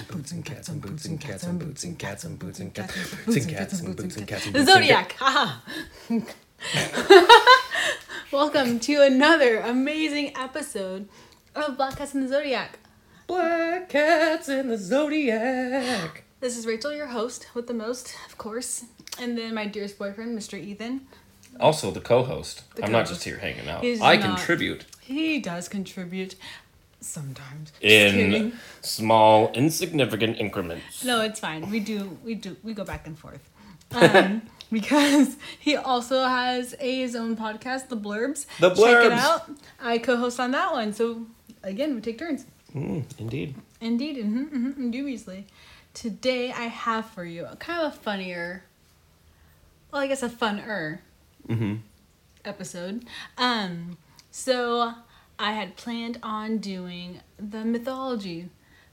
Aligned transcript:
boots 0.00 0.32
and 0.32 0.44
cats 0.44 0.68
and 0.68 0.80
boots 0.80 1.04
and 1.04 1.20
cats 1.20 1.42
and 1.44 1.58
boots 1.58 1.84
and 1.84 1.98
cats 1.98 2.24
and 2.24 2.38
boots 2.38 2.60
and 2.60 2.74
cats 2.74 2.94
and 2.96 3.06
boots 3.26 3.36
and 3.36 3.48
cats 3.48 3.80
and 3.80 3.96
boots 3.96 4.16
and 4.16 4.26
cats 4.26 4.50
The 4.50 4.64
Zodiac. 4.64 5.16
Welcome 8.32 8.80
to 8.80 9.02
another 9.02 9.58
amazing 9.58 10.36
episode 10.36 11.08
of 11.54 11.76
Black 11.76 11.96
Cats 11.98 12.14
and 12.14 12.22
the 12.24 12.28
Zodiac. 12.28 12.78
Black 13.26 13.88
cats 13.88 14.48
and 14.48 14.70
the 14.70 14.78
zodiac. 14.78 16.24
This 16.40 16.56
is 16.56 16.66
Rachel, 16.66 16.92
your 16.92 17.06
host, 17.08 17.46
with 17.54 17.66
the 17.66 17.74
most, 17.74 18.14
of 18.26 18.36
course, 18.38 18.84
and 19.20 19.36
then 19.38 19.54
my 19.54 19.66
dearest 19.66 19.98
boyfriend, 19.98 20.36
Mr. 20.38 20.58
Ethan. 20.58 21.02
Also 21.60 21.90
the 21.90 22.00
co-host. 22.00 22.62
The 22.76 22.84
I'm 22.84 22.92
not 22.92 23.04
co-host. 23.04 23.12
just 23.12 23.24
here 23.24 23.36
hanging 23.38 23.68
out. 23.68 23.82
He's 23.82 24.00
I 24.00 24.16
not. 24.16 24.36
contribute 24.36 24.86
He 25.00 25.38
does 25.38 25.68
contribute 25.68 26.34
sometimes. 27.04 27.72
In 27.80 28.52
small, 28.80 29.50
insignificant 29.52 30.38
increments. 30.38 31.04
No, 31.04 31.20
it's 31.22 31.40
fine. 31.40 31.70
We 31.70 31.80
do, 31.80 32.18
we 32.24 32.34
do, 32.34 32.56
we 32.62 32.74
go 32.74 32.84
back 32.84 33.06
and 33.06 33.18
forth. 33.18 33.48
Um, 33.92 34.42
because 34.72 35.36
he 35.58 35.76
also 35.76 36.24
has 36.24 36.74
a, 36.80 37.00
his 37.00 37.14
own 37.14 37.36
podcast, 37.36 37.88
The 37.88 37.96
Blurbs. 37.96 38.46
The 38.60 38.70
Check 38.70 39.06
it 39.06 39.12
out. 39.12 39.50
I 39.80 39.98
co-host 39.98 40.40
on 40.40 40.50
that 40.52 40.72
one, 40.72 40.92
so 40.92 41.26
again, 41.62 41.94
we 41.94 42.00
take 42.00 42.18
turns. 42.18 42.46
Mm, 42.74 43.04
indeed. 43.18 43.54
Indeed, 43.80 44.16
mm-hmm, 44.16 44.68
mm-hmm, 44.68 44.90
dubiously. 44.90 45.44
Today 45.94 46.52
I 46.52 46.64
have 46.64 47.06
for 47.06 47.24
you 47.24 47.44
a 47.44 47.56
kind 47.56 47.82
of 47.84 47.92
a 47.92 47.96
funnier, 47.96 48.64
well, 49.90 50.00
I 50.00 50.06
guess 50.06 50.22
a 50.22 50.28
funner 50.28 50.98
Mm-hmm. 51.48 51.74
episode. 52.44 53.04
Um, 53.36 53.98
so 54.30 54.94
I 55.42 55.52
had 55.54 55.74
planned 55.76 56.18
on 56.22 56.58
doing 56.58 57.20
the 57.36 57.64
mythology 57.64 58.48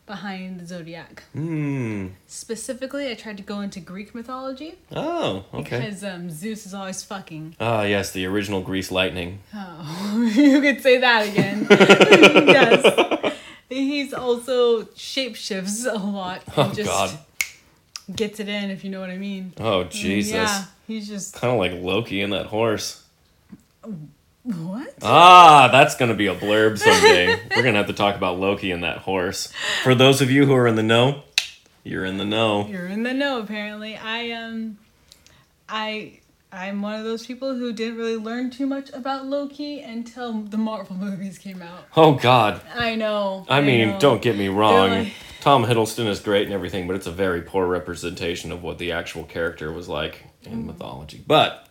behind 0.08 0.60
the 0.60 0.66
zodiac. 0.66 1.22
Mm. 1.36 2.14
Specifically, 2.26 3.12
I 3.12 3.14
tried 3.14 3.38
to 3.38 3.44
go 3.44 3.62
into 3.62 3.80
Greek 3.80 4.16
mythology 4.16 4.74
Oh, 4.92 5.46
okay. 5.54 5.80
because 5.80 6.04
um, 6.04 6.32
Zeus 6.32 6.66
is 6.66 6.74
always 6.74 7.04
fucking. 7.04 7.56
Ah, 7.60 7.84
yes, 7.84 8.12
the 8.12 8.26
original 8.26 8.62
Grease 8.62 8.90
lightning. 8.92 9.42
Oh, 9.54 10.32
you 10.36 10.60
could 10.60 10.82
say 10.82 10.98
that 10.98 11.28
again. 11.28 11.68
yes. 11.70 13.36
He's 13.70 14.12
also 14.12 14.86
shapeshifts 14.86 15.86
a 15.86 16.00
lot. 16.04 16.42
and 16.58 16.80
Oh, 16.80 16.84
God. 16.84 17.20
Gets 18.16 18.40
it 18.40 18.50
in, 18.50 18.72
if 18.72 18.84
you 18.84 18.90
know 18.90 19.02
what 19.02 19.12
I 19.12 19.20
mean. 19.20 19.54
Oh, 19.60 19.84
Jesus. 19.84 20.34
Yeah, 20.34 20.64
he's 20.88 21.08
just. 21.08 21.36
Kind 21.36 21.54
of 21.54 21.60
like 21.60 21.74
Loki 21.84 22.24
and 22.24 22.34
that 22.34 22.48
horse. 22.48 23.04
What? 24.54 24.94
Ah, 25.02 25.70
that's 25.72 25.96
going 25.96 26.10
to 26.10 26.16
be 26.18 26.28
a 26.28 26.36
blurb 26.36 26.78
someday. 26.78 27.28
We're 27.56 27.62
going 27.62 27.74
to 27.74 27.80
have 27.80 27.88
to 27.88 27.94
talk 27.94 28.16
about 28.16 28.40
Loki 28.40 28.72
and 28.72 28.84
that 28.84 29.00
horse. 29.00 29.52
For 29.84 29.94
those 29.96 30.22
of 30.22 30.32
you 30.32 30.46
who 30.46 30.54
are 30.56 30.68
in 30.68 30.76
the 30.76 30.84
know, 30.84 31.24
you're 31.84 32.06
in 32.06 32.18
the 32.18 32.26
know. 32.26 32.68
You're 32.68 32.88
in 32.88 33.04
the 33.04 33.14
know, 33.14 33.40
apparently. 33.40 33.96
I 33.96 34.32
um, 34.32 34.78
I 35.68 36.20
I'm 36.52 36.82
one 36.82 36.96
of 36.96 37.04
those 37.06 37.26
people 37.28 37.56
who 37.56 37.72
didn't 37.72 37.98
really 37.98 38.18
learn 38.18 38.50
too 38.50 38.66
much 38.66 38.90
about 38.92 39.26
Loki 39.28 39.82
until 39.82 40.42
the 40.42 40.58
Marvel 40.58 40.96
movies 41.00 41.38
came 41.38 41.62
out. 41.62 41.86
Oh, 41.96 42.14
God. 42.14 42.60
I 42.76 42.96
know. 42.96 43.46
I 43.48 43.62
mean, 43.62 43.90
know. 43.90 44.00
don't 44.00 44.22
get 44.22 44.36
me 44.38 44.48
wrong. 44.48 44.90
like- 44.90 45.14
Tom 45.42 45.64
Hiddleston 45.66 46.08
is 46.08 46.20
great 46.20 46.44
and 46.46 46.54
everything, 46.54 46.86
but 46.88 46.96
it's 46.98 47.08
a 47.08 47.12
very 47.12 47.42
poor 47.42 47.66
representation 47.66 48.52
of 48.52 48.62
what 48.62 48.78
the 48.78 48.92
actual 48.92 49.24
character 49.24 49.72
was 49.72 49.88
like 49.88 50.24
Mm. 50.44 50.52
in 50.52 50.66
mythology. 50.68 51.22
But 51.26 51.69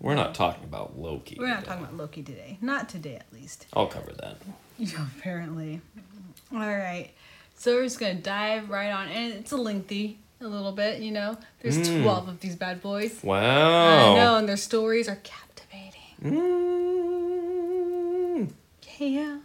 we're 0.00 0.14
not 0.14 0.34
talking 0.34 0.64
about 0.64 0.98
Loki. 0.98 1.36
We're 1.38 1.48
not 1.48 1.64
talking 1.64 1.84
about 1.84 1.96
Loki 1.96 2.22
today. 2.22 2.58
Not 2.60 2.88
today, 2.88 3.16
at 3.16 3.32
least. 3.32 3.66
I'll 3.72 3.86
cover 3.86 4.12
that. 4.12 4.36
Yeah, 4.78 5.04
apparently. 5.18 5.82
All 6.52 6.58
right. 6.58 7.10
So 7.58 7.74
we're 7.74 7.82
just 7.84 8.00
gonna 8.00 8.14
dive 8.14 8.70
right 8.70 8.90
on, 8.90 9.08
and 9.08 9.34
it's 9.34 9.52
a 9.52 9.58
lengthy, 9.58 10.18
a 10.40 10.46
little 10.46 10.72
bit. 10.72 11.02
You 11.02 11.10
know, 11.10 11.36
there's 11.60 11.76
Mm. 11.76 12.02
twelve 12.02 12.28
of 12.28 12.40
these 12.40 12.56
bad 12.56 12.80
boys. 12.80 13.22
Wow. 13.22 14.12
I 14.12 14.14
know, 14.16 14.36
and 14.36 14.48
their 14.48 14.56
stories 14.56 15.06
are 15.06 15.18
captivating. 15.22 16.00
Mm. 16.22 18.50
Yeah. 18.98 19.38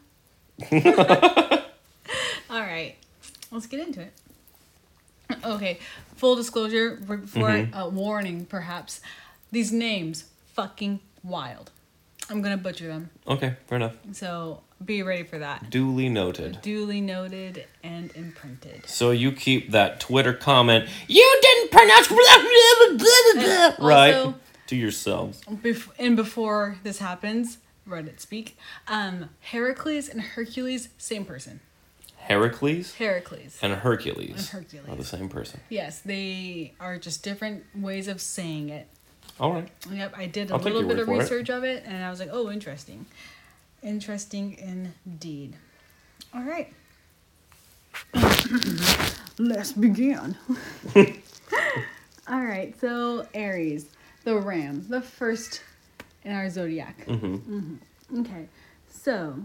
All 2.49 2.61
right, 2.61 2.95
let's 3.51 3.67
get 3.67 3.85
into 3.85 3.99
it. 4.01 4.13
Okay, 5.43 5.79
full 6.15 6.37
disclosure 6.37 6.95
before 6.95 7.49
Mm-hmm. 7.49 7.73
uh, 7.73 7.89
warning, 7.89 8.45
perhaps 8.45 9.01
these 9.51 9.73
names 9.73 10.23
fucking 10.55 10.99
wild. 11.23 11.71
I'm 12.29 12.41
gonna 12.41 12.57
butcher 12.57 12.87
them, 12.87 13.11
Okay, 13.27 13.55
fair 13.67 13.75
enough. 13.75 13.93
so 14.13 14.61
be 14.83 15.03
ready 15.03 15.21
for 15.23 15.37
that. 15.37 15.69
Duly 15.69 16.09
noted. 16.09 16.59
Duly 16.63 16.99
noted 16.99 17.65
and 17.83 18.11
imprinted. 18.15 18.87
So 18.87 19.11
you 19.11 19.31
keep 19.31 19.71
that 19.71 19.99
Twitter 19.99 20.33
comment, 20.33 20.89
you 21.07 21.39
didn't 21.41 21.71
pronounce 21.71 22.07
blah, 22.07 22.17
blah, 22.17 22.97
blah, 22.97 22.97
blah, 22.97 23.75
blah," 23.77 23.87
right 23.87 24.13
also- 24.15 24.35
to 24.67 24.75
yourselves. 24.75 25.41
Bef- 25.47 25.91
and 25.99 26.15
before 26.15 26.77
this 26.81 26.97
happens, 26.97 27.59
Reddit 27.87 28.19
speak. 28.19 28.57
Um, 28.87 29.29
Heracles 29.41 30.09
and 30.09 30.19
Hercules, 30.19 30.89
same 30.97 31.23
person. 31.25 31.59
Heracles 32.17 32.95
Heracles. 32.95 33.59
and 33.61 33.73
Hercules, 33.73 34.51
And 34.51 34.63
Hercules. 34.63 34.89
are 34.89 34.95
the 34.95 35.03
same 35.05 35.29
person. 35.29 35.59
Yes, 35.69 35.99
they 35.99 36.73
are 36.79 36.97
just 36.97 37.21
different 37.21 37.65
ways 37.75 38.07
of 38.07 38.19
saying 38.19 38.69
it. 38.69 38.87
All 39.39 39.53
right. 39.53 39.67
Yep, 39.91 40.13
I 40.17 40.25
did 40.27 40.51
a 40.51 40.53
I'll 40.55 40.59
little 40.61 40.83
bit 40.83 40.99
of 40.99 41.07
for 41.07 41.15
it. 41.15 41.19
research 41.19 41.49
of 41.49 41.63
it, 41.63 41.83
and 41.85 42.03
I 42.03 42.09
was 42.09 42.19
like, 42.19 42.29
oh, 42.31 42.49
interesting. 42.51 43.05
Interesting 43.83 44.57
indeed. 45.05 45.55
All 46.33 46.43
right. 46.43 46.71
Let's 49.37 49.71
begin. 49.73 50.35
All 52.27 52.41
right, 52.41 52.73
so 52.79 53.27
Aries, 53.33 53.85
the 54.23 54.35
ram, 54.39 54.85
the 54.89 55.01
first 55.01 55.61
in 56.23 56.31
our 56.31 56.49
zodiac. 56.49 57.05
Mm-hmm. 57.05 57.75
Okay, 58.21 58.47
so 58.89 59.35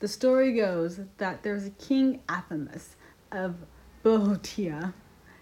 the 0.00 0.08
story 0.08 0.54
goes 0.54 0.98
that 1.18 1.42
there 1.42 1.54
was 1.54 1.66
a 1.66 1.70
king 1.70 2.20
Athamas 2.28 2.96
of 3.30 3.54
Boeotia. 4.02 4.92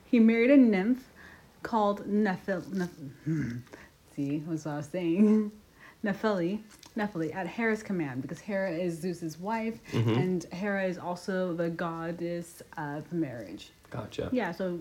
He 0.04 0.18
married 0.20 0.50
a 0.50 0.56
nymph 0.56 1.08
called 1.62 2.06
Nephil. 2.06 2.62
Neph- 2.66 3.62
see, 4.14 4.42
that's 4.48 4.64
what 4.64 4.72
I 4.72 4.76
was 4.78 4.86
saying. 4.86 5.52
Nephili, 6.04 6.58
Nephili, 6.96 7.32
at 7.34 7.46
Hera's 7.46 7.82
command, 7.82 8.22
because 8.22 8.40
Hera 8.40 8.72
is 8.72 8.98
Zeus's 8.98 9.38
wife, 9.38 9.78
mm-hmm. 9.92 10.10
and 10.10 10.44
Hera 10.52 10.84
is 10.84 10.98
also 10.98 11.52
the 11.54 11.70
goddess 11.70 12.60
of 12.76 13.12
marriage. 13.12 13.70
Gotcha. 13.90 14.28
Yeah, 14.32 14.50
so 14.50 14.80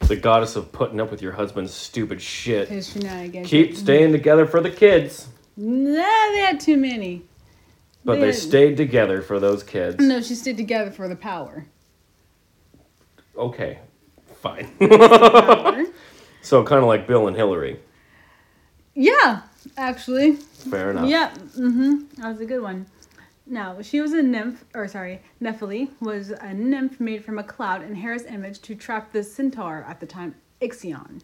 The 0.00 0.16
goddess 0.16 0.56
of 0.56 0.72
putting 0.72 1.00
up 1.00 1.12
with 1.12 1.22
your 1.22 1.32
husband's 1.32 1.72
stupid 1.72 2.20
shit. 2.20 2.68
his 2.68 2.88
shenanigans. 2.90 3.48
Keep 3.48 3.76
staying 3.76 4.10
together 4.10 4.46
for 4.46 4.60
the 4.60 4.70
kids. 4.70 5.28
Nah, 5.56 6.02
they 6.32 6.40
had 6.40 6.58
too 6.58 6.76
many. 6.76 7.22
But 8.04 8.14
They 8.14 8.20
they 8.22 8.26
had- 8.28 8.36
stayed 8.36 8.76
together 8.76 9.22
for 9.22 9.38
those 9.38 9.62
kids. 9.62 10.00
No, 10.00 10.20
she 10.20 10.34
stayed 10.34 10.56
together 10.56 10.90
for 10.90 11.08
the 11.08 11.16
power. 11.16 11.66
Okay, 13.36 13.78
fine. 14.42 14.68
So 16.40 16.64
kind 16.64 16.80
of 16.80 16.88
like 16.88 17.06
Bill 17.06 17.26
and 17.28 17.36
Hillary. 17.36 17.78
Yeah, 18.98 19.42
actually. 19.76 20.32
Fair 20.34 20.90
enough. 20.90 21.08
Yeah, 21.08 21.30
mm-hmm. 21.56 22.00
That 22.20 22.28
was 22.28 22.40
a 22.40 22.46
good 22.46 22.62
one. 22.62 22.86
Now, 23.46 23.80
she 23.80 24.00
was 24.00 24.12
a 24.12 24.22
nymph, 24.22 24.64
or 24.74 24.86
sorry, 24.88 25.22
Nephili 25.40 25.88
was 26.00 26.30
a 26.30 26.52
nymph 26.52 27.00
made 27.00 27.24
from 27.24 27.38
a 27.38 27.42
cloud 27.42 27.82
in 27.82 27.94
Hera's 27.94 28.26
image 28.26 28.60
to 28.62 28.74
trap 28.74 29.12
the 29.12 29.22
centaur 29.22 29.84
at 29.88 30.00
the 30.00 30.06
time, 30.06 30.34
Ixion. 30.60 31.22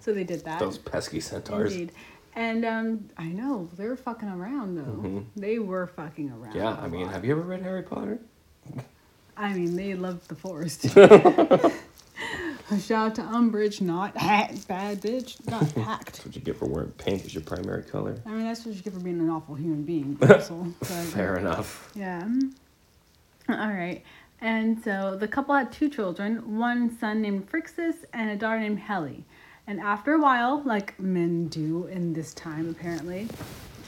So 0.00 0.12
they 0.12 0.24
did 0.24 0.44
that. 0.44 0.56
Mm-hmm. 0.56 0.64
Those 0.64 0.78
pesky 0.78 1.20
centaurs. 1.20 1.72
Indeed. 1.72 1.92
And 2.34 2.64
um, 2.64 3.10
I 3.16 3.26
know, 3.26 3.68
they 3.76 3.86
were 3.86 3.96
fucking 3.96 4.28
around 4.28 4.76
though. 4.76 5.08
Mhm. 5.08 5.26
They 5.36 5.58
were 5.58 5.86
fucking 5.86 6.30
around. 6.30 6.56
Yeah, 6.56 6.74
I 6.80 6.88
mean, 6.88 7.04
lot. 7.04 7.12
have 7.12 7.24
you 7.24 7.32
ever 7.32 7.42
read 7.42 7.62
Harry 7.62 7.82
Potter? 7.82 8.18
I 9.36 9.52
mean, 9.52 9.76
they 9.76 9.94
loved 9.94 10.28
the 10.28 10.34
forest. 10.34 10.86
Shout 12.86 13.06
out 13.06 13.14
to 13.16 13.22
Umbridge, 13.22 13.80
not 13.80 14.16
hacked, 14.16 14.66
bad 14.68 15.00
bitch, 15.00 15.44
not 15.48 15.62
hacked. 15.72 16.06
That's 16.06 16.24
what 16.26 16.34
you 16.36 16.40
get 16.42 16.56
for 16.56 16.66
wearing 16.66 16.90
pink 16.92 17.24
as 17.24 17.34
your 17.34 17.42
primary 17.42 17.82
color. 17.82 18.16
I 18.26 18.30
mean, 18.30 18.44
that's 18.44 18.64
what 18.64 18.74
you 18.74 18.82
get 18.82 18.92
for 18.92 19.00
being 19.00 19.20
an 19.20 19.30
awful 19.30 19.54
human 19.54 19.82
being. 19.82 20.18
Also, 20.22 20.66
but- 20.78 20.86
Fair 20.88 21.36
enough. 21.36 21.90
Yeah. 21.94 22.28
All 23.48 23.56
right. 23.56 24.02
And 24.40 24.82
so 24.82 25.16
the 25.16 25.28
couple 25.28 25.54
had 25.54 25.70
two 25.70 25.88
children, 25.88 26.58
one 26.58 26.96
son 26.98 27.22
named 27.22 27.50
Phrixus 27.50 27.94
and 28.12 28.30
a 28.30 28.36
daughter 28.36 28.58
named 28.60 28.80
Helle. 28.80 29.10
And 29.66 29.78
after 29.80 30.14
a 30.14 30.20
while, 30.20 30.62
like 30.64 30.98
men 30.98 31.46
do 31.46 31.86
in 31.86 32.12
this 32.12 32.34
time 32.34 32.68
apparently, 32.68 33.28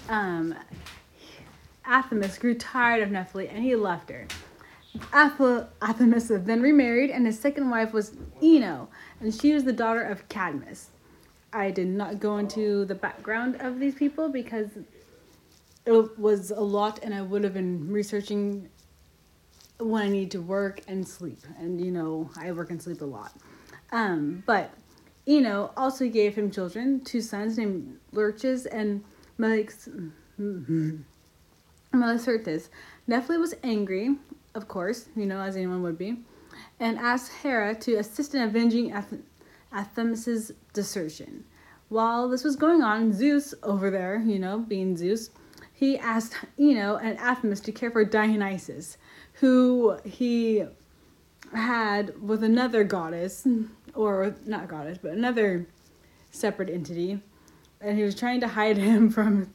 um, 0.08 0.54
Athamas 1.84 2.38
grew 2.38 2.54
tired 2.54 3.02
of 3.02 3.08
Nephili 3.10 3.52
and 3.52 3.64
he 3.64 3.74
left 3.74 4.10
her. 4.10 4.26
Ath- 5.12 5.68
Athamas 5.82 6.28
then 6.28 6.62
remarried, 6.62 7.10
and 7.10 7.26
his 7.26 7.38
second 7.38 7.70
wife 7.70 7.92
was 7.92 8.12
Ino, 8.42 8.88
and 9.20 9.34
she 9.34 9.52
was 9.52 9.64
the 9.64 9.72
daughter 9.72 10.02
of 10.02 10.28
Cadmus. 10.28 10.90
I 11.52 11.70
did 11.70 11.88
not 11.88 12.20
go 12.20 12.38
into 12.38 12.84
the 12.84 12.94
background 12.94 13.56
of 13.60 13.78
these 13.78 13.94
people 13.94 14.28
because 14.28 14.68
it 15.86 16.18
was 16.18 16.50
a 16.50 16.60
lot, 16.60 17.00
and 17.02 17.14
I 17.14 17.22
would 17.22 17.44
have 17.44 17.54
been 17.54 17.90
researching 17.90 18.68
when 19.78 20.02
I 20.02 20.08
need 20.08 20.30
to 20.32 20.40
work 20.40 20.80
and 20.88 21.06
sleep. 21.06 21.40
And 21.58 21.80
you 21.84 21.90
know, 21.90 22.30
I 22.36 22.52
work 22.52 22.70
and 22.70 22.82
sleep 22.82 23.00
a 23.00 23.04
lot. 23.04 23.32
Um, 23.92 24.42
but 24.46 24.70
Ino 25.28 25.72
also 25.76 26.08
gave 26.08 26.34
him 26.34 26.50
children, 26.50 27.00
two 27.04 27.20
sons 27.20 27.58
named 27.58 27.98
Learchus 28.12 28.66
and 28.70 29.04
Melix, 29.38 29.88
Melicertes. 31.92 32.68
Was 33.06 33.54
angry, 33.62 34.16
of 34.54 34.68
course, 34.68 35.08
you 35.16 35.26
know, 35.26 35.40
as 35.40 35.56
anyone 35.56 35.82
would 35.82 35.98
be, 35.98 36.18
and 36.80 36.98
asked 36.98 37.32
Hera 37.42 37.74
to 37.76 37.96
assist 37.96 38.34
in 38.34 38.42
avenging 38.42 38.92
Ath- 38.92 39.14
Athemis's 39.72 40.52
desertion. 40.72 41.44
While 41.88 42.28
this 42.28 42.44
was 42.44 42.56
going 42.56 42.82
on, 42.82 43.12
Zeus 43.12 43.54
over 43.62 43.90
there, 43.90 44.22
you 44.24 44.38
know, 44.38 44.58
being 44.58 44.96
Zeus, 44.96 45.30
he 45.72 45.98
asked 45.98 46.34
Ino 46.58 46.96
and 46.96 47.18
Athamas 47.18 47.60
to 47.62 47.72
care 47.72 47.90
for 47.90 48.04
Dionysus, 48.04 48.96
who 49.34 49.98
he 50.04 50.64
had 51.52 52.20
with 52.22 52.42
another 52.42 52.84
goddess, 52.84 53.46
or 53.94 54.34
not 54.46 54.68
goddess, 54.68 54.98
but 55.02 55.12
another 55.12 55.66
separate 56.30 56.70
entity, 56.70 57.20
and 57.80 57.98
he 57.98 58.04
was 58.04 58.14
trying 58.14 58.40
to 58.40 58.48
hide 58.48 58.76
him 58.76 59.10
from 59.10 59.52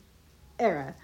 Hera. 0.59 0.95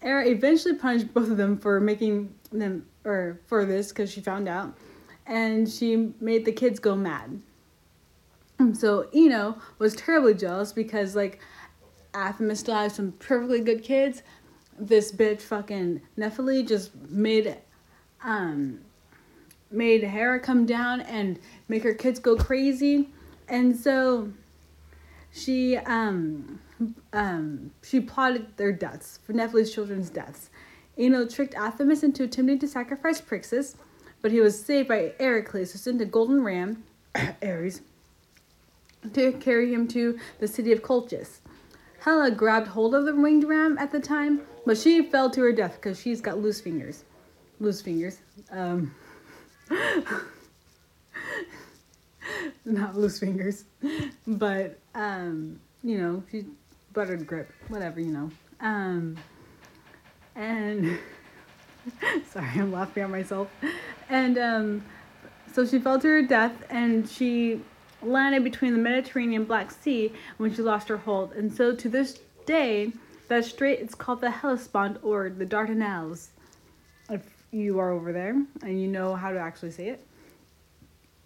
Hera 0.00 0.26
eventually 0.26 0.74
punished 0.74 1.12
both 1.14 1.30
of 1.30 1.36
them 1.36 1.58
for 1.58 1.78
making 1.80 2.34
them, 2.50 2.86
or 3.04 3.40
for 3.46 3.64
this, 3.64 3.88
because 3.88 4.10
she 4.10 4.20
found 4.20 4.48
out, 4.48 4.76
and 5.26 5.68
she 5.68 6.12
made 6.20 6.44
the 6.44 6.52
kids 6.52 6.78
go 6.78 6.94
mad. 6.96 7.40
So 8.74 9.08
Ino 9.14 9.56
was 9.78 9.96
terribly 9.96 10.34
jealous 10.34 10.72
because 10.72 11.16
like 11.16 11.40
Athemis 12.14 12.60
still 12.60 12.76
has 12.76 12.94
some 12.94 13.12
perfectly 13.12 13.60
good 13.60 13.82
kids. 13.82 14.22
This 14.78 15.10
bitch 15.12 15.40
fucking 15.40 16.00
Nephili 16.16 16.66
just 16.66 16.94
made 17.08 17.56
um 18.22 18.80
made 19.70 20.04
Hera 20.04 20.38
come 20.38 20.64
down 20.66 21.00
and 21.00 21.38
make 21.68 21.82
her 21.82 21.94
kids 21.94 22.20
go 22.20 22.36
crazy. 22.36 23.08
And 23.48 23.76
so 23.76 24.32
she 25.32 25.76
um 25.78 26.60
um 27.12 27.72
she 27.82 28.00
plotted 28.00 28.56
their 28.56 28.72
deaths 28.72 29.18
for 29.24 29.32
Nephili's 29.32 29.74
children's 29.74 30.10
deaths. 30.10 30.50
Ino 30.98 31.26
tricked 31.26 31.54
Athamas 31.54 32.02
into 32.02 32.24
attempting 32.24 32.58
to 32.58 32.68
sacrifice 32.68 33.20
Phrixus, 33.20 33.74
but 34.20 34.30
he 34.30 34.40
was 34.40 34.62
saved 34.62 34.88
by 34.88 35.12
Heracles, 35.18 35.72
who 35.72 35.78
sent 35.78 36.00
a 36.00 36.04
golden 36.04 36.42
ram, 36.44 36.84
Ares, 37.42 37.80
to 39.12 39.32
carry 39.32 39.72
him 39.72 39.88
to 39.88 40.18
the 40.38 40.48
city 40.48 40.72
of 40.72 40.82
Colchis. 40.82 41.38
Hela 42.00 42.30
grabbed 42.30 42.68
hold 42.68 42.94
of 42.94 43.04
the 43.04 43.14
winged 43.14 43.44
ram 43.44 43.78
at 43.78 43.90
the 43.92 44.00
time, 44.00 44.40
but 44.66 44.76
she 44.76 45.02
fell 45.02 45.30
to 45.30 45.40
her 45.40 45.52
death 45.52 45.76
because 45.76 46.00
she's 46.00 46.20
got 46.20 46.38
loose 46.38 46.60
fingers. 46.60 47.04
Loose 47.60 47.80
fingers. 47.80 48.18
Um, 48.50 48.94
not 52.64 52.96
loose 52.96 53.18
fingers, 53.18 53.64
but 54.26 54.78
um, 54.94 55.60
you 55.82 55.98
know, 55.98 56.22
she 56.30 56.44
buttered 56.92 57.26
grip, 57.26 57.52
whatever, 57.68 58.00
you 58.00 58.12
know. 58.12 58.30
Um, 58.60 59.16
and 60.36 60.98
sorry, 62.30 62.48
I'm 62.54 62.72
laughing 62.72 63.02
at 63.02 63.10
myself. 63.10 63.48
And 64.08 64.38
um, 64.38 64.84
so 65.52 65.66
she 65.66 65.78
fell 65.78 65.98
to 65.98 66.08
her 66.08 66.22
death, 66.22 66.64
and 66.70 67.08
she 67.08 67.60
landed 68.02 68.44
between 68.44 68.72
the 68.72 68.78
Mediterranean 68.78 69.44
Black 69.44 69.70
Sea 69.70 70.12
when 70.38 70.54
she 70.54 70.62
lost 70.62 70.88
her 70.88 70.96
hold. 70.96 71.32
And 71.32 71.52
so 71.52 71.74
to 71.74 71.88
this 71.88 72.18
day, 72.46 72.92
that 73.28 73.44
strait 73.44 73.80
is 73.80 73.94
called 73.94 74.20
the 74.20 74.30
Hellespont 74.30 74.98
or 75.02 75.30
the 75.30 75.46
Dardanelles. 75.46 76.28
If 77.08 77.22
you 77.50 77.78
are 77.78 77.90
over 77.90 78.12
there 78.12 78.42
and 78.62 78.80
you 78.80 78.88
know 78.88 79.14
how 79.14 79.30
to 79.30 79.38
actually 79.38 79.70
say 79.70 79.88
it. 79.88 80.06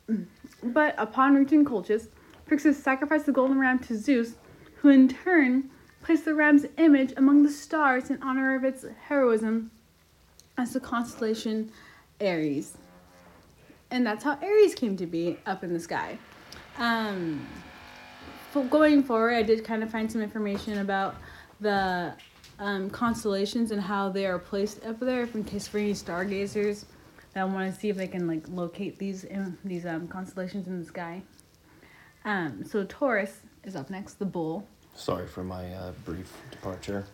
But 0.62 0.94
upon 0.96 1.34
reaching 1.34 1.64
Colchis, 1.64 2.08
Phrixus 2.48 2.74
sacrificed 2.74 3.26
the 3.26 3.32
golden 3.32 3.58
ram 3.58 3.78
to 3.80 3.96
Zeus, 3.96 4.34
who 4.76 4.88
in 4.88 5.06
turn 5.06 5.70
placed 6.06 6.24
the 6.24 6.34
ram's 6.34 6.64
image 6.78 7.12
among 7.16 7.42
the 7.42 7.50
stars 7.50 8.10
in 8.10 8.22
honor 8.22 8.54
of 8.54 8.62
its 8.62 8.84
heroism 9.08 9.72
as 10.56 10.72
the 10.72 10.78
constellation 10.78 11.68
Aries. 12.20 12.78
And 13.90 14.06
that's 14.06 14.22
how 14.22 14.38
Aries 14.40 14.72
came 14.76 14.96
to 14.98 15.06
be 15.06 15.36
up 15.46 15.64
in 15.64 15.72
the 15.72 15.80
sky. 15.80 16.16
Um, 16.78 17.44
going 18.70 19.02
forward, 19.02 19.34
I 19.34 19.42
did 19.42 19.64
kind 19.64 19.82
of 19.82 19.90
find 19.90 20.10
some 20.10 20.22
information 20.22 20.78
about 20.78 21.16
the 21.60 22.14
um, 22.60 22.88
constellations 22.88 23.72
and 23.72 23.80
how 23.80 24.08
they 24.08 24.26
are 24.26 24.38
placed 24.38 24.84
up 24.86 25.00
there, 25.00 25.24
in 25.34 25.42
case 25.42 25.66
for 25.66 25.78
any 25.78 25.92
stargazers 25.92 26.86
that 27.34 27.48
want 27.48 27.74
to 27.74 27.80
see 27.80 27.88
if 27.88 27.96
they 27.96 28.06
can 28.06 28.28
like 28.28 28.44
locate 28.48 28.98
these 28.98 29.26
um, 29.34 29.58
these 29.64 29.84
um, 29.84 30.06
constellations 30.06 30.68
in 30.68 30.78
the 30.78 30.86
sky. 30.86 31.20
Um, 32.24 32.64
so 32.64 32.84
Taurus 32.84 33.40
is 33.64 33.74
up 33.74 33.90
next, 33.90 34.14
the 34.14 34.24
bull. 34.24 34.66
Sorry 34.96 35.26
for 35.26 35.44
my 35.44 35.72
uh, 35.74 35.92
brief 36.04 36.32
departure. 36.50 37.04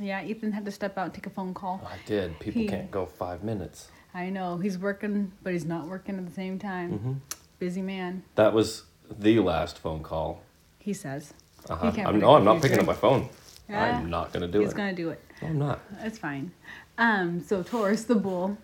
Yeah, 0.00 0.22
Ethan 0.24 0.52
had 0.52 0.64
to 0.64 0.70
step 0.70 0.96
out 0.96 1.06
and 1.06 1.14
take 1.14 1.26
a 1.26 1.30
phone 1.30 1.54
call. 1.54 1.82
I 1.86 1.96
did. 2.06 2.38
People 2.38 2.62
He- 2.62 2.68
can't 2.68 2.90
go 2.90 3.06
five 3.06 3.42
minutes. 3.42 3.88
I 4.14 4.28
know 4.28 4.58
he's 4.58 4.76
working, 4.78 5.32
but 5.42 5.54
he's 5.54 5.64
not 5.64 5.86
working 5.88 6.18
at 6.18 6.26
the 6.26 6.32
same 6.32 6.58
time. 6.58 6.92
Mm-hmm. 6.92 7.12
Busy 7.58 7.80
man, 7.80 8.22
That 8.34 8.52
was 8.52 8.82
the 9.18 9.38
last 9.40 9.78
phone 9.78 10.02
call. 10.02 10.42
he 10.78 10.92
says. 10.92 11.32
Uh-huh. 11.70 11.92
can't 11.92 12.08
I'm, 12.08 12.18
no, 12.18 12.34
I'm 12.34 12.44
not 12.44 12.60
picking 12.60 12.78
up 12.80 12.86
my 12.86 12.92
phone. 12.94 13.28
Yeah. 13.70 13.98
I'm 13.98 14.10
not 14.10 14.32
gonna 14.32 14.48
do 14.48 14.58
he's 14.60 14.68
it. 14.68 14.72
He's 14.72 14.76
gonna 14.76 14.92
do 14.94 15.10
it. 15.10 15.20
No, 15.40 15.48
I'm 15.48 15.58
not. 15.58 15.80
That's 16.02 16.18
fine. 16.18 16.50
Um, 16.98 17.40
so 17.40 17.62
Taurus, 17.62 18.04
the 18.04 18.16
bull, 18.16 18.58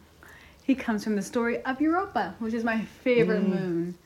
he 0.64 0.74
comes 0.74 1.04
from 1.04 1.14
the 1.16 1.22
story 1.22 1.62
of 1.64 1.80
Europa, 1.80 2.34
which 2.40 2.52
is 2.54 2.64
my 2.64 2.80
favorite 2.82 3.42
Mm. 3.44 3.48
moon. 3.48 3.98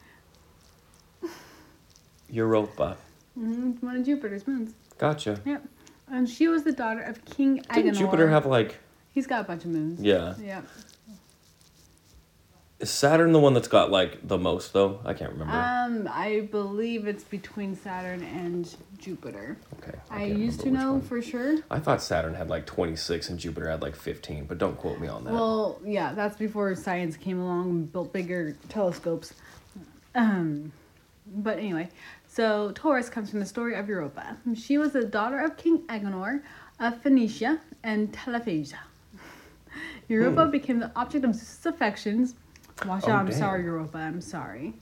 Europa. 2.29 2.97
Hmm 3.35 3.73
one 3.81 3.97
of 3.97 4.05
Jupiter's 4.05 4.47
moons. 4.47 4.75
Gotcha. 4.99 5.41
Yep. 5.45 5.65
And 6.11 6.29
she 6.29 6.49
was 6.49 6.65
the 6.65 6.73
daughter 6.73 7.01
of 7.01 7.25
King 7.25 7.65
Didn't 7.75 7.95
Jupiter 7.95 8.29
have 8.29 8.47
like? 8.47 8.79
He's 9.13 9.27
got 9.27 9.43
a 9.43 9.45
bunch 9.45 9.65
of 9.65 9.71
moons. 9.71 10.01
Yeah. 10.01 10.35
Yeah. 10.43 10.63
Is 12.83 12.91
Saturn 12.91 13.31
the 13.31 13.39
one 13.39 13.55
that's 13.55 13.69
got 13.69 13.93
like 13.93 14.27
the 14.27 14.37
most 14.37 14.73
though? 14.73 14.99
I 15.05 15.15
can't 15.15 15.33
remember. 15.33 15.55
Um, 15.55 16.09
I 16.13 16.49
believe 16.51 17.07
it's 17.07 17.23
between 17.23 17.77
Saturn 17.77 18.25
and 18.25 18.75
Jupiter. 18.99 19.57
okay. 19.79 19.97
I, 20.11 20.27
can't 20.27 20.39
used 20.39 20.61
to 20.63 20.71
know 20.73 20.95
one. 20.95 21.03
for 21.03 21.23
sure. 21.23 21.59
I 21.71 21.79
thought 21.79 22.03
Saturn 22.03 22.35
had 22.35 22.51
like 22.51 22.67
26 22.67 23.29
and 23.29 23.39
Jupiter 23.39 23.71
had 23.71 23.83
like 23.83 23.95
15, 23.95 24.47
but 24.47 24.59
don't 24.59 24.77
quote 24.77 24.99
me 24.99 25.07
on 25.07 25.23
that. 25.25 25.33
Well, 25.33 25.81
yeah, 25.85 26.13
that's 26.13 26.37
before 26.37 26.75
science 26.75 27.17
came 27.17 27.39
along 27.39 27.71
and 27.71 27.93
built 27.93 28.13
bigger 28.13 28.57
telescopes. 28.69 29.33
Um, 30.17 30.73
but 31.27 31.59
anyway, 31.59 31.89
so 32.37 32.73
Taurus 32.75 33.11
comes 33.11 33.29
from 33.31 33.41
the 33.41 33.47
story 33.47 33.75
of 33.75 33.89
Europa. 33.91 34.39
She 34.55 34.79
was 34.79 34.93
the 34.93 35.05
daughter 35.05 35.39
of 35.41 35.59
King 35.59 35.81
Agenor 35.89 36.43
of 36.81 37.03
Phoenicia 37.03 37.61
and 37.83 38.11
Telephasia. 38.11 38.79
Europa 40.09 40.47
became 40.47 40.79
the 40.81 40.91
object 40.97 41.27
of 41.27 41.35
Zeus's 41.35 41.67
affections. 41.67 42.35
Watch 42.87 43.05
Oh, 43.07 43.11
out, 43.13 43.21
I'm 43.21 43.27
damn. 43.27 43.39
sorry, 43.39 43.65
Europa, 43.65 43.99
I'm 43.99 44.23
sorry. 44.23 44.73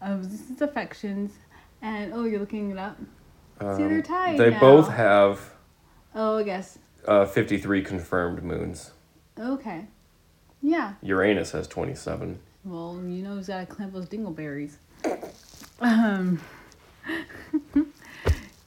Of 0.00 0.24
Zeus's 0.24 0.62
affections. 0.62 1.32
And, 1.82 2.14
oh, 2.14 2.24
you're 2.24 2.40
looking 2.40 2.70
it 2.70 2.78
up? 2.78 2.96
See, 2.98 3.66
they're 3.84 3.96
Um, 3.98 4.02
tied 4.02 4.38
They 4.38 4.50
now. 4.50 4.60
both 4.60 4.88
have 4.88 5.52
Oh, 6.14 6.38
I 6.38 6.42
guess. 6.44 6.78
uh, 7.06 7.26
53 7.26 7.82
confirmed 7.82 8.42
moons. 8.42 8.92
Okay. 9.38 9.86
Yeah. 10.62 10.94
Uranus 11.02 11.52
has 11.52 11.68
27. 11.68 12.38
Well, 12.64 12.98
you 13.06 13.22
know 13.22 13.36
he's 13.36 13.48
gotta 13.48 13.66
clamp 13.66 13.92
those 13.92 14.06
dingleberries. 14.08 14.76
Um, 15.80 16.40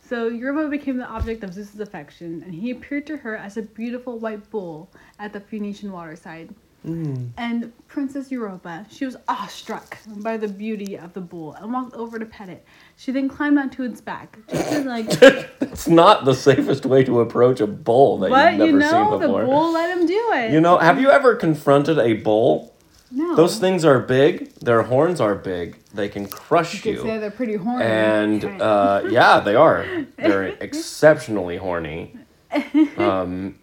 so 0.07 0.27
Europa 0.27 0.69
became 0.69 0.97
the 0.97 1.07
object 1.07 1.43
of 1.43 1.53
Zeus's 1.53 1.79
affection, 1.79 2.43
and 2.43 2.53
he 2.53 2.71
appeared 2.71 3.07
to 3.07 3.17
her 3.17 3.35
as 3.35 3.57
a 3.57 3.61
beautiful 3.61 4.19
white 4.19 4.49
bull 4.49 4.89
at 5.19 5.33
the 5.33 5.39
Phoenician 5.39 5.91
waterside. 5.91 6.53
Mm. 6.85 7.31
And 7.37 7.73
Princess 7.87 8.31
Europa, 8.31 8.85
she 8.89 9.05
was 9.05 9.17
awestruck 9.27 9.97
by 10.07 10.37
the 10.37 10.47
beauty 10.47 10.97
of 10.97 11.13
the 11.13 11.21
bull 11.21 11.53
and 11.53 11.73
walked 11.73 11.95
over 11.95 12.17
to 12.19 12.25
pet 12.25 12.49
it. 12.49 12.65
She 12.95 13.11
then 13.11 13.27
climbed 13.27 13.59
onto 13.59 13.83
its 13.83 13.99
back, 13.99 14.37
just 14.49 14.85
like, 14.85 15.07
It's 15.61 15.87
not 15.87 16.25
the 16.25 16.33
safest 16.33 16.85
way 16.85 17.03
to 17.03 17.19
approach 17.19 17.59
a 17.59 17.67
bull 17.67 18.19
that 18.19 18.29
but 18.29 18.51
you've 18.53 18.59
never 18.59 18.71
you 18.71 18.79
know, 18.79 19.11
seen 19.11 19.19
the 19.19 19.27
bull 19.27 19.73
let 19.73 19.97
him 19.97 20.05
do 20.05 20.31
it. 20.33 20.51
You 20.51 20.61
know, 20.61 20.77
have 20.77 21.01
you 21.01 21.09
ever 21.09 21.35
confronted 21.35 21.97
a 21.97 22.13
bull? 22.13 22.76
No, 23.11 23.35
Those 23.35 23.57
things 23.59 23.85
are 23.85 23.99
big. 23.99 24.53
Their 24.55 24.83
horns 24.83 25.21
are 25.21 25.35
big. 25.35 25.77
They 25.93 26.09
can 26.09 26.27
crush 26.27 26.73
you 26.85 26.95
could 26.95 27.03
say 27.03 27.17
they're 27.17 27.31
pretty 27.31 27.55
horny. 27.55 27.85
And 27.85 28.43
uh, 28.61 29.03
yeah, 29.09 29.39
they 29.39 29.55
are. 29.55 29.85
They're 30.17 30.47
exceptionally 30.47 31.57
horny. 31.57 32.17
Um, 32.97 33.59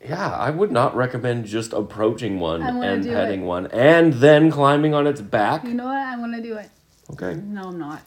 yeah, 0.00 0.30
I 0.30 0.50
would 0.50 0.70
not 0.70 0.94
recommend 0.96 1.46
just 1.46 1.72
approaching 1.72 2.38
one 2.38 2.62
and 2.62 3.04
petting 3.04 3.42
it. 3.42 3.44
one 3.44 3.66
and 3.68 4.14
then 4.14 4.50
climbing 4.50 4.92
on 4.92 5.06
its 5.06 5.20
back. 5.20 5.64
you 5.64 5.74
know 5.74 5.84
what? 5.84 5.96
I'm 5.96 6.20
gonna 6.20 6.42
do 6.42 6.56
it. 6.56 6.68
Okay. 7.12 7.34
No, 7.34 7.68
I'm 7.68 7.78
not. 7.78 8.02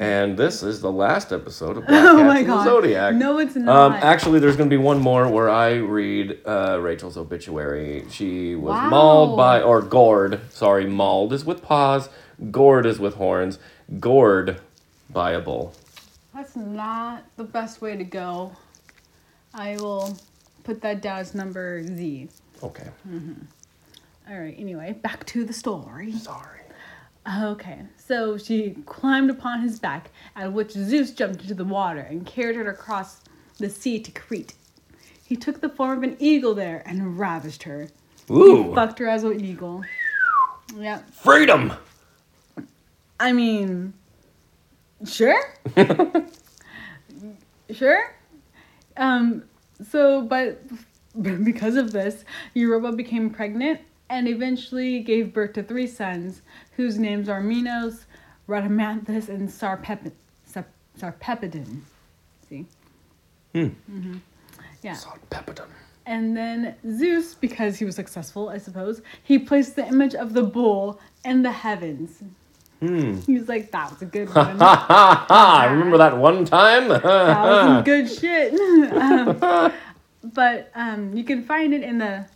And 0.00 0.34
this 0.36 0.62
is 0.62 0.80
the 0.80 0.90
last 0.90 1.30
episode 1.30 1.76
of 1.76 1.86
Black 1.88 2.04
Oh 2.04 2.16
Cats 2.16 2.26
my 2.26 2.38
and 2.38 2.48
the. 2.48 2.64
Zodiac. 2.64 3.14
No, 3.16 3.36
it's 3.38 3.54
Um, 3.54 3.64
not. 3.66 4.02
actually, 4.02 4.40
there's 4.40 4.56
going 4.56 4.70
to 4.70 4.74
be 4.74 4.82
one 4.82 4.98
more 4.98 5.28
where 5.28 5.50
I 5.50 5.74
read 5.74 6.38
uh, 6.46 6.78
Rachel's 6.80 7.18
obituary. 7.18 8.06
She 8.10 8.54
was 8.54 8.70
Wow. 8.72 8.88
mauled 8.88 9.36
by, 9.36 9.60
or 9.60 9.82
gored. 9.82 10.40
Sorry, 10.50 10.86
mauled 10.86 11.34
is 11.34 11.44
with 11.44 11.62
paws, 11.62 12.08
gored 12.50 12.86
is 12.86 12.98
with 12.98 13.16
horns, 13.16 13.58
gored 13.98 14.58
by 15.10 15.32
a 15.32 15.40
bull. 15.40 15.74
That's 16.34 16.56
not 16.56 17.24
the 17.36 17.44
best 17.44 17.82
way 17.82 17.94
to 17.98 18.04
go. 18.04 18.52
I 19.52 19.76
will 19.76 20.16
put 20.64 20.80
that 20.80 21.02
down 21.02 21.18
as 21.18 21.34
number 21.34 21.82
Z. 21.82 22.28
Okay. 22.62 22.88
All 24.30 24.38
right, 24.38 24.54
anyway, 24.58 24.92
back 24.94 25.26
to 25.26 25.44
the 25.44 25.52
story. 25.52 26.12
Sorry. 26.12 26.59
Okay, 27.28 27.80
so 27.96 28.38
she 28.38 28.76
climbed 28.86 29.30
upon 29.30 29.60
his 29.60 29.78
back, 29.78 30.10
at 30.36 30.52
which 30.52 30.72
Zeus 30.72 31.12
jumped 31.12 31.42
into 31.42 31.54
the 31.54 31.64
water 31.64 32.00
and 32.00 32.26
carried 32.26 32.56
her 32.56 32.70
across 32.70 33.20
the 33.58 33.68
sea 33.68 34.00
to 34.00 34.10
Crete. 34.10 34.54
He 35.24 35.36
took 35.36 35.60
the 35.60 35.68
form 35.68 35.98
of 35.98 36.04
an 36.04 36.16
eagle 36.18 36.54
there 36.54 36.82
and 36.86 37.18
ravished 37.18 37.64
her. 37.64 37.88
Ooh. 38.30 38.74
Fucked 38.74 38.98
her 39.00 39.08
as 39.08 39.22
an 39.22 39.44
eagle. 39.44 39.84
Yeah, 40.76 40.98
Freedom! 41.12 41.72
I 43.18 43.32
mean, 43.32 43.92
sure, 45.04 45.54
sure. 47.70 48.14
Um, 48.96 49.44
so, 49.90 50.22
but 50.22 50.62
because 51.44 51.76
of 51.76 51.92
this, 51.92 52.24
Europa 52.54 52.92
became 52.92 53.28
pregnant 53.28 53.80
and 54.10 54.28
eventually 54.28 55.00
gave 55.00 55.32
birth 55.32 55.54
to 55.54 55.62
three 55.62 55.86
sons, 55.86 56.42
whose 56.76 56.98
names 56.98 57.28
are 57.28 57.40
Minos, 57.40 58.04
Rhadamanthus, 58.48 59.28
and 59.28 59.48
Sarpep- 59.48 60.12
Sar- 60.44 60.66
Sarpepidon. 60.98 61.80
See? 62.48 62.66
Hmm. 63.54 63.68
Mm-hmm. 63.90 64.16
Yeah. 64.82 64.94
Salt 64.94 65.18
Pepperton. 65.30 65.68
And 66.06 66.36
then 66.36 66.74
Zeus, 66.90 67.34
because 67.34 67.78
he 67.78 67.84
was 67.84 67.94
successful, 67.94 68.48
I 68.48 68.58
suppose, 68.58 69.00
he 69.22 69.38
placed 69.38 69.76
the 69.76 69.86
image 69.86 70.14
of 70.14 70.32
the 70.32 70.42
bull 70.42 71.00
in 71.24 71.42
the 71.42 71.52
heavens. 71.52 72.22
Hmm. 72.80 73.20
He 73.20 73.38
was 73.38 73.48
like, 73.48 73.70
that 73.70 73.90
was 73.92 74.02
a 74.02 74.06
good 74.06 74.28
one. 74.34 74.58
Ha 74.58 74.76
ha 74.88 75.26
ha! 75.28 75.68
Remember 75.70 75.98
that 75.98 76.16
one 76.16 76.44
time? 76.44 76.88
that 76.88 77.04
was 77.04 77.66
some 77.66 77.84
good 77.84 78.10
shit. 78.10 78.54
Um, 78.92 79.72
but 80.34 80.70
um, 80.74 81.14
you 81.14 81.22
can 81.22 81.44
find 81.44 81.72
it 81.74 81.82
in 81.82 81.98
the 81.98 82.26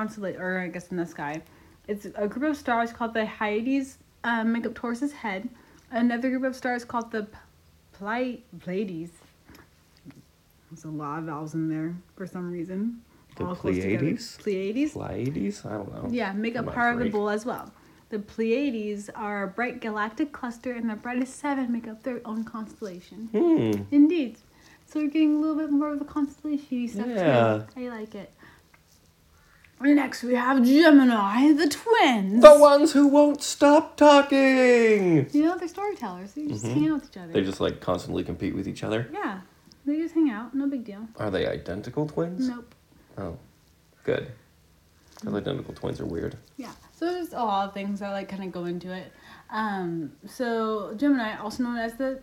constellation, 0.00 0.40
or 0.40 0.60
I 0.60 0.68
guess 0.68 0.88
in 0.88 0.98
the 0.98 1.06
sky. 1.06 1.40
It's 1.88 2.04
a 2.16 2.28
group 2.28 2.50
of 2.50 2.56
stars 2.56 2.92
called 2.92 3.14
the 3.14 3.24
Hyades, 3.24 3.96
um, 4.24 4.52
make 4.52 4.66
up 4.66 4.74
Taurus's 4.74 5.12
head. 5.12 5.48
Another 5.90 6.28
group 6.30 6.44
of 6.44 6.54
stars 6.54 6.84
called 6.84 7.10
the 7.12 7.26
Ple- 7.96 8.38
Pleiades. 8.60 9.12
There's 10.70 10.84
a 10.84 10.88
lot 10.88 11.20
of 11.20 11.24
vowels 11.26 11.54
in 11.54 11.68
there 11.68 11.94
for 12.16 12.26
some 12.26 12.50
reason. 12.50 13.00
The 13.36 13.44
All. 13.46 13.54
Pleiades? 13.54 14.36
Pleiades. 14.42 14.92
Pleiades? 14.92 15.64
I 15.64 15.70
don't 15.78 15.92
know. 15.94 16.08
Yeah, 16.10 16.32
make 16.32 16.56
up 16.56 16.66
part 16.74 16.94
of 16.94 16.98
the 17.00 17.08
bull 17.08 17.30
as 17.30 17.46
well. 17.46 17.72
The 18.08 18.18
Pleiades 18.18 19.08
are 19.14 19.44
a 19.44 19.48
bright 19.48 19.80
galactic 19.80 20.32
cluster, 20.32 20.72
and 20.72 20.90
the 20.90 20.94
brightest 20.96 21.36
seven 21.38 21.72
make 21.72 21.88
up 21.88 22.02
their 22.02 22.20
own 22.24 22.44
constellation. 22.44 23.28
Hmm. 23.32 23.82
Indeed. 23.90 24.36
So 24.86 25.00
we're 25.00 25.08
getting 25.08 25.36
a 25.36 25.40
little 25.40 25.56
bit 25.56 25.70
more 25.70 25.92
of 25.92 25.98
the 25.98 26.04
constellation 26.04 26.88
stuff 26.88 27.06
Yeah. 27.08 27.62
too. 27.74 27.86
I 27.86 27.98
like 28.00 28.14
it. 28.14 28.30
Next 29.80 30.22
we 30.22 30.34
have 30.34 30.64
Gemini, 30.64 31.52
the 31.52 31.68
twins. 31.68 32.42
The 32.42 32.58
ones 32.58 32.92
who 32.92 33.08
won't 33.08 33.42
stop 33.42 33.96
talking! 33.96 35.28
You 35.32 35.44
know, 35.44 35.58
they're 35.58 35.68
storytellers. 35.68 36.32
They 36.32 36.46
just 36.46 36.64
hang 36.64 36.88
out 36.88 36.94
with 36.94 37.10
each 37.10 37.16
other. 37.18 37.26
Mm-hmm. 37.26 37.32
They 37.34 37.42
just 37.42 37.60
like 37.60 37.80
constantly 37.80 38.24
compete 38.24 38.54
with 38.54 38.66
each 38.66 38.82
other. 38.82 39.08
yeah, 39.12 39.40
they 39.84 39.98
just 39.98 40.14
hang 40.14 40.30
out. 40.30 40.54
No 40.54 40.66
big 40.66 40.84
deal. 40.84 41.06
Are 41.18 41.30
they 41.30 41.46
identical 41.46 42.06
twins? 42.06 42.48
Nope. 42.48 42.74
Oh, 43.18 43.36
good. 44.02 44.28
Because 45.20 45.34
identical 45.34 45.74
twins 45.74 46.00
are 46.00 46.06
weird. 46.06 46.36
Yeah. 46.56 46.72
So 46.92 47.12
there's 47.12 47.32
a 47.32 47.36
lot 47.36 47.68
of 47.68 47.74
things 47.74 48.00
that 48.00 48.10
like 48.12 48.28
kind 48.28 48.44
of 48.44 48.52
go 48.52 48.64
into 48.64 48.90
it. 48.92 49.12
Um, 49.50 50.12
so 50.26 50.94
Gemini, 50.96 51.36
also 51.36 51.62
known 51.62 51.76
as 51.76 51.94
the 51.94 52.22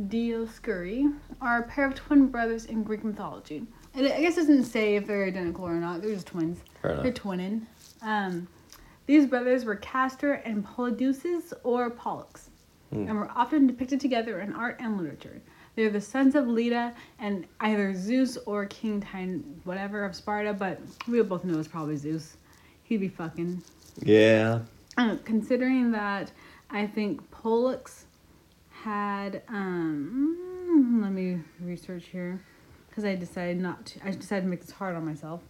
Dioscuri, 0.00 1.14
are 1.40 1.60
a 1.60 1.62
pair 1.62 1.86
of 1.86 1.94
twin 1.94 2.28
brothers 2.28 2.64
in 2.64 2.82
Greek 2.82 3.04
mythology. 3.04 3.64
I 3.96 4.20
guess 4.20 4.34
it 4.34 4.40
doesn't 4.40 4.64
say 4.64 4.96
if 4.96 5.06
they're 5.06 5.24
identical 5.24 5.64
or 5.64 5.74
not. 5.74 6.02
They're 6.02 6.14
just 6.14 6.26
twins. 6.26 6.58
Fair 6.82 7.02
They're 7.02 7.12
twinning. 7.12 7.62
Um, 8.02 8.46
these 9.06 9.26
brothers 9.26 9.64
were 9.64 9.76
Castor 9.76 10.34
and 10.34 10.66
Polydeuces 10.66 11.52
or 11.64 11.90
Pollux, 11.90 12.50
Hmm. 12.90 13.08
and 13.08 13.16
were 13.18 13.30
often 13.34 13.66
depicted 13.66 14.00
together 14.00 14.40
in 14.40 14.52
art 14.52 14.76
and 14.80 14.96
literature. 14.98 15.40
They're 15.74 15.90
the 15.90 16.00
sons 16.00 16.34
of 16.34 16.46
Leda 16.46 16.94
and 17.18 17.46
either 17.60 17.94
Zeus 17.94 18.36
or 18.46 18.66
King 18.66 19.00
Tyne, 19.00 19.60
whatever 19.64 20.04
of 20.04 20.14
Sparta, 20.14 20.52
but 20.54 20.80
we 21.08 21.20
both 21.22 21.44
know 21.44 21.58
it's 21.58 21.68
probably 21.68 21.96
Zeus. 21.96 22.36
He'd 22.84 22.98
be 23.00 23.08
fucking. 23.08 23.62
Yeah. 24.02 24.60
Uh, 24.96 25.16
considering 25.24 25.90
that, 25.92 26.32
I 26.70 26.86
think 26.86 27.28
Pollux 27.30 28.06
had. 28.70 29.42
Um, 29.48 31.00
let 31.02 31.12
me 31.12 31.40
research 31.60 32.06
here, 32.06 32.40
because 32.96 33.08
I 33.08 33.14
decided 33.14 33.60
not 33.60 33.84
to. 33.86 34.00
I 34.06 34.10
decided 34.10 34.44
to 34.44 34.48
make 34.48 34.62
this 34.62 34.70
hard 34.70 34.96
on 34.96 35.04
myself, 35.04 35.42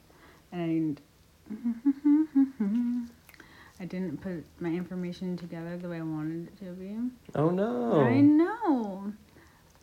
and 0.51 1.01
I 3.81 3.85
didn't 3.85 4.21
put 4.21 4.45
my 4.59 4.71
information 4.71 5.37
together 5.37 5.77
the 5.77 5.89
way 5.89 5.99
I 5.99 6.03
wanted 6.03 6.49
it 6.49 6.59
to 6.65 6.73
be. 6.73 6.97
Oh 7.37 7.51
no! 7.51 8.01
I 8.01 8.21
know, 8.21 9.13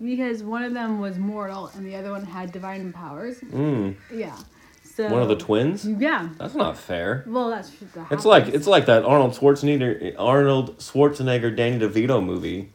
because 0.02 0.44
one 0.44 0.64
of 0.64 0.74
them 0.74 1.00
was 1.00 1.18
mortal 1.18 1.72
and 1.74 1.86
the 1.86 1.96
other 1.96 2.12
one 2.12 2.26
had 2.26 2.52
divine 2.52 2.92
powers. 2.92 3.40
Mm. 3.40 3.96
Yeah, 4.14 4.38
so 4.84 5.08
One 5.08 5.22
of 5.22 5.30
the 5.30 5.38
twins? 5.38 5.86
Yeah, 5.88 6.28
That's 6.38 6.56
not 6.56 6.78
fair. 6.78 7.24
well, 7.26 7.50
that's 7.50 7.72
It's 8.12 8.26
like 8.26 8.48
it's 8.50 8.68
like 8.68 8.88
that 8.88 9.06
Arnold 9.06 9.36
Schwarzenegger 9.36 10.16
Arnold 10.20 10.80
Schwarzenegger 10.80 11.56
Danny 11.56 11.80
DeVito 11.80 12.22
movie. 12.24 12.74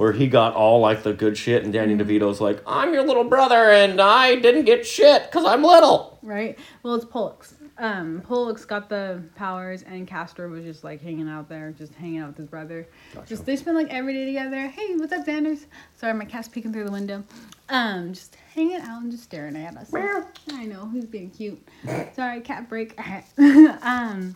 Where 0.00 0.12
he 0.12 0.28
got 0.28 0.54
all 0.54 0.80
like 0.80 1.02
the 1.02 1.12
good 1.12 1.36
shit 1.36 1.62
and 1.62 1.74
Danny 1.74 1.94
DeVito's 1.94 2.40
like, 2.40 2.62
I'm 2.66 2.94
your 2.94 3.04
little 3.04 3.24
brother 3.24 3.70
and 3.70 4.00
I 4.00 4.34
didn't 4.36 4.64
get 4.64 4.86
shit 4.86 5.24
because 5.24 5.44
I'm 5.44 5.62
little. 5.62 6.18
right? 6.22 6.58
Well, 6.82 6.94
it's 6.94 7.04
Pollux. 7.04 7.52
Um, 7.76 8.22
Pollux 8.26 8.64
got 8.64 8.88
the 8.88 9.22
powers, 9.34 9.82
and 9.82 10.06
Castor 10.08 10.48
was 10.48 10.64
just 10.64 10.84
like 10.84 11.02
hanging 11.02 11.28
out 11.28 11.50
there, 11.50 11.72
just 11.72 11.94
hanging 11.94 12.20
out 12.20 12.28
with 12.28 12.38
his 12.38 12.46
brother. 12.46 12.88
Gotcha. 13.12 13.28
Just 13.28 13.44
they 13.44 13.56
spend 13.56 13.76
like 13.76 13.88
every 13.90 14.14
day 14.14 14.24
together. 14.24 14.68
Hey, 14.68 14.96
what's 14.96 15.12
up, 15.12 15.26
Xanders? 15.26 15.66
Sorry, 15.96 16.14
my 16.14 16.24
cat's 16.24 16.48
peeking 16.48 16.72
through 16.72 16.84
the 16.84 16.92
window. 16.92 17.22
Um, 17.68 18.14
just 18.14 18.36
hanging 18.54 18.80
out 18.80 19.02
and 19.02 19.10
just 19.12 19.24
staring 19.24 19.54
at 19.54 19.76
us. 19.76 19.90
I 19.94 20.64
know 20.64 20.88
he's 20.94 21.04
being 21.04 21.28
cute. 21.28 21.62
Sorry, 22.14 22.40
cat 22.40 22.70
break. 22.70 22.98
um, 23.38 24.34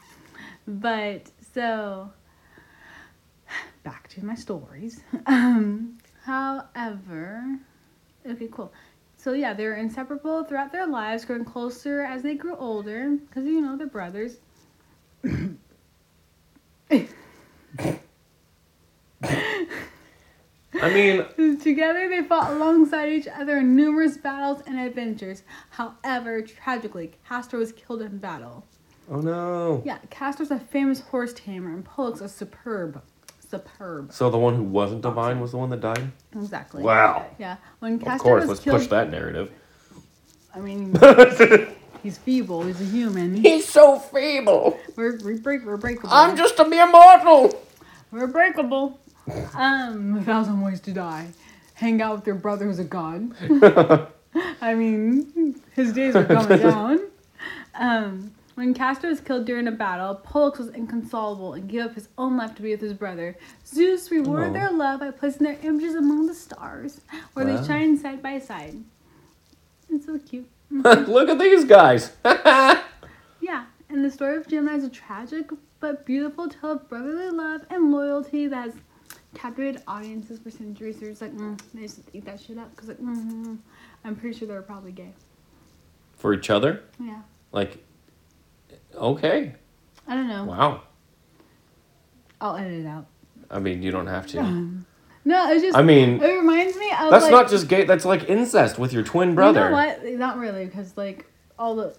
but 0.66 1.30
so 1.54 2.10
back 3.82 4.08
to 4.08 4.24
my 4.24 4.34
stories. 4.34 5.00
Um, 5.26 5.98
however, 6.24 7.58
okay, 8.26 8.48
cool. 8.50 8.72
So 9.16 9.32
yeah, 9.32 9.54
they 9.54 9.64
were 9.66 9.74
inseparable 9.74 10.44
throughout 10.44 10.72
their 10.72 10.86
lives, 10.86 11.24
growing 11.24 11.44
closer 11.44 12.02
as 12.02 12.22
they 12.22 12.34
grew 12.34 12.56
older, 12.56 13.16
because 13.26 13.44
you 13.46 13.60
know 13.60 13.76
they're 13.76 13.86
brothers. 13.86 14.36
I 20.82 20.92
mean, 20.92 21.58
Together, 21.60 22.08
they 22.08 22.22
fought 22.22 22.52
alongside 22.52 23.10
each 23.10 23.28
other 23.28 23.58
in 23.58 23.76
numerous 23.76 24.16
battles 24.16 24.62
and 24.66 24.78
adventures. 24.78 25.42
However, 25.70 26.42
tragically, 26.42 27.12
Castor 27.26 27.58
was 27.58 27.72
killed 27.72 28.02
in 28.02 28.18
battle. 28.18 28.64
oh 29.10 29.20
no. 29.20 29.82
Yeah, 29.84 29.98
Castor's 30.10 30.50
a 30.50 30.58
famous 30.58 31.00
horse 31.00 31.32
tamer, 31.32 31.72
and 31.72 31.84
Pollux 31.84 32.20
a 32.20 32.28
superb, 32.28 33.00
superb. 33.50 34.12
So 34.12 34.30
the 34.30 34.38
one 34.38 34.54
who 34.56 34.62
wasn't 34.62 35.02
divine 35.02 35.40
was 35.40 35.52
the 35.52 35.58
one 35.58 35.70
that 35.70 35.80
died? 35.80 36.10
Exactly. 36.34 36.82
Wow. 36.82 37.26
Yeah, 37.38 37.56
when 37.80 37.98
Castor 37.98 38.14
Of 38.14 38.20
course, 38.20 38.40
was 38.42 38.48
let's 38.50 38.60
killed, 38.60 38.78
push 38.80 38.86
that 38.88 39.10
narrative. 39.10 39.50
I 40.54 40.60
mean, 40.60 40.94
he's 42.02 42.18
feeble. 42.18 42.62
He's 42.62 42.80
a 42.80 42.84
human. 42.84 43.34
He's 43.34 43.68
so 43.68 43.98
feeble. 43.98 44.78
We're 44.96 45.18
we 45.24 45.38
break. 45.38 45.64
We're 45.64 45.76
breakable. 45.76 46.10
I'm 46.12 46.36
just 46.36 46.58
a 46.58 46.64
mere 46.64 46.90
mortal. 46.90 47.60
We're 48.10 48.28
breakable. 48.28 49.00
Um, 49.54 50.18
a 50.18 50.22
thousand 50.22 50.60
ways 50.60 50.80
to 50.82 50.92
die. 50.92 51.28
Hang 51.74 52.00
out 52.02 52.16
with 52.16 52.26
your 52.26 52.36
brother 52.36 52.66
who's 52.66 52.78
a 52.78 52.84
god. 52.84 53.32
I 54.60 54.74
mean, 54.74 55.60
his 55.72 55.92
days 55.92 56.14
are 56.16 56.24
coming 56.24 56.58
down. 56.58 57.00
Um, 57.74 58.33
when 58.54 58.74
Castor 58.74 59.08
was 59.08 59.20
killed 59.20 59.44
during 59.46 59.66
a 59.66 59.72
battle, 59.72 60.14
Pollux 60.14 60.58
was 60.58 60.68
inconsolable 60.68 61.54
and 61.54 61.68
gave 61.68 61.82
up 61.82 61.94
his 61.94 62.08
own 62.18 62.36
life 62.36 62.54
to 62.56 62.62
be 62.62 62.70
with 62.70 62.80
his 62.80 62.92
brother. 62.92 63.36
Zeus 63.66 64.10
rewarded 64.10 64.50
Oh. 64.50 64.52
their 64.52 64.70
love 64.70 65.00
by 65.00 65.10
placing 65.10 65.44
their 65.44 65.58
images 65.62 65.94
among 65.94 66.26
the 66.26 66.34
stars, 66.34 67.00
where 67.32 67.46
Wow. 67.46 67.56
they 67.60 67.66
shine 67.66 67.96
side 67.96 68.22
by 68.22 68.38
side. 68.38 68.76
It's 69.90 70.06
so 70.06 70.18
cute. 70.18 70.48
Look 70.70 71.28
at 71.28 71.38
these 71.38 71.64
guys. 71.64 72.12
Yeah, 73.40 73.66
and 73.90 74.02
the 74.02 74.10
story 74.10 74.36
of 74.38 74.48
Gemini 74.48 74.76
is 74.76 74.84
a 74.84 74.88
tragic 74.88 75.50
but 75.78 76.06
beautiful 76.06 76.48
tale 76.48 76.72
of 76.72 76.88
brotherly 76.88 77.28
love 77.28 77.60
and 77.68 77.92
loyalty 77.92 78.46
that 78.46 78.56
has 78.64 78.72
captivated 79.34 79.82
audiences 79.86 80.38
for 80.38 80.50
centuries. 80.50 80.98
They're 80.98 81.10
just 81.10 81.20
like, 81.20 81.34
mm, 81.36 81.60
they 81.74 81.82
just 81.82 82.00
eat 82.14 82.24
that 82.24 82.40
shit 82.40 82.56
up 82.56 82.70
because 82.70 82.88
like, 82.88 83.00
mm, 83.00 83.58
I'm 84.02 84.16
pretty 84.16 84.38
sure 84.38 84.48
they 84.48 84.54
were 84.54 84.62
probably 84.62 84.92
gay. 84.92 85.12
For 86.16 86.32
each 86.32 86.48
other? 86.48 86.84
Yeah, 86.98 87.20
Like, 87.52 87.84
okay. 88.96 89.54
I 90.06 90.14
don't 90.14 90.28
know. 90.28 90.44
Wow. 90.44 90.82
I'll 92.40 92.56
edit 92.56 92.80
it 92.80 92.86
out. 92.86 93.06
I 93.50 93.58
mean, 93.58 93.82
you 93.82 93.90
don't 93.90 94.06
have 94.06 94.26
to. 94.28 94.70
No, 95.26 95.50
it's 95.50 95.62
just. 95.62 95.76
I 95.76 95.82
mean, 95.82 96.22
it 96.22 96.36
reminds 96.36 96.76
me 96.76 96.90
of 96.90 97.10
That's 97.10 97.24
like, 97.24 97.30
not 97.30 97.48
just 97.48 97.66
gay. 97.66 97.84
That's 97.84 98.04
like 98.04 98.28
incest 98.28 98.78
with 98.78 98.92
your 98.92 99.02
twin 99.02 99.34
brother. 99.34 99.60
You 99.60 99.70
know 99.70 99.72
what? 99.72 100.04
Not 100.04 100.38
really, 100.38 100.66
because 100.66 100.96
like 100.98 101.24
all 101.58 101.76
the 101.76 101.96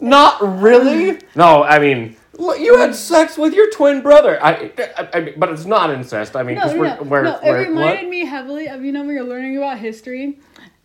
Not 0.00 0.40
really. 0.62 1.20
No, 1.34 1.62
I 1.62 1.78
mean, 1.78 2.16
you 2.38 2.78
had 2.78 2.94
sex 2.94 3.36
with 3.36 3.52
your 3.52 3.70
twin 3.70 4.00
brother. 4.00 4.42
I, 4.42 4.72
I, 4.78 5.08
I 5.12 5.34
but 5.36 5.50
it's 5.50 5.66
not 5.66 5.90
incest. 5.90 6.36
I 6.36 6.42
mean, 6.42 6.56
no, 6.56 6.72
no, 6.72 6.78
we're, 6.78 6.96
no, 6.96 7.02
we're, 7.02 7.22
no. 7.24 7.36
It 7.36 7.44
we're 7.44 7.58
reminded 7.64 8.04
what? 8.04 8.10
me 8.10 8.24
heavily 8.24 8.68
of 8.68 8.82
you 8.82 8.92
know 8.92 9.04
when 9.04 9.14
you're 9.14 9.24
learning 9.24 9.58
about 9.58 9.78
history, 9.78 10.38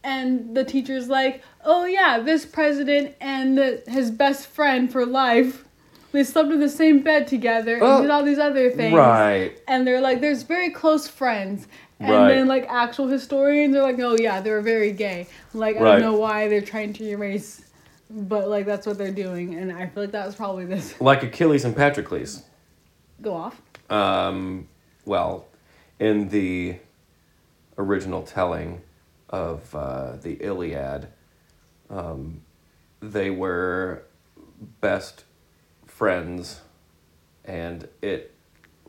and 0.03 0.55
the 0.55 0.63
teacher's 0.63 1.07
like, 1.10 1.41
"Oh 1.63 1.86
yeah, 1.86 2.19
this 2.19 2.45
president 2.45 3.15
and 3.22 3.57
the, 3.57 3.83
his 3.88 4.12
best 4.12 4.48
friend 4.48 4.91
for 4.91 5.05
life, 5.05 5.65
they 6.12 6.24
slept 6.24 6.51
in 6.51 6.60
the 6.60 6.69
same 6.69 7.01
bed 7.01 7.27
together 7.27 7.75
and 7.75 7.83
Oh, 7.83 8.01
did 8.01 8.10
all 8.12 8.24
these 8.24 8.39
other 8.39 8.69
things." 8.69 8.95
Right. 8.95 9.53
And 9.67 9.86
they're 9.88 10.01
like, 10.01 10.22
"There's 10.22 10.43
very 10.43 10.69
close 10.69 11.07
friends." 11.07 11.67
And 12.00 12.10
Right. 12.12 12.27
then 12.33 12.48
like 12.48 12.65
actual 12.69 13.07
historians 13.07 13.75
are 13.75 13.81
like, 13.81 14.00
"Oh 14.00 14.17
yeah, 14.17 14.41
they 14.41 14.51
were 14.51 14.62
very 14.62 14.91
gay." 14.91 15.27
Like 15.53 15.77
I 15.77 15.79
don't 15.79 16.01
know 16.01 16.15
why 16.17 16.48
they're 16.50 16.62
trying 16.62 16.91
to 16.93 17.03
erase, 17.05 17.63
but 18.10 18.50
like 18.50 18.65
that's 18.65 18.86
what 18.86 18.98
they're 18.98 19.12
doing, 19.12 19.55
and 19.55 19.72
I 19.72 19.88
feel 19.88 20.03
like 20.03 20.12
that 20.12 20.25
was 20.25 20.36
probably 20.36 20.65
this. 20.65 20.95
Like 21.01 21.24
Achilles 21.24 21.63
and 21.65 21.75
Patroclus. 21.75 22.43
Go 23.22 23.33
off. 23.36 23.62
Um, 23.89 24.67
well, 25.05 25.45
in 26.00 26.27
the 26.29 26.77
original 27.77 28.24
telling 28.24 28.81
of 29.33 29.75
uh, 29.75 30.15
the 30.21 30.33
Iliad, 30.33 31.07
um, 31.89 32.41
they 33.01 33.31
were 33.31 34.03
best 34.79 35.23
friends, 35.87 36.61
and 37.43 37.89
it 38.01 38.33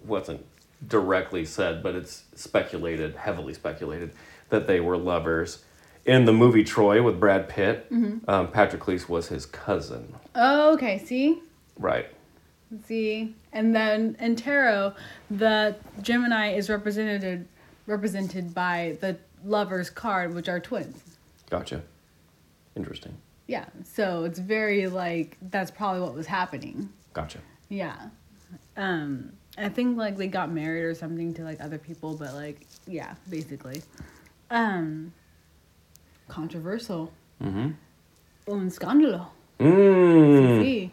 wasn't 0.05 0.45
directly 0.87 1.47
said, 1.47 1.83
but 1.83 1.95
it's 1.95 2.25
speculated, 2.35 3.17
heavily 3.17 3.55
speculated, 3.55 4.13
that 4.51 4.67
they 4.67 4.81
were 4.81 4.99
lovers. 4.99 5.65
In 6.05 6.27
the 6.27 6.33
movie 6.35 6.63
Troy 6.63 7.03
with 7.03 7.19
Brad 7.19 7.49
Pitt, 7.49 7.87
um, 8.29 8.49
Patroclus 8.49 9.09
was 9.09 9.29
his 9.29 9.47
cousin. 9.47 10.15
Oh, 10.35 10.75
okay. 10.75 10.99
See. 10.99 11.41
Right. 11.79 12.09
See, 12.87 13.35
and 13.51 13.75
then 13.75 14.17
in 14.21 14.37
tarot, 14.37 14.93
the 15.31 15.77
Gemini 16.03 16.53
is 16.53 16.69
represented 16.69 17.49
represented 17.87 18.55
by 18.55 18.97
the 19.01 19.17
lovers 19.45 19.91
card, 19.91 20.35
which 20.35 20.49
are 20.49 20.61
twins. 20.61 21.03
Gotcha. 21.51 21.83
Interesting. 22.77 23.17
Yeah, 23.47 23.67
so 23.85 24.25
it's 24.25 24.39
very 24.39 24.89
like 24.89 25.37
that's 25.51 25.71
probably 25.71 26.01
what 26.01 26.15
was 26.15 26.27
happening. 26.27 26.89
Gotcha. 27.13 27.39
Yeah, 27.69 28.09
um, 28.77 29.33
I 29.59 29.69
think 29.69 29.99
like 29.99 30.17
they 30.17 30.29
got 30.29 30.51
married 30.51 30.85
or 30.85 30.95
something 30.95 31.35
to 31.35 31.43
like 31.43 31.61
other 31.61 31.79
people, 31.79 32.17
but 32.17 32.35
like 32.35 32.67
yeah, 32.87 33.15
basically, 33.29 33.83
um, 34.51 35.13
controversial. 36.29 37.13
Mm-hmm. 37.43 37.71
Un 38.51 38.71
scandalo. 38.71 39.27
Mm. 39.61 40.91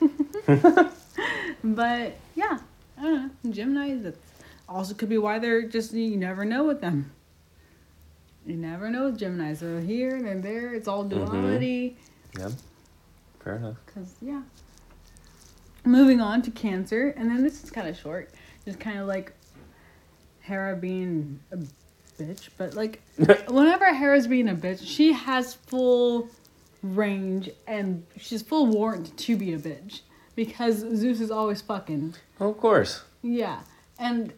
But 1.62 2.14
yeah, 2.34 2.58
I 2.98 3.02
don't 3.02 3.32
know. 3.44 3.52
Gemini 3.52 3.94
that 4.02 4.16
also 4.70 4.94
could 4.94 5.08
be 5.08 5.18
why 5.18 5.38
they're 5.38 5.62
just 5.62 5.92
you 5.92 6.16
never 6.16 6.44
know 6.44 6.64
with 6.64 6.80
them. 6.80 7.12
You 8.46 8.56
never 8.56 8.88
know 8.88 9.06
with 9.06 9.20
Geminis. 9.20 9.58
They're 9.58 9.80
here, 9.80 10.22
they're 10.22 10.38
there. 10.38 10.74
It's 10.74 10.88
all 10.88 11.04
mm-hmm. 11.04 11.24
duality. 11.24 11.96
Yeah. 12.38 12.50
Fair 13.44 13.56
enough. 13.56 13.76
Cause 13.86 14.14
yeah. 14.22 14.42
Moving 15.84 16.20
on 16.20 16.42
to 16.42 16.50
Cancer, 16.50 17.14
and 17.16 17.30
then 17.30 17.42
this 17.42 17.64
is 17.64 17.70
kind 17.70 17.88
of 17.88 17.96
short. 17.96 18.30
Just 18.64 18.78
kind 18.78 18.98
of 18.98 19.08
like 19.08 19.32
Hera 20.40 20.76
being 20.76 21.40
a 21.50 21.56
bitch, 22.22 22.50
but 22.56 22.74
like 22.74 23.02
whenever 23.48 23.92
Hera's 23.92 24.26
being 24.26 24.48
a 24.48 24.54
bitch, 24.54 24.80
she 24.84 25.12
has 25.12 25.54
full 25.54 26.28
range 26.82 27.50
and 27.66 28.04
she's 28.18 28.42
full 28.42 28.66
warrant 28.66 29.16
to 29.16 29.36
be 29.36 29.52
a 29.52 29.58
bitch 29.58 30.00
because 30.36 30.78
Zeus 30.78 31.20
is 31.20 31.30
always 31.30 31.60
fucking. 31.62 32.14
of 32.38 32.58
course. 32.58 33.02
Yeah, 33.22 33.60
and 33.98 34.32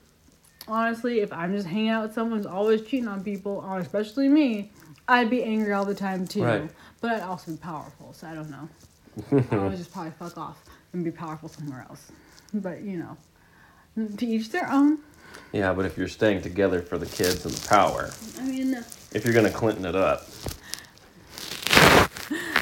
honestly, 0.69 1.21
if 1.21 1.33
I'm 1.33 1.55
just 1.55 1.67
hanging 1.67 1.89
out 1.89 2.05
with 2.05 2.15
someone 2.15 2.39
who's 2.39 2.47
always 2.47 2.83
cheating 2.83 3.09
on 3.09 3.23
people, 3.23 3.65
or 3.67 3.79
especially 3.79 4.29
me, 4.29 4.71
I'd 5.09 5.31
be 5.31 5.43
angry 5.43 5.73
all 5.73 5.85
the 5.85 5.95
time 5.95 6.27
too. 6.27 6.45
Right. 6.45 6.71
But 7.01 7.13
I'd 7.13 7.23
also 7.23 7.53
be 7.53 7.59
powerful, 7.59 8.13
so 8.13 8.27
I 8.27 8.35
don't 8.35 8.51
know. 8.51 8.69
I 9.51 9.57
would 9.57 9.77
just 9.77 9.93
probably 9.93 10.13
fuck 10.13 10.39
off 10.39 10.63
and 10.93 11.05
be 11.05 11.11
powerful 11.11 11.49
somewhere 11.49 11.85
else. 11.89 12.11
But 12.55 12.83
you 12.83 12.97
know, 12.99 13.17
to 14.17 14.27
each 14.27 14.51
their 14.51 14.71
own. 14.71 14.99
Yeah, 15.53 15.73
but 15.73 15.85
if 15.87 15.97
you're 15.97 16.09
staying 16.09 16.43
together 16.43 16.81
for 16.81 16.99
the 16.99 17.07
kids 17.07 17.45
and 17.45 17.55
the 17.55 17.69
power, 17.69 18.11
I 18.39 18.45
mean, 18.45 18.75
if 19.13 19.25
you're 19.25 19.35
gonna 19.35 19.51
Clinton 19.51 19.85
it 19.85 19.97
up, 19.97 20.27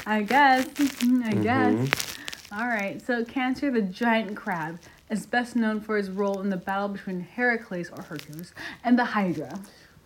I 0.06 0.22
guess. 0.22 0.66
I 0.66 1.34
guess. 1.34 1.74
Mm-hmm. 1.74 2.60
All 2.60 2.66
right. 2.66 3.00
So 3.06 3.24
Cancer, 3.24 3.70
the 3.70 3.82
giant 3.82 4.36
crab, 4.36 4.78
is 5.10 5.26
best 5.26 5.56
known 5.56 5.80
for 5.80 5.96
his 5.96 6.10
role 6.10 6.40
in 6.40 6.50
the 6.50 6.56
battle 6.56 6.88
between 6.88 7.20
Heracles 7.20 7.90
or 7.90 8.02
Hercules 8.02 8.54
and 8.84 8.98
the 8.98 9.04
Hydra. 9.04 9.58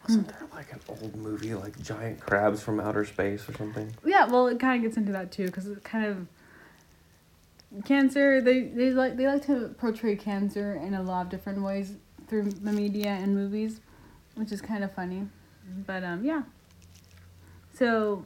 wasn't 0.02 0.28
there 0.28 0.48
like 0.52 0.72
an 0.72 0.80
old 0.88 1.14
movie 1.14 1.54
like 1.54 1.80
Giant 1.82 2.20
Crabs 2.20 2.62
from 2.62 2.80
Outer 2.80 3.04
Space 3.04 3.48
or 3.48 3.54
something? 3.54 3.94
Yeah, 4.04 4.26
well, 4.26 4.46
it 4.46 4.58
kind 4.58 4.76
of 4.76 4.82
gets 4.82 4.96
into 4.96 5.12
that 5.12 5.30
too, 5.30 5.46
because 5.46 5.66
it 5.66 5.84
kind 5.84 6.06
of 6.06 7.84
cancer. 7.84 8.40
They 8.40 8.62
they 8.62 8.90
like 8.90 9.16
they 9.16 9.26
like 9.26 9.44
to 9.46 9.74
portray 9.78 10.16
cancer 10.16 10.74
in 10.74 10.94
a 10.94 11.02
lot 11.02 11.26
of 11.26 11.30
different 11.30 11.62
ways 11.62 11.94
through 12.26 12.44
the 12.44 12.72
media 12.72 13.10
and 13.10 13.34
movies, 13.34 13.80
which 14.36 14.52
is 14.52 14.60
kind 14.60 14.84
of 14.84 14.92
funny. 14.94 15.28
But 15.86 16.02
um, 16.04 16.24
yeah. 16.24 16.42
So 17.74 18.24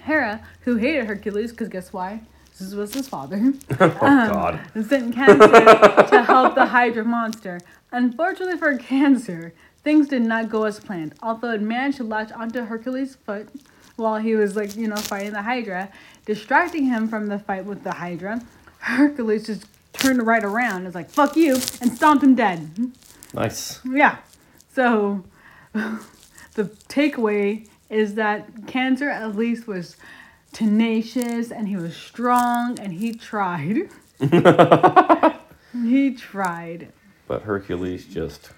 Hera, 0.00 0.46
who 0.62 0.76
hated 0.76 1.06
Hercules, 1.06 1.50
because 1.50 1.68
guess 1.68 1.92
why? 1.92 2.22
This 2.58 2.74
was 2.74 2.94
his 2.94 3.08
father. 3.08 3.52
Oh 3.80 4.06
um, 4.06 4.30
God. 4.30 4.60
Sent 4.86 5.14
Cancer 5.14 5.48
to 6.08 6.22
help 6.22 6.54
the 6.54 6.66
Hydra 6.66 7.04
monster. 7.04 7.60
Unfortunately 7.90 8.56
for 8.56 8.76
Cancer, 8.78 9.52
things 9.82 10.08
did 10.08 10.22
not 10.22 10.48
go 10.48 10.64
as 10.64 10.80
planned. 10.80 11.14
Although 11.22 11.50
it 11.50 11.60
managed 11.60 11.98
to 11.98 12.04
latch 12.04 12.32
onto 12.32 12.64
Hercules' 12.64 13.16
foot 13.16 13.48
while 13.96 14.16
he 14.16 14.34
was 14.34 14.56
like, 14.56 14.76
you 14.76 14.88
know, 14.88 14.96
fighting 14.96 15.32
the 15.32 15.42
Hydra, 15.42 15.90
distracting 16.24 16.86
him 16.86 17.08
from 17.08 17.26
the 17.26 17.38
fight 17.38 17.64
with 17.64 17.84
the 17.84 17.92
Hydra, 17.92 18.40
Hercules 18.78 19.46
just 19.46 19.66
turned 19.92 20.24
right 20.26 20.44
around 20.44 20.76
and 20.76 20.84
was 20.86 20.94
like, 20.94 21.10
fuck 21.10 21.36
you, 21.36 21.54
and 21.80 21.92
stomped 21.92 22.22
him 22.22 22.34
dead. 22.34 22.92
Nice. 23.32 23.80
Yeah. 23.84 24.18
So 24.74 25.24
the 25.72 26.64
takeaway 26.88 27.68
is 27.90 28.14
that 28.14 28.66
Cancer 28.66 29.08
at 29.08 29.36
least 29.36 29.66
was 29.66 29.96
tenacious 30.54 31.50
and 31.50 31.68
he 31.68 31.76
was 31.76 31.94
strong 31.94 32.78
and 32.78 32.94
he 32.94 33.12
tried. 33.12 33.90
he 35.72 36.14
tried. 36.14 36.92
But 37.26 37.42
Hercules 37.42 38.06
just 38.06 38.52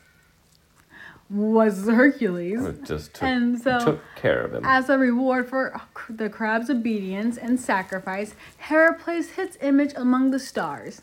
Was 1.30 1.87
Hercules. 1.87 2.61
just 2.87 3.14
took, 3.14 3.22
And 3.24 3.61
so 3.61 3.78
took 3.80 4.00
care 4.14 4.42
of 4.42 4.54
him. 4.54 4.62
As 4.64 4.88
a 4.88 4.98
reward 4.98 5.48
for 5.48 5.80
the 6.09 6.28
crab's 6.28 6.70
obedience 6.70 7.37
and 7.38 7.59
sacrifice, 7.59 8.35
Hera 8.59 8.94
placed 8.94 9.32
his 9.32 9.59
image 9.61 9.92
among 9.96 10.30
the 10.30 10.38
stars. 10.38 11.02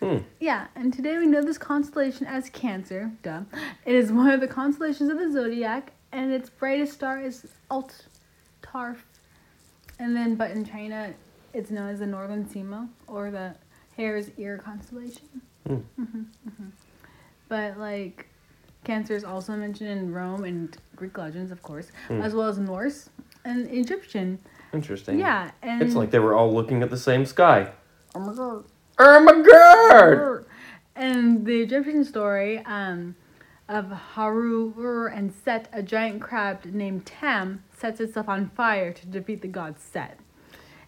Hmm. 0.00 0.18
Yeah, 0.40 0.66
and 0.74 0.92
today 0.92 1.18
we 1.18 1.26
know 1.26 1.42
this 1.42 1.58
constellation 1.58 2.26
as 2.26 2.50
Cancer. 2.50 3.12
Duh. 3.22 3.42
It 3.84 3.94
is 3.94 4.10
one 4.10 4.30
of 4.30 4.40
the 4.40 4.48
constellations 4.48 5.10
of 5.10 5.18
the 5.18 5.30
zodiac, 5.30 5.92
and 6.10 6.32
its 6.32 6.50
brightest 6.50 6.94
star 6.94 7.20
is 7.20 7.46
Altarf. 7.70 9.04
And 10.02 10.16
then, 10.16 10.34
but 10.34 10.50
in 10.50 10.64
China, 10.64 11.14
it's 11.54 11.70
known 11.70 11.88
as 11.88 12.00
the 12.00 12.06
Northern 12.06 12.44
Simo 12.44 12.88
or 13.06 13.30
the 13.30 13.54
Hare's 13.96 14.30
Ear 14.36 14.58
constellation. 14.58 15.28
Hmm. 15.64 15.74
Mhm, 15.96 16.24
mhm. 16.48 16.70
But 17.48 17.78
like, 17.78 18.26
Cancer 18.82 19.14
is 19.14 19.22
also 19.22 19.52
mentioned 19.54 19.90
in 19.90 20.12
Rome 20.12 20.42
and 20.42 20.76
Greek 20.96 21.16
legends, 21.16 21.52
of 21.52 21.62
course, 21.62 21.92
Hmm. 22.08 22.20
as 22.20 22.34
well 22.34 22.48
as 22.48 22.58
Norse 22.58 23.10
and 23.44 23.70
Egyptian. 23.70 24.40
Interesting. 24.72 25.20
Yeah, 25.20 25.52
and 25.62 25.80
It's 25.80 25.94
like 25.94 26.10
they 26.10 26.18
were 26.18 26.34
all 26.34 26.52
looking 26.52 26.82
at 26.82 26.90
the 26.90 26.96
same 26.98 27.24
sky. 27.24 27.70
oh 28.16 28.20
my 28.20 28.34
god. 28.34 28.64
Ermagerd! 28.98 30.44
And 30.96 31.46
the 31.46 31.60
Egyptian 31.62 32.04
story 32.04 32.58
um, 32.66 33.14
of 33.68 33.90
Haru 33.90 35.08
and 35.08 35.32
Set, 35.44 35.68
a 35.72 35.82
giant 35.82 36.20
crab 36.20 36.64
named 36.64 37.06
Tam, 37.06 37.62
sets 37.76 38.00
itself 38.00 38.28
on 38.28 38.50
fire 38.50 38.92
to 38.92 39.06
defeat 39.06 39.42
the 39.42 39.48
god 39.48 39.78
Set. 39.78 40.18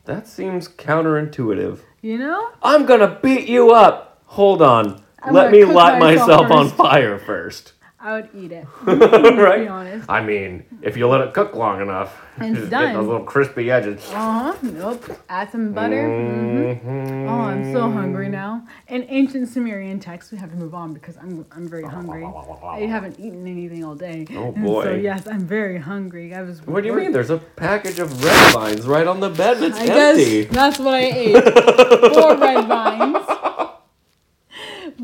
That 0.05 0.27
seems 0.27 0.69
counterintuitive. 0.69 1.81
You 2.03 2.19
know? 2.19 2.51
I'm 2.63 2.85
gonna 2.85 3.19
beat 3.23 3.49
you 3.49 3.71
up. 3.71 4.23
Hold 4.27 4.61
on. 4.61 5.03
I'm 5.23 5.33
Let 5.33 5.51
me 5.51 5.65
light 5.65 5.99
myself 5.99 6.51
on 6.51 6.69
fire 6.69 7.19
first. 7.19 7.73
I 8.05 8.13
would 8.21 8.29
eat 8.37 8.53
it. 8.53 8.67
To 8.85 9.33
be 9.33 9.43
right? 9.43 9.67
honest. 9.67 10.11
I 10.11 10.21
mean, 10.23 10.65
if 10.83 10.97
you 10.97 11.09
let 11.09 11.23
it 11.23 11.33
cook 11.33 11.55
long 11.55 11.81
enough, 11.81 12.11
It's 12.37 12.49
you 12.49 12.55
just 12.57 12.71
get 12.71 12.81
done. 12.81 12.95
those 12.95 13.07
little 13.07 13.25
crispy 13.25 13.71
edges. 13.71 14.05
Uh 14.13 14.53
huh. 14.53 14.55
Nope. 14.63 15.03
Add 15.31 15.51
some 15.51 15.73
butter. 15.73 16.05
hmm 16.07 16.55
Mhm. 16.89 17.29
Oh, 17.31 17.41
I'm 17.51 17.73
so 17.73 17.91
hungry 17.91 18.29
now. 18.29 18.67
In 18.89 19.07
ancient 19.09 19.49
Sumerian 19.49 19.99
texts, 20.01 20.31
we 20.33 20.39
have 20.39 20.51
to 20.51 20.57
move 20.57 20.75
on 20.75 20.93
because 20.93 21.17
I'm 21.17 21.47
I'm 21.57 21.67
very 21.67 21.85
hungry. 21.97 22.25
I 22.63 22.81
haven't 22.81 23.19
eaten 23.19 23.47
anything 23.47 23.83
all 23.85 23.95
day. 23.95 24.27
Oh, 24.33 24.53
And 24.55 24.57
So 24.57 24.63
boy. 24.63 25.01
yes, 25.11 25.27
I'm 25.27 25.47
very 25.47 25.79
hungry. 25.79 26.35
I 26.35 26.43
was. 26.43 26.61
What 26.67 26.83
do 26.83 26.89
you 26.91 26.95
mean? 26.95 27.13
There's 27.13 27.31
a 27.31 27.39
package 27.39 27.99
of 28.01 28.09
red 28.23 28.53
vines 28.53 28.85
right 28.87 29.07
on 29.07 29.21
the 29.21 29.31
bed 29.31 29.57
and 29.57 29.67
it's 29.67 29.79
I 29.79 29.87
empty. 29.87 30.45
guess 30.45 30.53
that's 30.55 30.79
what 30.79 30.95
I 30.95 31.05
ate. 31.25 31.45
Four 32.15 32.37
red 32.37 32.67
vines. 32.69 33.25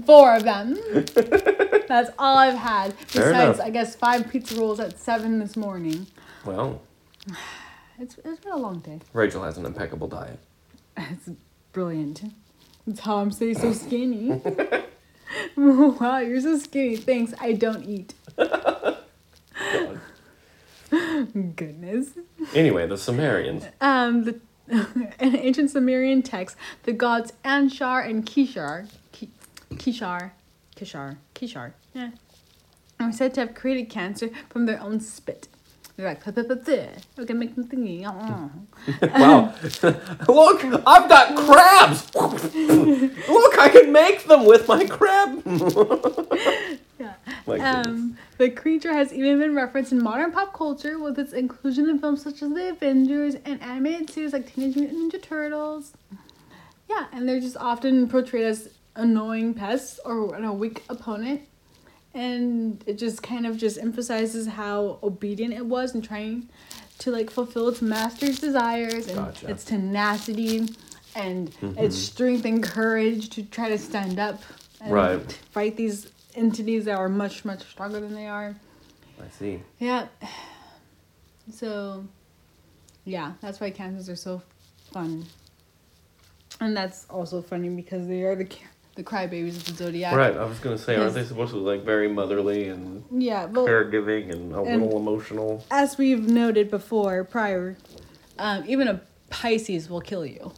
Four 0.07 0.37
of 0.37 0.45
them. 0.45 0.77
That's 1.89 2.11
all 2.19 2.37
I've 2.39 2.57
had. 2.59 2.95
Fair 2.95 3.33
Besides, 3.33 3.59
enough. 3.59 3.67
I 3.67 3.71
guess 3.71 3.97
five 3.97 4.29
pizza 4.31 4.55
rolls 4.57 4.79
at 4.81 4.99
seven 4.99 5.39
this 5.39 5.57
morning. 5.57 6.07
Well, 6.45 6.81
It's 7.99 8.17
it's 8.25 8.41
been 8.41 8.53
a 8.53 8.57
long 8.57 8.79
day. 8.81 9.01
Rachel 9.13 9.43
has 9.43 9.59
an 9.59 9.67
impeccable 9.67 10.09
diet. 10.09 10.39
It's 10.97 11.31
brilliant. 11.73 12.23
That's 12.87 13.01
how 13.01 13.19
I'm 13.19 13.31
staying 13.33 13.59
so 13.59 13.73
skinny. 13.73 14.31
wow, 15.57 16.19
you're 16.19 16.41
so 16.41 16.59
skinny. 16.59 16.97
Thanks. 16.97 17.35
I 17.41 17.53
don't 17.53 17.85
eat. 17.85 18.15
Goodness. 20.91 22.11
Anyway, 22.55 22.87
the 22.87 22.97
Sumerians. 22.99 23.65
Um, 23.81 24.25
the, 24.25 24.41
in 25.21 25.37
ancient 25.37 25.71
Sumerian 25.71 26.23
texts, 26.23 26.59
the 26.85 26.93
gods 26.93 27.33
Anshar 27.45 28.09
and 28.09 28.25
Kishar, 28.27 28.89
Ki, 28.89 28.97
Kishar, 29.75 30.33
Kishar, 30.77 31.17
Kishar, 31.35 31.73
yeah, 31.95 32.11
are 32.99 33.13
said 33.13 33.35
to 33.35 33.41
have 33.41 33.55
created 33.55 33.89
cancer 33.89 34.31
from 34.49 34.67
their 34.67 34.81
own 34.81 35.01
spit. 35.01 35.49
They're 35.97 36.09
like, 36.09 36.23
"Puh, 36.25 36.33
puh, 36.33 36.45
puh, 36.45 36.57
puh. 36.57 36.87
we 37.17 37.27
can 37.27 37.39
make 37.39 37.55
them 37.55 37.65
thingy. 37.69 38.05
uh-uh." 38.07 38.49
Wow. 39.19 39.55
Look, 40.29 40.65
I've 40.87 41.09
got 41.09 41.37
crabs. 41.37 42.15
Look, 42.15 43.59
I 43.59 43.69
can 43.71 43.93
make 43.93 44.25
them 44.25 44.47
with 44.47 44.67
my 44.67 44.87
crab. 44.87 45.43
Yeah. 46.99 47.15
My. 47.47 47.59
Um, 47.59 48.17
the 48.39 48.51
creature 48.51 48.93
has 48.93 49.13
even 49.13 49.39
been 49.39 49.55
referenced 49.55 49.93
in 49.93 50.03
modern 50.03 50.33
pop 50.33 50.55
culture 50.55 50.99
with 50.99 51.19
its 51.19 51.33
inclusion 51.33 51.89
in 51.89 51.99
films 51.99 52.23
such 52.23 52.43
as 52.43 52.51
The 52.51 52.71
Avengers 52.71 53.37
and 53.45 53.61
animated 53.63 54.11
series 54.11 54.33
like 54.33 54.53
Teenage 54.53 54.77
Mutant 54.77 55.13
Ninja 55.13 55.23
Turtles. 55.23 55.93
Yeah, 56.89 57.07
and 57.13 57.29
they're 57.29 57.41
just 57.41 57.57
often 57.57 58.09
portrayed 58.09 58.45
as 58.45 58.69
annoying 58.97 59.55
pests 59.55 60.01
or 60.05 60.35
a 60.35 60.53
weak 60.53 60.83
opponent. 60.89 61.43
And 62.13 62.83
it 62.87 62.99
just 62.99 63.23
kind 63.23 63.47
of 63.47 63.57
just 63.57 63.79
emphasizes 63.79 64.49
how 64.49 64.99
obedient 65.03 65.55
it 65.55 65.65
was 65.65 65.95
in 65.95 66.03
trying 66.03 66.49
to 66.99 67.11
like 67.11 67.31
fulfill 67.31 67.69
its 67.69 67.81
master's 67.81 68.41
desires 68.41 69.07
and 69.07 69.17
Gotcha. 69.17 69.49
its 69.49 69.65
tenacity 69.65 70.69
and 71.15 71.51
mm-hmm. 71.53 71.79
its 71.79 71.97
strength 71.97 72.45
and 72.45 72.63
courage 72.63 73.31
to 73.31 73.43
try 73.45 73.69
to 73.69 73.79
stand 73.79 74.19
up 74.19 74.43
and 74.81 74.93
Right. 74.93 75.33
fight 75.53 75.77
these 75.77 76.11
entities 76.35 76.85
that 76.85 76.97
are 76.97 77.09
much 77.09 77.45
much 77.45 77.63
stronger 77.69 78.01
than 78.01 78.15
they 78.15 78.27
are. 78.27 78.55
I 79.23 79.29
see. 79.29 79.63
Yeah. 79.79 80.09
So, 81.53 82.05
yeah, 83.05 83.33
that's 83.41 83.61
why 83.61 83.71
cancers 83.71 84.09
are 84.09 84.17
so 84.17 84.43
fun. 84.93 85.27
And 86.61 86.77
that's 86.77 87.07
also 87.09 87.43
funny 87.43 87.69
because 87.69 88.07
they 88.07 88.23
are 88.23 88.37
the 88.37 88.49
the 88.97 89.03
crybabies 89.05 89.57
of 89.57 89.65
the 89.67 89.85
zodiac. 89.85 90.15
Right, 90.15 90.37
I 90.37 90.45
was 90.45 90.59
gonna 90.59 90.79
say, 90.79 90.97
aren't 90.97 91.15
they 91.15 91.25
supposed 91.25 91.53
to 91.53 91.59
be 91.59 91.63
like 91.65 91.85
very 91.85 92.09
motherly 92.09 92.69
and 92.69 93.05
Yeah, 93.11 93.47
but 93.47 93.67
caregiving 93.67 94.31
and 94.33 94.53
a 94.55 94.63
And- 94.63 94.83
little 94.83 94.99
emotional? 94.99 95.65
as 95.71 95.97
we've 95.97 96.29
noted 96.29 96.71
before, 96.71 97.25
prior, 97.25 97.77
um, 98.39 98.65
even 98.67 98.89
a 98.89 99.01
Pisces 99.31 99.89
will 99.89 100.01
kill 100.01 100.27
you. 100.27 100.53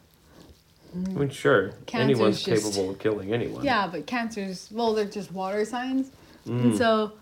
I 0.95 1.09
mean, 1.09 1.29
sure, 1.29 1.71
Cancer's 1.85 2.15
anyone's 2.17 2.43
just- 2.43 2.63
capable 2.63 2.91
of 2.91 2.99
killing 2.99 3.33
anyone. 3.33 3.63
Yeah, 3.63 3.87
but 3.87 4.05
cancers, 4.07 4.69
well, 4.71 4.93
they're 4.93 5.05
just 5.05 5.31
water 5.31 5.63
signs. 5.65 6.07
Mm. 6.47 6.63
And 6.63 6.77
so 6.77 7.13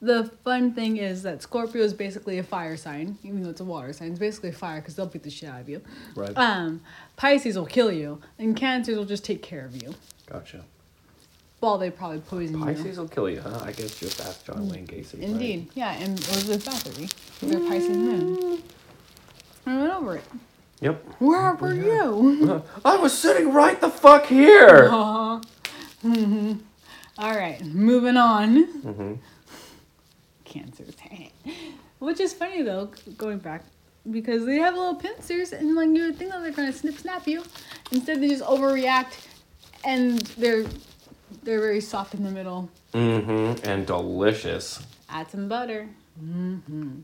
the 0.00 0.24
fun 0.44 0.72
thing 0.74 0.96
is 0.98 1.22
that 1.24 1.42
Scorpio 1.42 1.82
is 1.82 1.92
basically 1.92 2.38
a 2.38 2.42
fire 2.42 2.76
sign, 2.76 3.18
even 3.24 3.42
though 3.42 3.50
it's 3.50 3.60
a 3.60 3.64
water 3.64 3.92
sign. 3.92 4.10
It's 4.10 4.18
basically 4.18 4.52
fire 4.52 4.80
because 4.80 4.94
they'll 4.96 5.06
beat 5.06 5.22
the 5.24 5.30
shit 5.30 5.48
out 5.48 5.60
of 5.60 5.68
you. 5.68 5.80
Right. 6.14 6.32
Um, 6.36 6.80
Pisces 7.16 7.56
will 7.58 7.66
kill 7.66 7.90
you, 7.92 8.20
and 8.38 8.56
Cancers 8.56 8.96
will 8.96 9.04
just 9.04 9.24
take 9.24 9.42
care 9.42 9.64
of 9.64 9.80
you. 9.82 9.94
Gotcha. 10.26 10.64
Well, 11.60 11.76
they 11.78 11.90
probably 11.90 12.20
poison 12.20 12.58
you. 12.60 12.64
Pisces 12.64 12.98
will 12.98 13.08
kill 13.08 13.28
you, 13.28 13.40
huh? 13.40 13.60
I 13.64 13.72
guess 13.72 13.98
just 13.98 14.20
ask 14.20 14.44
John 14.46 14.68
Wayne 14.68 14.86
Gacy. 14.86 15.14
right? 15.14 15.22
Indeed, 15.24 15.68
yeah, 15.74 15.92
and 15.94 16.10
Elizabeth 16.28 16.64
Bathory, 16.64 17.12
their 17.40 17.58
Pisces 17.58 17.96
moon. 17.96 18.62
I 19.66 19.76
went 19.76 19.92
over 19.92 20.16
it. 20.16 20.24
Yep. 20.80 21.04
Where 21.18 21.54
were 21.56 21.74
you? 21.74 22.62
I 22.84 22.96
was 22.96 23.12
sitting 23.18 23.52
right 23.52 23.80
the 23.80 23.90
fuck 23.90 24.26
here. 24.26 24.88
Aw. 24.90 25.40
Mhm. 26.04 26.60
All 27.18 27.34
right, 27.36 27.60
moving 27.64 28.16
on. 28.16 28.62
hmm 28.66 29.14
Cancers. 30.48 30.94
Which 31.98 32.20
is 32.20 32.32
funny 32.32 32.62
though, 32.62 32.90
going 33.16 33.38
back, 33.38 33.64
because 34.10 34.46
they 34.46 34.56
have 34.56 34.74
little 34.74 34.94
pincers, 34.94 35.52
and 35.52 35.74
like 35.74 35.88
you 35.90 36.06
would 36.06 36.16
think 36.16 36.30
that 36.32 36.42
they're 36.42 36.52
gonna 36.52 36.72
snip 36.72 36.96
snap 36.98 37.26
you. 37.26 37.42
Instead, 37.92 38.20
they 38.22 38.28
just 38.28 38.44
overreact, 38.44 39.26
and 39.84 40.18
they're 40.38 40.64
they're 41.42 41.60
very 41.60 41.80
soft 41.80 42.14
in 42.14 42.22
the 42.24 42.30
middle. 42.30 42.70
hmm 42.92 43.52
And 43.64 43.86
delicious. 43.86 44.82
Add 45.10 45.30
some 45.30 45.48
butter. 45.48 45.88
hmm 46.18 47.00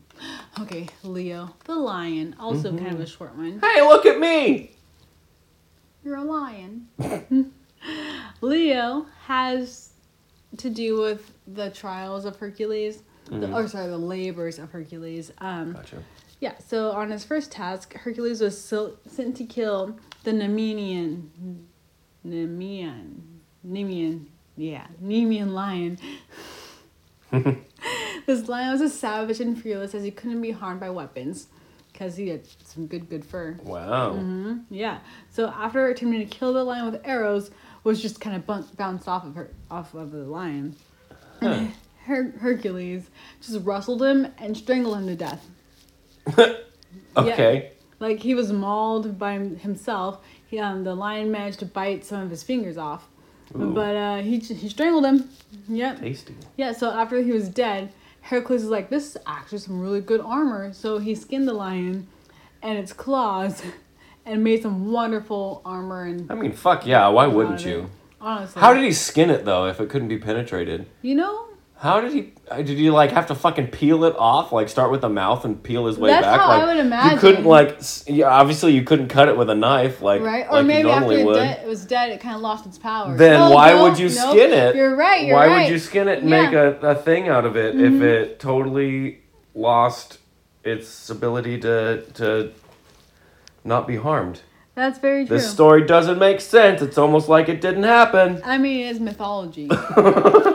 Okay, 0.59 0.87
Leo, 1.03 1.53
the 1.65 1.75
lion, 1.75 2.35
also 2.39 2.75
kind 2.77 2.93
of 2.93 2.99
a 3.01 3.05
short 3.05 3.35
one. 3.35 3.59
Hey, 3.59 3.81
look 3.81 4.05
at 4.05 4.19
me. 4.19 4.71
You're 6.03 6.17
a 6.17 6.23
lion. 6.23 6.87
Leo 8.41 9.05
has 9.25 9.89
to 10.57 10.69
do 10.69 10.99
with 11.01 11.31
the 11.47 11.69
trials 11.71 12.25
of 12.25 12.37
Hercules, 12.37 13.03
the, 13.25 13.51
or 13.53 13.67
sorry, 13.67 13.87
the 13.87 13.97
labors 13.97 14.59
of 14.59 14.71
Hercules. 14.71 15.31
Um, 15.39 15.73
Gotcha. 15.73 16.03
Yeah, 16.39 16.53
so 16.59 16.91
on 16.91 17.11
his 17.11 17.23
first 17.23 17.51
task, 17.51 17.93
Hercules 17.93 18.41
was 18.41 18.59
so, 18.59 18.97
sent 19.07 19.37
to 19.37 19.45
kill 19.45 19.97
the 20.23 20.31
Nemenian, 20.31 21.29
Nemean, 22.25 23.21
Nemean, 23.65 24.25
yeah, 24.57 24.87
Nemean 25.01 25.51
lion. 25.51 25.97
this 28.25 28.47
lion 28.47 28.71
was 28.73 28.81
as 28.81 28.93
savage 28.97 29.39
and 29.39 29.59
fearless 29.61 29.95
as 29.95 30.03
he 30.03 30.11
couldn't 30.11 30.41
be 30.41 30.51
harmed 30.51 30.79
by 30.81 30.89
weapons, 30.89 31.47
because 31.91 32.17
he 32.17 32.27
had 32.29 32.45
some 32.63 32.85
good, 32.87 33.09
good 33.09 33.25
fur. 33.25 33.57
Wow. 33.63 34.13
hmm 34.13 34.57
Yeah. 34.69 34.99
So 35.31 35.47
after 35.47 35.87
attempting 35.87 36.19
to 36.19 36.25
kill 36.25 36.53
the 36.53 36.63
lion 36.63 36.91
with 36.91 37.01
arrows, 37.05 37.49
was 37.83 38.01
just 38.01 38.19
kind 38.19 38.35
of 38.35 38.45
bun- 38.45 38.67
bounced 38.75 39.07
off 39.07 39.25
of 39.25 39.35
her, 39.35 39.51
off 39.71 39.93
of 39.93 40.11
the 40.11 40.23
lion. 40.25 40.75
Huh. 41.41 41.67
Her- 42.05 42.33
Hercules 42.39 43.09
just 43.41 43.65
rustled 43.65 44.01
him 44.03 44.27
and 44.37 44.55
strangled 44.55 44.97
him 44.97 45.07
to 45.07 45.15
death. 45.15 45.47
Okay. 47.17 47.71
Like 47.99 48.19
he 48.19 48.35
was 48.35 48.51
mauled 48.51 49.17
by 49.17 49.37
himself. 49.37 50.19
He, 50.47 50.59
um, 50.59 50.83
the 50.83 50.93
lion 50.93 51.31
managed 51.31 51.59
to 51.59 51.65
bite 51.65 52.03
some 52.03 52.21
of 52.21 52.29
his 52.29 52.43
fingers 52.43 52.77
off, 52.77 53.07
Ooh. 53.57 53.73
but 53.73 53.95
uh, 53.95 54.17
he 54.17 54.39
he 54.39 54.67
strangled 54.67 55.05
him. 55.05 55.29
Yep. 55.69 55.99
Tasty. 56.01 56.35
Yeah. 56.57 56.73
So 56.73 56.91
after 56.91 57.21
he 57.21 57.31
was 57.31 57.47
dead, 57.47 57.93
Hercules 58.21 58.63
is 58.63 58.69
like, 58.69 58.89
"This 58.89 59.15
is 59.15 59.17
actually 59.25 59.59
some 59.59 59.79
really 59.79 60.01
good 60.01 60.19
armor." 60.19 60.73
So 60.73 60.97
he 60.97 61.15
skinned 61.15 61.47
the 61.47 61.53
lion 61.53 62.07
and 62.61 62.77
its 62.77 62.91
claws, 62.91 63.63
and 64.25 64.43
made 64.43 64.61
some 64.61 64.91
wonderful 64.91 65.61
armor 65.63 66.03
and. 66.03 66.29
I 66.29 66.35
mean, 66.35 66.51
fuck 66.51 66.85
yeah. 66.85 67.07
Why 67.07 67.27
wouldn't 67.27 67.55
out 67.55 67.61
of 67.61 67.65
it. 67.67 67.69
you? 67.69 67.89
Honestly. 68.19 68.59
How 68.59 68.73
did 68.73 68.83
he 68.83 68.91
skin 68.91 69.29
it 69.29 69.45
though? 69.45 69.67
If 69.67 69.79
it 69.79 69.87
couldn't 69.89 70.09
be 70.09 70.17
penetrated, 70.17 70.85
You 71.01 71.15
know. 71.15 71.44
How 71.85 72.01
did 72.01 72.11
he? 72.13 72.33
uh, 72.51 72.57
Did 72.57 72.77
he 72.77 72.89
like 72.89 73.11
have 73.11 73.27
to 73.27 73.35
fucking 73.35 73.67
peel 73.67 74.03
it 74.03 74.15
off? 74.17 74.51
Like 74.51 74.67
start 74.69 74.91
with 74.91 75.01
the 75.01 75.09
mouth 75.09 75.45
and 75.45 75.61
peel 75.61 75.85
his 75.85 75.97
way 75.97 76.09
That's 76.09 76.25
back? 76.25 76.39
how 76.41 76.47
like 76.49 76.61
I 76.63 76.65
would 76.65 76.77
imagine. 76.85 77.11
you 77.13 77.17
couldn't 77.19 77.45
like. 77.45 77.79
Yeah, 78.07 78.25
obviously 78.27 78.73
you 78.73 78.83
couldn't 78.83 79.07
cut 79.07 79.29
it 79.29 79.37
with 79.37 79.49
a 79.49 79.55
knife, 79.55 80.01
like 80.01 80.21
Right, 80.21 80.45
or 80.47 80.57
like 80.57 80.65
maybe 80.65 80.89
after 80.89 81.11
it, 81.13 81.19
it 81.61 81.67
was 81.67 81.85
dead, 81.85 82.11
it 82.11 82.19
kind 82.19 82.35
of 82.35 82.41
lost 82.41 82.65
its 82.65 82.77
power. 82.77 83.15
Then 83.15 83.39
No, 83.39 83.51
why 83.51 83.73
no, 83.73 83.83
would 83.83 83.97
you 83.99 84.09
no, 84.09 84.31
skin 84.31 84.51
it? 84.51 84.75
You're 84.75 84.95
right. 84.95 85.25
You're 85.25 85.35
Why 85.35 85.47
right. 85.47 85.63
would 85.63 85.71
you 85.71 85.79
skin 85.79 86.07
it 86.07 86.19
and 86.19 86.29
Yeah. 86.29 86.43
make 86.43 86.53
a, 86.53 86.79
a 86.87 86.95
thing 86.95 87.29
out 87.29 87.45
of 87.45 87.55
it 87.55 87.75
if 87.75 87.93
Mhm. 87.93 88.01
it 88.01 88.39
totally 88.39 89.19
lost 89.53 90.17
its 90.63 91.09
ability 91.09 91.59
to 91.59 92.01
to 92.15 92.51
not 93.63 93.87
be 93.87 93.95
harmed? 93.97 94.41
That's 94.75 94.99
very 94.99 95.25
true. 95.25 95.37
This 95.37 95.49
story 95.49 95.85
doesn't 95.85 96.19
make 96.19 96.41
sense. 96.41 96.81
It's 96.81 96.97
almost 96.97 97.29
like 97.29 97.47
it 97.47 97.61
didn't 97.61 97.83
happen. 97.83 98.41
I 98.43 98.57
mean, 98.57 98.87
it's 98.87 98.99
mythology. 98.99 99.69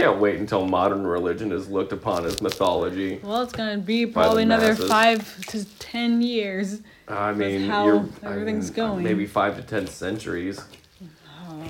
Can't 0.00 0.18
wait 0.18 0.36
until 0.40 0.66
modern 0.66 1.06
religion 1.06 1.52
is 1.52 1.68
looked 1.68 1.92
upon 1.92 2.24
as 2.24 2.40
mythology. 2.40 3.20
well, 3.22 3.42
it's 3.42 3.52
gonna 3.52 3.76
be 3.78 4.06
probably 4.06 4.44
another 4.44 4.68
masses. 4.70 4.88
five 4.88 5.46
to 5.46 5.64
ten 5.78 6.22
years. 6.22 6.80
I 7.06 7.32
mean, 7.32 7.68
how 7.68 7.84
you're, 7.86 8.08
everything's 8.22 8.70
I 8.70 8.72
mean, 8.72 8.74
going. 8.92 9.04
Maybe 9.04 9.26
five 9.26 9.56
to 9.56 9.62
ten 9.62 9.86
centuries. 9.86 10.60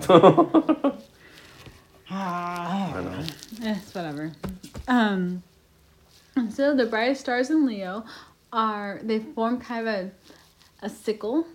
Ah, 2.12 2.96
I 2.96 3.02
know. 3.04 3.24
It's 3.62 3.94
whatever. 3.94 4.32
Um, 4.88 5.44
so 6.50 6.74
the 6.74 6.86
brightest 6.86 7.20
stars 7.20 7.50
in 7.50 7.64
Leo 7.66 8.04
are 8.52 8.98
they 9.04 9.20
form 9.20 9.60
kind 9.60 9.86
of 9.86 9.94
a, 9.94 10.10
a 10.82 10.88
sickle, 10.90 11.46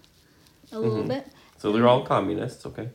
a 0.71 0.79
little 0.79 1.03
Mhm. 1.03 1.07
bit. 1.09 1.27
So 1.57 1.73
they're 1.73 1.87
all 1.89 2.05
communists, 2.05 2.65
okay? 2.67 2.87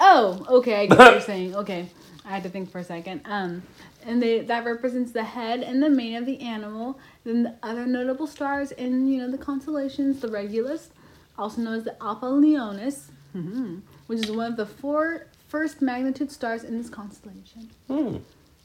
Oh, 0.00 0.44
okay, 0.48 0.82
I 0.82 0.86
get 0.86 0.98
what 0.98 1.12
you're 1.12 1.20
saying. 1.20 1.54
Okay, 1.62 1.88
I 2.24 2.30
had 2.30 2.42
to 2.44 2.48
think 2.48 2.70
for 2.70 2.78
a 2.78 2.84
second. 2.84 3.22
Um, 3.24 3.62
and 4.04 4.22
they 4.22 4.40
that 4.40 4.64
represents 4.64 5.12
the 5.12 5.24
head 5.24 5.60
and 5.60 5.82
the 5.82 5.90
mane 5.90 6.16
of 6.16 6.26
the 6.26 6.40
animal. 6.40 6.98
Then 7.24 7.42
the 7.42 7.54
other 7.62 7.86
notable 7.86 8.26
stars 8.26 8.72
in 8.72 9.08
you 9.08 9.18
know 9.18 9.30
the 9.30 9.38
constellations, 9.38 10.20
the 10.20 10.28
Regulus, 10.28 10.90
also 11.36 11.60
known 11.62 11.74
as 11.74 11.84
the 11.84 12.00
Alpha 12.02 12.26
Leonis, 12.26 13.10
mhm, 13.34 13.80
which 14.06 14.20
is 14.20 14.30
one 14.30 14.46
of 14.52 14.56
the 14.56 14.66
four 14.66 15.26
first 15.48 15.82
magnitude 15.82 16.30
stars 16.30 16.64
in 16.64 16.76
this 16.78 16.90
constellation. 16.90 17.70
Hmm. 17.88 18.16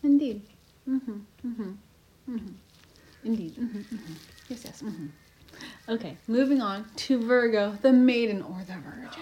Indeed. 0.03 0.41
Mm-hmm. 0.89 1.11
Mm-hmm. 1.47 1.71
Mm-hmm. 2.29 2.51
Indeed. 3.23 3.55
Mm-hmm. 3.55 3.79
Mm-hmm. 3.79 4.13
Yes, 4.49 4.65
yes. 4.65 4.81
Mm-hmm. 4.81 5.05
Okay, 5.87 6.17
moving 6.27 6.61
on 6.61 6.85
to 6.97 7.17
Virgo, 7.25 7.77
the 7.81 7.93
maiden 7.93 8.41
or 8.41 8.61
the 8.67 8.73
virgin. 8.73 9.21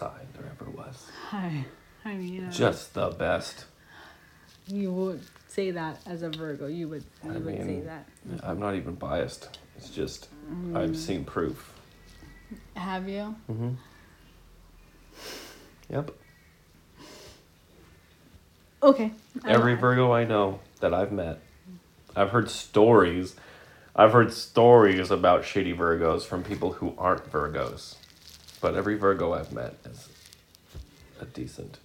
Sign 0.00 0.26
there 0.32 0.50
ever 0.58 0.70
was. 0.70 1.10
Hi. 1.28 1.62
I 2.06 2.14
mean, 2.14 2.32
you 2.32 2.40
know, 2.40 2.50
Just 2.50 2.94
the 2.94 3.10
best. 3.10 3.66
you 4.66 4.90
would 4.90 5.20
say 5.48 5.72
that 5.72 6.00
as 6.06 6.22
a 6.22 6.30
Virgo. 6.30 6.68
You 6.68 6.88
would 6.88 7.04
you 7.22 7.30
I 7.32 7.36
would 7.36 7.58
say 7.58 7.80
that. 7.80 8.08
I'm 8.42 8.58
not 8.58 8.76
even 8.76 8.94
biased. 8.94 9.58
It's 9.76 9.90
just 9.90 10.28
Mm. 10.50 10.74
I've 10.74 10.96
seen 10.96 11.26
proof. 11.26 11.74
Have 12.74 13.10
you? 13.10 13.34
Mm-hmm. 13.50 13.70
Yep. 15.90 16.10
Okay. 18.82 19.12
Every. 19.46 19.74
Virgo 19.74 20.12
I 20.12 20.24
know 20.24 20.60
that 20.80 20.94
I've 20.94 21.12
met, 21.12 21.40
I've 22.16 22.30
heard 22.30 22.48
stories. 22.48 23.36
I've 23.94 24.12
heard 24.14 24.32
stories 24.32 25.10
about 25.10 25.44
shady 25.44 25.74
Virgos 25.74 26.22
from 26.22 26.42
people 26.42 26.72
who 26.74 26.94
aren't 26.96 27.30
Virgos. 27.30 27.96
But 28.60 28.74
every 28.74 28.96
Virgo 28.96 29.32
I've 29.32 29.52
met 29.52 29.74
is 29.84 30.08
a 31.20 31.24
decent, 31.24 31.78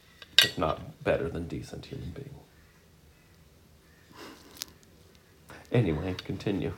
if 0.44 0.58
not 0.58 1.04
better 1.04 1.30
than 1.30 1.48
decent 1.48 1.86
human 1.86 2.10
being. 2.12 2.30
Anyway, 5.72 6.16
continue. 6.26 6.74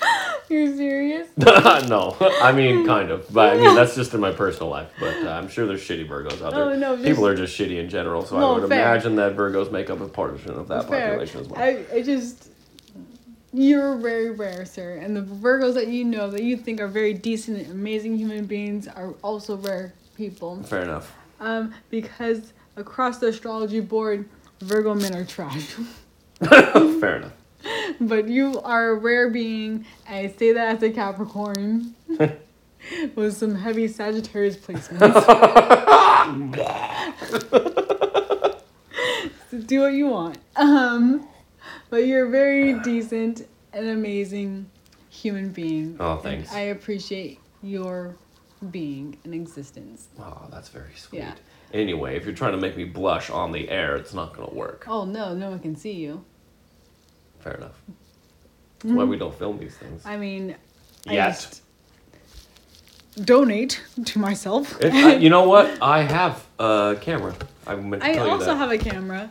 You're 0.48 0.74
serious? 0.76 1.28
no, 1.36 2.16
I 2.20 2.52
mean 2.52 2.86
kind 2.86 3.10
of, 3.10 3.26
but 3.32 3.54
I 3.54 3.56
mean 3.60 3.74
that's 3.74 3.94
just 3.94 4.12
in 4.14 4.20
my 4.20 4.32
personal 4.32 4.68
life. 4.68 4.90
But 5.00 5.16
uh, 5.24 5.30
I'm 5.30 5.48
sure 5.48 5.66
there's 5.66 5.80
shitty 5.82 6.06
Virgos 6.08 6.42
out 6.42 6.52
there. 6.52 6.64
Oh, 6.64 6.76
no, 6.76 6.96
People 7.02 7.26
are 7.26 7.34
just 7.34 7.58
shitty 7.58 7.78
in 7.78 7.88
general, 7.88 8.24
so 8.24 8.38
No, 8.38 8.54
I 8.56 8.58
would 8.58 8.68
fair. 8.68 8.80
imagine 8.80 9.16
that 9.16 9.34
Virgos 9.36 9.70
make 9.72 9.88
up 9.90 10.00
a 10.00 10.08
portion 10.08 10.50
of 10.52 10.68
that 10.68 10.88
Fair. 10.88 11.08
population 11.10 11.40
as 11.40 11.48
well. 11.48 11.60
I, 11.62 11.84
I 11.92 12.02
just 12.02 12.48
you're 13.52 13.96
very 13.96 14.30
rare, 14.30 14.64
sir. 14.64 14.96
And 14.96 15.16
the 15.16 15.22
Virgos 15.22 15.74
that 15.74 15.88
you 15.88 16.04
know 16.04 16.30
that 16.30 16.42
you 16.42 16.56
think 16.56 16.80
are 16.80 16.88
very 16.88 17.14
decent 17.14 17.58
and 17.58 17.70
amazing 17.70 18.16
human 18.16 18.46
beings 18.46 18.88
are 18.88 19.14
also 19.22 19.56
rare 19.56 19.94
people. 20.16 20.62
Fair 20.62 20.82
enough. 20.82 21.14
Um, 21.40 21.74
because 21.90 22.52
across 22.76 23.18
the 23.18 23.28
astrology 23.28 23.80
board, 23.80 24.28
Virgo 24.60 24.94
men 24.94 25.14
are 25.14 25.24
trash. 25.24 25.76
Fair 26.44 27.16
enough. 27.16 27.32
but 28.00 28.28
you 28.28 28.60
are 28.62 28.90
a 28.90 28.94
rare 28.94 29.30
being. 29.30 29.86
I 30.08 30.28
say 30.28 30.52
that 30.52 30.76
as 30.76 30.82
a 30.82 30.90
Capricorn. 30.90 31.94
with 33.14 33.36
some 33.36 33.54
heavy 33.54 33.88
Sagittarius 33.88 34.56
placements. 34.56 35.22
So 39.50 39.58
do 39.58 39.80
what 39.80 39.92
you 39.92 40.06
want. 40.06 40.38
Um, 40.56 41.28
but 41.92 42.06
you're 42.06 42.24
a 42.24 42.30
very 42.30 42.72
decent 42.80 43.46
and 43.74 43.86
amazing 43.86 44.64
human 45.10 45.50
being. 45.50 45.94
Oh, 46.00 46.14
and 46.14 46.22
thanks. 46.22 46.50
I 46.50 46.60
appreciate 46.60 47.38
your 47.62 48.16
being 48.70 49.18
in 49.24 49.34
existence. 49.34 50.06
Oh, 50.18 50.46
that's 50.50 50.70
very 50.70 50.94
sweet. 50.96 51.18
Yeah. 51.18 51.34
Anyway, 51.74 52.16
if 52.16 52.24
you're 52.24 52.34
trying 52.34 52.52
to 52.52 52.58
make 52.58 52.78
me 52.78 52.84
blush 52.84 53.28
on 53.28 53.52
the 53.52 53.68
air, 53.68 53.94
it's 53.96 54.14
not 54.14 54.34
gonna 54.34 54.54
work. 54.54 54.86
Oh 54.88 55.04
no, 55.04 55.34
no 55.34 55.50
one 55.50 55.58
can 55.58 55.76
see 55.76 55.92
you. 55.92 56.24
Fair 57.40 57.56
enough. 57.56 57.78
That's 58.78 58.94
why 58.94 59.04
we 59.04 59.18
don't 59.18 59.38
film 59.38 59.58
these 59.58 59.76
things. 59.76 60.06
I 60.06 60.16
mean, 60.16 60.56
I 61.06 61.12
Yet. 61.12 61.28
just 61.28 61.62
donate 63.22 63.82
to 64.06 64.18
myself. 64.18 64.82
I, 64.82 65.16
you 65.16 65.28
know 65.28 65.46
what? 65.48 65.76
I 65.82 66.04
have 66.04 66.46
a 66.58 66.96
camera. 67.02 67.34
I 67.66 67.74
meant 67.74 68.02
to 68.02 68.08
I 68.08 68.14
tell 68.14 68.26
you 68.28 68.32
also 68.32 68.46
that. 68.46 68.56
have 68.56 68.70
a 68.70 68.78
camera, 68.78 69.28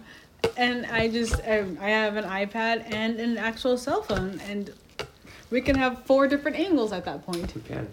and 0.58 0.86
I 0.86 1.10
just 1.10 1.36
um, 1.48 1.78
I 1.82 1.90
have 1.90 2.16
an 2.16 2.26
iPad 2.26 2.92
and 2.92 3.20
an 3.20 3.38
actual 3.38 3.78
cell 3.78 4.02
phone, 4.02 4.40
and 4.48 4.74
we 5.50 5.62
can 5.62 5.76
have 5.76 6.06
four 6.06 6.28
different 6.28 6.58
angles 6.58 6.92
at 6.92 7.06
that 7.06 7.26
point. 7.26 7.54
We 7.56 7.62
can. 7.62 7.88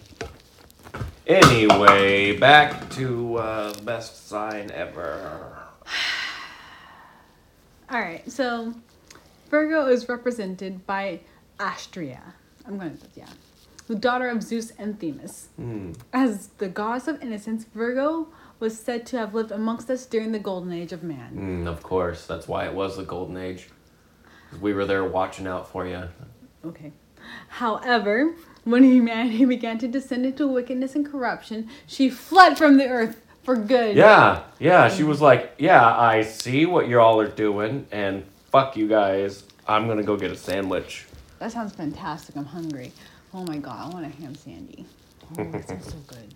Anyway, 1.26 2.38
back 2.38 2.88
to 2.90 3.36
uh, 3.36 3.74
best 3.80 4.28
sign 4.28 4.70
ever. 4.70 5.58
All 7.90 8.00
right, 8.00 8.30
so 8.30 8.74
Virgo 9.50 9.86
is 9.86 10.08
represented 10.08 10.86
by 10.86 11.20
Astrea. 11.58 12.20
I'm 12.66 12.78
going 12.78 12.96
to 12.96 13.06
yeah, 13.14 13.26
the 13.88 13.94
daughter 13.94 14.28
of 14.28 14.42
Zeus 14.42 14.72
and 14.78 14.98
Themis. 14.98 15.48
Hmm. 15.56 15.92
As 16.12 16.48
the 16.58 16.68
goddess 16.68 17.08
of 17.08 17.22
innocence, 17.22 17.64
Virgo 17.74 18.28
was 18.60 18.78
said 18.78 19.06
to 19.06 19.18
have 19.18 19.34
lived 19.34 19.50
amongst 19.50 19.90
us 19.90 20.06
during 20.06 20.32
the 20.32 20.38
golden 20.38 20.72
age 20.72 20.92
of 20.92 21.02
man. 21.02 21.64
Mm, 21.64 21.66
of 21.68 21.82
course, 21.82 22.26
that's 22.26 22.48
why 22.48 22.66
it 22.66 22.74
was 22.74 22.96
the 22.96 23.04
golden 23.04 23.36
age. 23.36 23.68
We 24.60 24.72
were 24.72 24.84
there 24.86 25.04
watching 25.04 25.46
out 25.46 25.70
for 25.70 25.86
you. 25.86 26.08
Okay. 26.64 26.92
However, 27.48 28.34
when 28.64 28.84
humanity 28.84 29.44
began 29.44 29.78
to 29.78 29.88
descend 29.88 30.26
into 30.26 30.46
wickedness 30.46 30.94
and 30.94 31.08
corruption, 31.08 31.68
she 31.86 32.10
fled 32.10 32.58
from 32.58 32.76
the 32.76 32.88
earth 32.88 33.20
for 33.42 33.56
good. 33.56 33.96
Yeah, 33.96 34.42
yeah. 34.58 34.88
She 34.88 35.04
was 35.04 35.20
like, 35.20 35.54
"Yeah, 35.58 35.84
I 35.96 36.22
see 36.22 36.66
what 36.66 36.88
you 36.88 37.00
all 37.00 37.20
are 37.20 37.28
doing, 37.28 37.86
and 37.90 38.24
fuck 38.50 38.76
you 38.76 38.88
guys. 38.88 39.44
I'm 39.66 39.86
gonna 39.88 40.02
go 40.02 40.16
get 40.16 40.30
a 40.30 40.36
sandwich." 40.36 41.06
That 41.38 41.52
sounds 41.52 41.74
fantastic. 41.74 42.36
I'm 42.36 42.44
hungry. 42.44 42.92
Oh 43.32 43.44
my 43.44 43.58
god, 43.58 43.86
I 43.86 43.94
want 43.94 44.06
a 44.06 44.08
ham 44.08 44.34
sandy. 44.34 44.86
Oh, 45.38 45.44
that 45.44 45.68
sounds 45.68 45.86
so 45.86 45.98
good. 46.06 46.34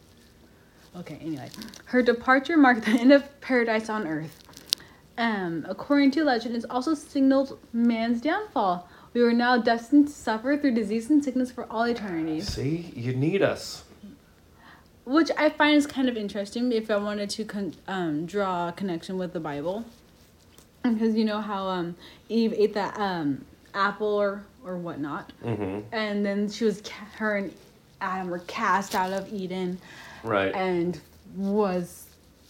Okay, 0.96 1.18
anyway. 1.22 1.48
Her 1.87 2.02
departure 2.02 2.57
marked 2.57 2.85
the 2.85 2.92
end 2.92 3.12
of 3.12 3.40
paradise 3.40 3.88
on 3.88 4.07
earth. 4.07 4.38
Um, 5.18 5.66
according 5.68 6.11
to 6.12 6.24
legend, 6.24 6.57
it's 6.57 6.66
also 6.68 6.94
signaled 6.94 7.59
man's 7.72 8.20
downfall. 8.20 8.88
We 9.14 9.22
were 9.22 9.33
now 9.33 9.59
destined 9.59 10.09
to 10.09 10.12
suffer 10.12 10.57
through 10.57 10.74
disease 10.74 11.11
and 11.11 11.22
sickness 11.22 11.50
for 11.50 11.66
all 11.70 11.85
eternity. 11.85 12.40
See, 12.40 12.92
you 12.94 13.14
need 13.14 13.42
us. 13.42 13.85
Which 15.05 15.31
I 15.37 15.50
find 15.50 15.76
is 15.76 15.87
kind 15.87 16.09
of 16.09 16.16
interesting 16.16 16.72
if 16.72 16.90
I 16.90 16.96
wanted 16.96 17.28
to 17.31 17.44
con- 17.44 17.74
um, 17.88 18.24
draw 18.24 18.68
a 18.68 18.72
connection 18.72 19.18
with 19.18 19.33
the 19.33 19.40
Bible. 19.40 19.85
Because 20.83 21.14
you 21.14 21.24
know 21.24 21.40
how 21.40 21.66
um, 21.66 21.96
Eve 22.28 22.55
ate 22.57 22.74
that 22.74 22.98
um, 22.98 23.44
apple 23.74 24.07
or, 24.07 24.44
or 24.64 24.76
whatnot. 24.76 25.33
Mm-hmm. 25.44 25.94
And 25.94 26.24
then 26.24 26.50
she 26.50 26.64
was, 26.64 26.81
ca- 26.81 27.07
her 27.16 27.37
and 27.37 27.52
Adam 28.00 28.31
were 28.31 28.40
cast 28.40 28.94
out 28.94 29.12
of 29.12 29.33
Eden 29.33 29.78
Right. 30.22 30.54
and 30.54 31.00
was 31.37 32.06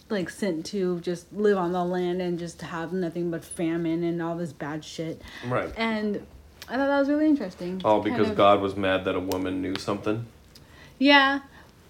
like 0.09 0.29
sent 0.29 0.65
to 0.67 0.99
just 0.99 1.31
live 1.33 1.57
on 1.57 1.71
the 1.71 1.83
land 1.83 2.21
and 2.21 2.37
just 2.37 2.61
have 2.61 2.93
nothing 2.93 3.31
but 3.31 3.43
famine 3.43 4.03
and 4.03 4.21
all 4.21 4.35
this 4.35 4.53
bad 4.53 4.83
shit. 4.83 5.21
right. 5.47 5.71
And 5.77 6.25
I 6.69 6.75
thought 6.77 6.87
that 6.87 6.99
was 6.99 7.09
really 7.09 7.25
interesting. 7.27 7.81
All 7.83 8.01
Kind 8.03 8.15
because 8.15 8.29
of- 8.31 8.37
God 8.37 8.61
was 8.61 8.75
mad 8.75 9.05
that 9.05 9.15
a 9.15 9.19
woman 9.19 9.61
knew 9.61 9.75
something. 9.75 10.25
Yeah, 10.99 11.39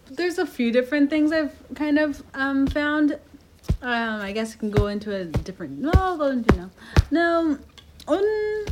there's 0.09 0.37
a 0.37 0.45
few 0.45 0.71
different 0.71 1.09
things 1.09 1.31
I've 1.31 1.55
kind 1.75 1.99
of 1.99 2.23
um, 2.33 2.67
found. 2.67 3.19
Um, 3.81 4.21
I 4.21 4.31
guess 4.31 4.55
I 4.55 4.57
can 4.57 4.71
go 4.71 4.87
into 4.87 5.13
a 5.13 5.25
different. 5.25 5.79
No, 5.79 5.91
I'll 5.93 6.17
go 6.17 6.27
into 6.27 6.55
no. 6.55 6.69
No. 7.11 7.57
Um, 8.07 8.65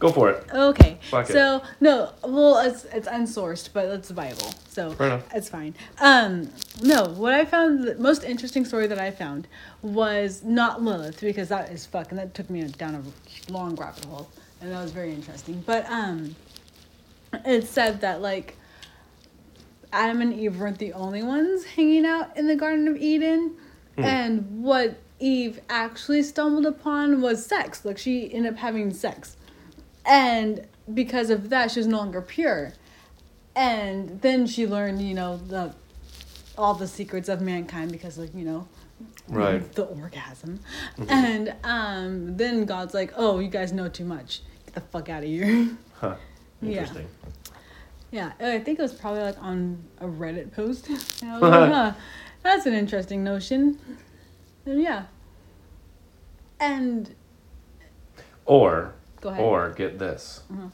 Go 0.00 0.10
for 0.10 0.30
it. 0.30 0.46
okay. 0.52 0.98
Fuck 1.10 1.30
it. 1.30 1.32
so 1.32 1.62
no, 1.80 2.12
well, 2.24 2.58
it's 2.58 2.84
it's 2.86 3.06
unsourced, 3.06 3.68
but 3.72 3.84
it's 3.84 4.10
viable, 4.10 4.52
so 4.68 4.96
it's 5.32 5.48
fine. 5.48 5.74
Um, 6.00 6.50
no, 6.82 7.04
what 7.04 7.34
I 7.34 7.44
found 7.44 7.84
the 7.84 7.94
most 7.96 8.24
interesting 8.24 8.64
story 8.64 8.86
that 8.88 8.98
I 8.98 9.10
found 9.10 9.46
was 9.82 10.42
not 10.42 10.82
Lilith 10.82 11.20
because 11.20 11.50
that 11.50 11.70
is 11.70 11.86
fucking 11.86 12.16
that 12.16 12.34
took 12.34 12.50
me 12.50 12.62
down 12.64 12.94
a 12.96 13.52
long 13.52 13.76
rabbit 13.76 14.04
hole, 14.06 14.28
and 14.60 14.72
that 14.72 14.82
was 14.82 14.90
very 14.90 15.12
interesting. 15.12 15.62
But 15.66 15.88
um, 15.90 16.34
it 17.44 17.68
said 17.68 18.00
that 18.00 18.22
like 18.22 18.56
Adam 19.92 20.22
and 20.22 20.32
Eve 20.32 20.58
weren't 20.58 20.78
the 20.78 20.94
only 20.94 21.22
ones 21.22 21.64
hanging 21.64 22.06
out 22.06 22.36
in 22.36 22.46
the 22.46 22.56
Garden 22.56 22.88
of 22.88 22.96
Eden. 22.96 23.56
And 23.96 24.62
what 24.62 24.96
Eve 25.18 25.60
actually 25.68 26.22
stumbled 26.22 26.64
upon 26.64 27.20
was 27.20 27.44
sex. 27.44 27.84
Like 27.84 27.98
she 27.98 28.32
ended 28.32 28.54
up 28.54 28.58
having 28.58 28.94
sex. 28.94 29.36
And 30.10 30.66
because 30.92 31.30
of 31.30 31.48
that, 31.50 31.70
she 31.70 31.78
was 31.80 31.86
no 31.86 31.98
longer 31.98 32.20
pure. 32.20 32.72
And 33.56 34.20
then 34.20 34.46
she 34.46 34.66
learned, 34.66 35.00
you 35.00 35.14
know, 35.14 35.36
the 35.36 35.74
all 36.58 36.74
the 36.74 36.86
secrets 36.88 37.28
of 37.30 37.40
mankind 37.40 37.90
because 37.92 38.18
like 38.18 38.34
you 38.34 38.44
know 38.44 38.68
Right. 39.28 39.72
the 39.72 39.84
orgasm 39.84 40.60
and 41.08 41.54
um 41.64 42.36
then 42.36 42.66
god's 42.66 42.92
like 42.92 43.14
oh 43.16 43.38
you 43.38 43.48
guys 43.48 43.72
know 43.72 43.88
too 43.88 44.04
much 44.04 44.42
get 44.66 44.74
the 44.74 44.80
fuck 44.82 45.08
out 45.08 45.22
of 45.22 45.28
here 45.28 45.68
Huh. 45.94 46.16
Yeah. 46.60 46.68
Interesting. 46.80 47.06
yeah 48.10 48.32
i 48.40 48.58
think 48.58 48.78
it 48.78 48.82
was 48.82 48.92
probably 48.92 49.22
like 49.22 49.40
on 49.42 49.82
a 50.00 50.06
reddit 50.06 50.52
post 50.52 50.88
and 50.90 50.98
I 51.30 51.38
was 51.38 51.42
like, 51.50 51.70
huh, 51.72 51.92
that's 52.42 52.66
an 52.66 52.74
interesting 52.74 53.24
notion 53.24 53.78
and 54.66 54.82
yeah 54.82 55.04
and 56.58 57.14
Or, 58.44 58.92
go 59.20 59.28
ahead 59.30 59.44
or 59.44 59.70
get 59.70 59.98
this. 59.98 60.42
Mm-hmm. 60.52 60.68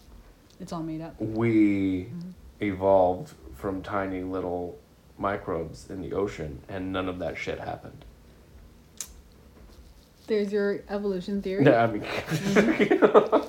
it's 0.61 0.73
all 0.73 0.83
made 0.83 1.01
up 1.01 1.21
We 1.21 2.09
mm-hmm. 2.11 2.31
evolved 2.61 3.35
from 3.55 3.83
tiny 3.83 4.23
little 4.23 4.79
microbes 5.19 5.91
in 5.91 6.03
the 6.03 6.13
ocean, 6.13 6.61
and 6.69 6.93
none 6.93 7.09
of 7.09 7.19
that 7.21 7.37
shit 7.37 7.59
happened. 7.59 8.05
there's 10.27 10.53
your 10.53 10.81
evolution 10.89 11.41
theory 11.41 11.65
Yeah, 11.65 11.85
I 11.85 11.87
mean, 11.87 12.03
mm-hmm. 12.03 13.47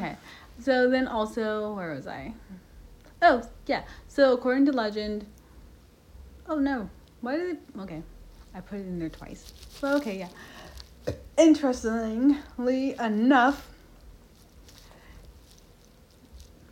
Okay. 0.00 0.16
So 0.60 0.90
then 0.90 1.06
also, 1.06 1.74
where 1.74 1.94
was 1.94 2.06
I? 2.06 2.32
Oh, 3.22 3.42
yeah. 3.66 3.82
So 4.08 4.32
according 4.32 4.66
to 4.66 4.72
legend, 4.72 5.26
oh 6.48 6.58
no. 6.58 6.88
Why 7.20 7.36
did 7.36 7.50
it? 7.50 7.60
Okay. 7.80 8.02
I 8.54 8.60
put 8.60 8.78
it 8.78 8.86
in 8.86 8.98
there 8.98 9.08
twice. 9.08 9.52
But 9.80 9.94
okay, 9.96 10.18
yeah. 10.18 10.28
Interestingly 11.36 12.94
enough, 12.98 13.68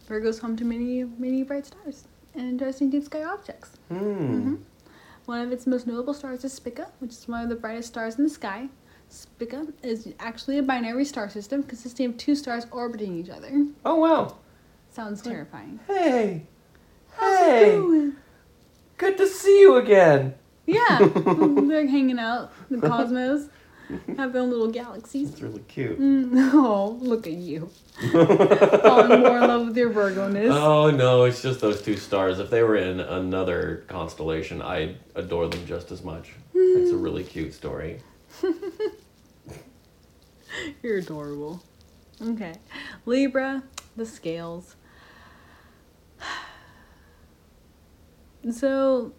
Virgo's 0.07 0.39
home 0.39 0.57
to 0.57 0.65
many, 0.65 1.05
many 1.05 1.43
bright 1.43 1.67
stars 1.67 2.05
and 2.35 2.49
interesting 2.49 2.91
deep 2.91 3.05
sky 3.05 3.25
objects. 3.25 3.71
hmm. 3.89 4.57
One 5.25 5.41
of 5.41 5.51
its 5.51 5.67
most 5.67 5.89
notable 5.89 6.15
stars 6.15 6.45
is 6.45 6.53
Spica, 6.53 6.89
which 7.01 7.11
is 7.11 7.27
one 7.27 7.43
of 7.43 7.49
the 7.49 7.57
brightest 7.57 7.89
stars 7.89 8.17
in 8.17 8.23
the 8.23 8.31
sky. 8.31 8.69
Spica 9.09 9.67
is 9.83 10.13
actually 10.21 10.59
a 10.59 10.63
binary 10.63 11.05
star 11.05 11.29
system 11.29 11.63
consisting 11.65 12.07
of 12.07 12.17
two 12.17 12.37
stars 12.37 12.67
orbiting 12.71 13.17
each 13.17 13.31
other. 13.31 13.67
Oh 13.85 13.97
wow! 13.97 14.37
Sounds 14.91 15.23
terrifying. 15.23 15.81
Hey, 15.89 16.47
How's 17.13 17.39
hey, 17.39 18.11
good 18.99 19.17
to 19.17 19.27
see 19.27 19.61
you 19.61 19.77
again. 19.77 20.35
Yeah, 20.67 20.99
they're 21.15 21.87
hanging 21.87 22.19
out, 22.19 22.53
in 22.71 22.81
the 22.81 22.89
cosmos, 22.89 23.49
have 24.17 24.33
their 24.33 24.43
own 24.43 24.51
little 24.51 24.71
galaxies. 24.71 25.31
It's 25.31 25.41
really 25.41 25.63
cute. 25.69 26.01
Mm, 26.01 26.51
oh, 26.55 26.99
look 27.01 27.27
at 27.27 27.33
you. 27.35 27.71
Falling 28.13 29.21
more 29.21 29.39
in 29.39 29.49
love 29.49 29.69
with 29.69 29.77
your 29.77 29.91
Virgo-ness. 29.91 30.51
Oh 30.53 30.91
no, 30.91 31.25
it's 31.25 31.43
just 31.43 31.61
those 31.61 31.83
two 31.83 31.97
stars. 31.97 32.39
If 32.39 32.51
they 32.51 32.63
were 32.63 32.77
in 32.77 33.01
another 33.01 33.85
constellation, 33.89 34.61
I'd 34.63 34.97
adore 35.15 35.49
them 35.49 35.67
just 35.67 35.91
as 35.93 36.03
much. 36.03 36.33
It's 36.55 36.91
a 36.91 36.97
really 36.97 37.25
cute 37.25 37.55
story. 37.55 38.01
You're 40.83 40.99
adorable. 40.99 41.63
Okay. 42.21 42.55
Libra, 43.05 43.63
the 43.97 44.07
scales. 44.07 44.77
So, 48.49 49.13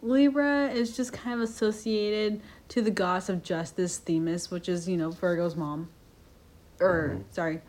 Libra 0.00 0.70
is 0.70 0.96
just 0.96 1.12
kind 1.12 1.34
of 1.34 1.46
associated 1.46 2.40
to 2.72 2.80
the 2.80 2.90
goddess 2.90 3.28
of 3.28 3.42
justice, 3.42 3.98
Themis, 3.98 4.50
which 4.50 4.66
is, 4.66 4.88
you 4.88 4.96
know, 4.96 5.10
Virgo's 5.10 5.54
mom. 5.54 5.90
Or, 6.80 7.16
Mhm. 7.18 7.24
sorry, 7.30 7.60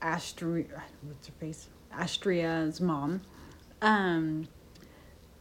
Astraea. 0.00 0.82
What's 1.02 1.26
her 1.26 1.32
face? 1.40 1.66
Astraea's 1.92 2.80
mom. 2.80 3.22
Um, 3.82 4.46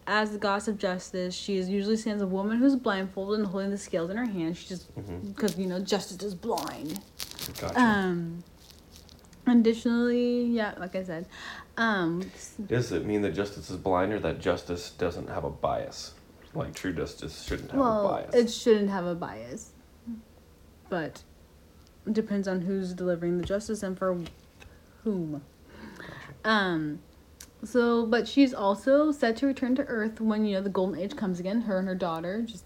as 0.08 0.32
the 0.32 0.40
goddess 0.40 0.68
of 0.68 0.80
justice, 0.80 1.36
she 1.36 1.58
is 1.58 1.70
usually 1.70 1.98
seen 1.98 2.16
as 2.16 2.22
a 2.24 2.26
woman 2.28 2.58
who's 2.58 2.76
blindfolded 2.76 3.42
and 3.42 3.50
holding 3.50 3.70
the 3.70 3.78
scales 3.78 4.10
in 4.10 4.18
her 4.18 4.26
hand. 4.26 4.58
She 4.58 4.70
just, 4.70 4.88
because, 4.96 5.56
you 5.56 5.68
know, 5.68 5.80
justice 5.80 6.24
is 6.24 6.34
blind. 6.34 7.00
Gotcha. 7.60 7.80
Um, 7.80 8.44
additionally, 9.46 10.46
yeah, 10.46 10.74
like 10.80 10.96
I 10.96 11.04
said, 11.04 11.28
um, 11.78 12.24
Does 12.68 12.92
it 12.92 13.06
mean 13.06 13.22
that 13.22 13.36
justice 13.36 13.70
is 13.70 13.78
blind 13.78 14.14
or 14.14 14.20
that 14.20 14.40
justice 14.40 14.90
doesn't 14.90 15.30
have 15.30 15.44
a 15.44 15.52
bias? 15.52 16.14
Like 16.54 16.76
true 16.76 16.94
justice 16.94 17.44
shouldn't 17.44 17.72
have 17.72 17.80
a 17.80 17.84
well, 17.84 18.08
bias. 18.10 18.36
it 18.36 18.52
shouldn't 18.52 18.90
have 18.90 19.06
a 19.06 19.16
bias, 19.16 19.72
but 20.90 21.24
it 22.06 22.14
depends 22.14 22.48
on 22.48 22.62
who's 22.62 22.94
delivering 22.94 23.38
the 23.38 23.46
justice 23.46 23.84
and 23.84 23.98
for 23.98 24.20
whom. 25.04 25.42
Um, 26.44 27.00
so, 27.64 28.06
but 28.06 28.28
she's 28.28 28.54
also 28.54 29.12
set 29.12 29.38
to 29.38 29.46
return 29.48 29.76
to 29.76 29.84
Earth 29.84 30.20
when 30.20 30.46
you 30.46 30.56
know 30.56 30.62
the 30.62 30.70
golden 30.70 31.00
age 31.00 31.16
comes 31.16 31.40
again. 31.40 31.62
Her 31.62 31.80
and 31.80 31.88
her 31.88 31.96
daughter 31.96 32.42
just 32.42 32.66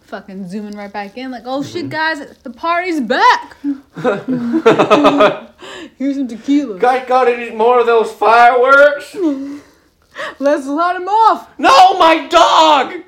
fucking 0.00 0.48
zooming 0.48 0.76
right 0.76 0.92
back 0.92 1.16
in, 1.16 1.30
like, 1.30 1.44
oh 1.46 1.62
shit, 1.62 1.88
guys, 1.88 2.18
the 2.42 2.50
party's 2.50 3.00
back. 3.00 3.56
Here's 5.96 6.16
some 6.16 6.28
tequila. 6.28 6.78
Guys, 6.78 7.06
got 7.06 7.28
any 7.28 7.54
more 7.54 7.80
of 7.80 7.86
those 7.86 8.10
fireworks? 8.12 9.14
Let's 10.38 10.66
light 10.66 10.96
him 10.96 11.08
off. 11.08 11.48
No, 11.58 11.98
my 11.98 12.26
dog! 12.28 13.04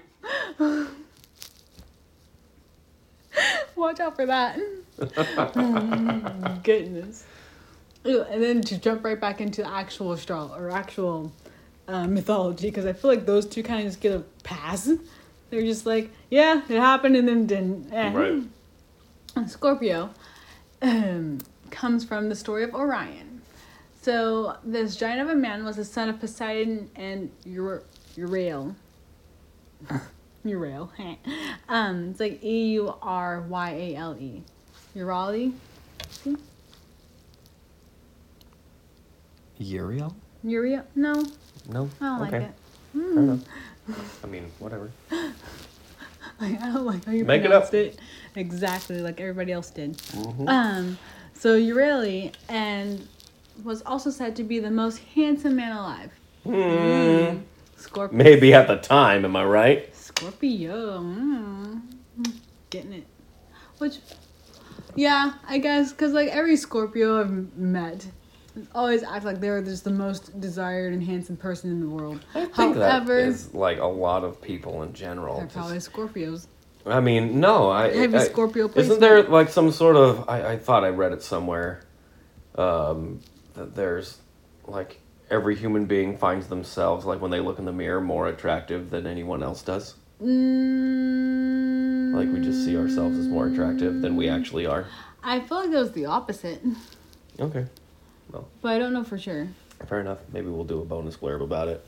Watch 3.77 4.01
out 4.01 4.17
for 4.17 4.27
that. 4.27 4.59
Goodness. 6.63 7.25
And 8.05 8.43
then 8.43 8.61
to 8.63 8.79
jump 8.79 9.05
right 9.05 9.21
back 9.21 9.41
into 9.41 9.67
actual 9.67 10.13
astro 10.13 10.53
or 10.57 10.71
actual 10.71 11.33
uh, 11.89 12.07
mythology, 12.07 12.69
because 12.69 12.87
I 12.87 12.93
feel 12.93 13.11
like 13.11 13.27
those 13.27 13.47
two 13.47 13.63
kind 13.63 13.81
of 13.81 13.87
just 13.87 14.01
get 14.01 14.13
a 14.13 14.21
pass. 14.43 14.91
They're 15.51 15.63
just 15.63 15.87
like, 15.87 16.11
yeah, 16.31 16.63
it 16.69 16.79
happened 16.79 17.17
and 17.17 17.27
then 17.29 17.47
didn't. 17.47 17.93
Eh. 17.93 18.13
Right. 18.13 18.43
Scorpio 19.49 20.11
um, 20.83 21.39
comes 21.71 22.05
from 22.05 22.29
the 22.29 22.35
story 22.37 22.63
of 22.63 22.75
Orion. 22.75 23.43
So 24.01 24.57
this 24.65 24.97
giant 24.97 25.21
of 25.21 25.31
a 25.31 25.35
man 25.35 25.65
was 25.65 25.77
the 25.77 25.85
son 25.85 26.09
of 26.09 26.21
Poseidon 26.21 26.91
and 26.95 27.31
Ur- 27.47 27.83
Uriel. 28.17 28.77
Uriel. 30.45 30.91
um, 31.69 32.11
it's 32.11 32.21
like 32.21 32.43
E 32.45 32.73
U 32.73 32.95
R 33.03 33.41
Y 33.49 33.71
A 33.71 33.97
L 33.97 34.17
E. 34.19 34.43
Urali. 34.97 35.53
See? 36.11 36.37
Uriel? 39.59 40.15
Uriel? 40.43 40.85
No, 40.95 41.25
No. 41.69 41.89
I 42.01 42.05
don't 42.05 42.23
okay. 42.23 42.39
like 42.39 42.49
it. 42.49 42.55
Fair 42.93 43.03
enough. 43.19 43.41
I 44.25 44.27
mean, 44.27 44.51
whatever. 44.59 44.91
Like, 46.41 46.61
I 46.61 46.73
don't 46.73 46.85
like 46.85 47.05
how 47.05 47.13
you 47.13 47.25
Make 47.25 47.45
it 47.45 47.53
up. 47.53 47.73
it 47.73 47.99
exactly 48.35 49.01
like 49.01 49.21
everybody 49.21 49.53
else 49.53 49.71
did. 49.71 49.97
Mhm. 49.99 50.49
Um, 50.49 50.99
so 51.35 51.55
Uriel 51.55 52.31
and 52.49 53.07
was 53.63 53.83
also 53.83 54.11
said 54.11 54.35
to 54.37 54.43
be 54.45 54.59
the 54.59 54.71
most 54.71 54.99
handsome 55.15 55.57
man 55.57 55.73
alive. 55.73 56.11
Hmm. 56.45 57.39
Scorpio. 57.85 58.17
Maybe 58.17 58.55
at 58.55 58.67
the 58.67 58.77
time, 58.77 59.25
am 59.25 59.37
I 59.37 59.45
right? 59.45 59.95
Scorpio. 59.95 61.01
Mm. 61.01 61.83
Getting 62.71 62.93
it. 62.95 63.07
Which, 63.79 63.99
yeah, 64.95 65.35
I 65.47 65.59
guess, 65.59 65.93
because 65.93 66.13
like 66.13 66.29
every 66.29 66.57
Scorpio 66.57 67.21
I've 67.21 67.57
met 67.57 68.07
always 68.75 69.03
act 69.03 69.25
like 69.25 69.41
they're 69.41 69.61
just 69.63 69.85
the 69.85 69.91
most 69.91 70.41
desired 70.41 70.93
and 70.93 71.03
handsome 71.03 71.37
person 71.37 71.71
in 71.71 71.81
the 71.81 71.89
world. 71.89 72.25
I 72.35 72.47
think 72.47 72.77
However, 72.77 73.17
that 73.17 73.29
is 73.29 73.53
like 73.53 73.79
a 73.79 73.87
lot 73.87 74.25
of 74.25 74.41
people 74.41 74.83
in 74.83 74.93
general. 74.93 75.37
they're 75.37 75.47
Just- 75.47 75.57
probably 75.57 75.79
Scorpios. 75.79 76.47
I 76.87 77.01
mean, 77.01 77.41
no, 77.41 77.71
I. 77.71 77.89
Heavy 77.95 78.17
I- 78.17 78.25
Scorpio 78.25 78.71
Isn't 78.75 79.01
there 79.01 79.23
like 79.25 79.49
some 79.49 79.71
sort 79.73 79.97
of? 79.97 80.29
I, 80.29 80.53
I 80.53 80.59
thought 80.59 80.85
I 80.85 80.89
read 80.91 81.13
it 81.13 81.23
somewhere. 81.23 81.81
Um, 82.57 83.21
that 83.55 83.75
there's 83.75 84.19
like 84.67 85.01
every 85.35 85.57
human 85.57 85.85
being 85.85 86.17
finds 86.17 86.47
themselves 86.47 87.05
like 87.05 87.21
when 87.21 87.31
they 87.33 87.41
look 87.41 87.59
in 87.59 87.65
the 87.65 87.73
mirror 87.73 88.01
more 88.01 88.29
attractive 88.29 88.89
than 88.91 89.05
anyone 89.07 89.43
else 89.43 89.63
does. 89.63 89.95
Mm, 90.23 92.15
Like 92.15 92.33
we 92.33 92.41
just 92.41 92.65
see 92.65 92.77
ourselves 92.77 93.19
as 93.19 93.27
more 93.27 93.49
attractive 93.49 94.01
than 94.01 94.15
we 94.17 94.29
actually 94.29 94.65
are. 94.65 94.87
I 95.25 95.41
feel 95.41 95.59
like 95.59 95.71
it 95.71 95.77
was 95.77 95.93
the 95.93 96.07
opposite, 96.07 96.63
Okay, 97.41 97.67
Well. 98.31 98.47
but 98.63 98.73
I 98.73 98.79
don't 98.79 98.93
know 98.93 99.03
for 99.03 99.19
sure. 99.19 99.49
fair 99.89 100.01
enough. 100.01 100.19
Maybe 100.33 100.47
we'll 100.49 100.65
do 100.65 100.81
a 100.81 100.85
bonus 100.85 101.17
blurb 101.17 101.43
about 101.43 101.67
it. 101.69 101.85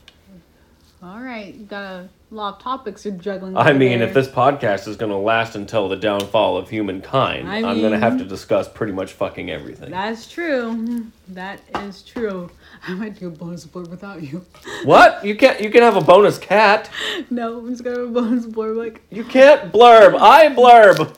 All 1.03 1.19
right, 1.19 1.53
you 1.53 1.65
got 1.65 1.83
a 1.83 2.09
lot 2.31 2.55
of 2.55 2.61
topics 2.61 3.05
you're 3.05 3.13
juggling. 3.13 3.55
I 3.55 3.71
mean, 3.71 3.99
there. 3.99 4.07
if 4.07 4.15
this 4.15 4.27
podcast 4.27 4.87
is 4.87 4.97
going 4.97 5.11
to 5.11 5.17
last 5.17 5.55
until 5.55 5.87
the 5.87 5.95
downfall 5.95 6.57
of 6.57 6.71
humankind, 6.71 7.47
I 7.47 7.57
I'm 7.57 7.81
going 7.81 7.91
to 7.91 7.99
have 7.99 8.17
to 8.17 8.25
discuss 8.25 8.67
pretty 8.67 8.93
much 8.93 9.13
fucking 9.13 9.51
everything. 9.51 9.91
That's 9.91 10.27
true. 10.27 11.05
That 11.27 11.61
is 11.81 12.01
true. 12.01 12.49
I 12.87 12.95
might 12.95 13.19
do 13.19 13.27
a 13.27 13.29
bonus 13.29 13.63
blurb 13.67 13.89
without 13.89 14.23
you. 14.23 14.43
What? 14.85 15.23
You 15.23 15.35
can't? 15.35 15.61
You 15.61 15.69
can 15.69 15.83
have 15.83 15.97
a 15.97 16.01
bonus 16.01 16.39
cat. 16.39 16.89
No, 17.29 17.59
I'm 17.59 17.69
just 17.69 17.83
gonna 17.83 17.99
have 17.99 18.07
a 18.07 18.11
bonus 18.11 18.47
blurb 18.47 18.77
like 18.77 19.03
You 19.11 19.23
can't 19.23 19.71
blurb. 19.71 20.17
I 20.19 20.47
blurb. 20.47 21.15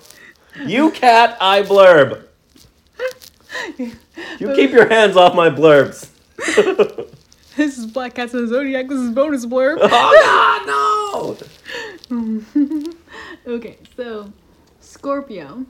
You 0.67 0.91
cat, 0.91 1.37
I 1.39 1.61
blurb. 1.61 2.25
You 4.37 4.53
keep 4.53 4.71
your 4.71 4.87
hands 4.87 5.15
off 5.15 5.33
my 5.35 5.49
blurbs. 5.49 6.09
this 7.59 7.77
is 7.77 7.85
Black 7.85 8.15
Cats 8.15 8.33
of 8.33 8.41
the 8.41 8.47
Zodiac. 8.47 8.87
This 8.87 8.99
is 8.99 9.11
bonus 9.11 9.45
blurb. 9.45 9.77
Oh 9.81 11.37
God, 11.39 11.39
no! 12.11 12.93
Okay, 13.47 13.77
so 13.95 14.31
Scorpio. 14.79 15.65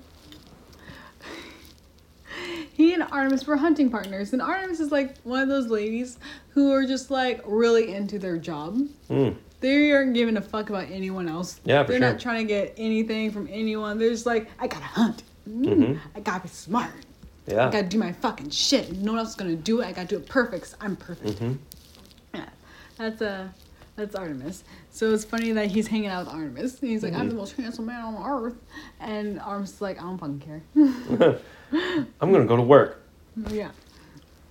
He 2.74 2.94
and 2.94 3.04
Artemis 3.04 3.46
were 3.46 3.58
hunting 3.58 3.90
partners, 3.90 4.34
and 4.34 4.42
Artemis 4.42 4.80
is 4.80 4.92
like 4.92 5.18
one 5.22 5.42
of 5.42 5.50
those 5.50 5.68
ladies 5.68 6.18
who 6.50 6.72
are 6.72 6.86
just 6.86 7.12
like 7.12 7.42
really 7.46 7.94
into 7.94 8.18
their 8.20 8.38
job. 8.38 8.78
Mm. 9.10 9.36
They 9.60 9.92
aren't 9.92 10.14
giving 10.14 10.38
a 10.38 10.42
fuck 10.42 10.70
about 10.70 10.90
anyone 10.90 11.28
else. 11.28 11.60
Yeah, 11.66 11.84
for 11.84 11.92
They're 11.92 12.00
sure. 12.02 12.12
not 12.12 12.20
trying 12.20 12.48
to 12.48 12.54
get 12.54 12.74
anything 12.78 13.32
from 13.32 13.48
anyone. 13.52 13.98
They're 14.00 14.10
just 14.12 14.26
like, 14.26 14.50
I 14.60 14.68
gotta 14.68 14.86
hunt. 14.86 15.24
Mm, 15.50 15.66
Mhm. 15.66 16.00
I 16.16 16.20
gotta 16.22 16.44
be 16.44 16.50
smart. 16.50 16.92
Yeah. 17.48 17.68
I 17.68 17.72
gotta 17.72 17.88
do 17.88 17.98
my 17.98 18.14
fucking 18.14 18.52
shit. 18.52 18.92
No 18.94 19.12
one 19.14 19.20
else 19.20 19.30
is 19.32 19.36
gonna 19.36 19.56
do 19.56 19.82
it. 19.82 19.88
I 19.88 19.92
gotta 19.92 20.08
do 20.08 20.16
it 20.18 20.28
perfect. 20.30 20.76
I'm 20.80 20.96
perfect. 20.96 21.40
hmm 21.40 21.48
Yeah, 21.48 21.56
that's 23.00 23.22
uh, 23.24 23.48
that's 23.96 24.14
Artemis. 24.16 24.64
So 24.92 25.12
it's 25.14 25.26
funny 25.26 25.52
that 25.54 25.68
he's 25.72 25.88
hanging 25.88 26.08
out 26.10 26.26
with 26.26 26.36
Artemis. 26.36 26.80
He's 26.80 27.02
like, 27.04 27.14
I'm 27.14 27.22
Mm-hmm. 27.22 27.30
the 27.30 27.36
most 27.36 27.56
handsome 27.56 27.88
man 27.88 28.02
on 28.04 28.30
earth, 28.46 28.56
and 29.00 29.40
Artemis 29.40 29.72
is 29.74 29.82
like, 29.82 29.98
I 29.98 30.04
don't 30.04 30.18
fucking 30.20 30.40
care. 30.40 30.62
I'm 32.22 32.32
gonna 32.32 32.46
go 32.46 32.56
to 32.56 32.62
work. 32.62 33.02
yeah. 33.50 33.72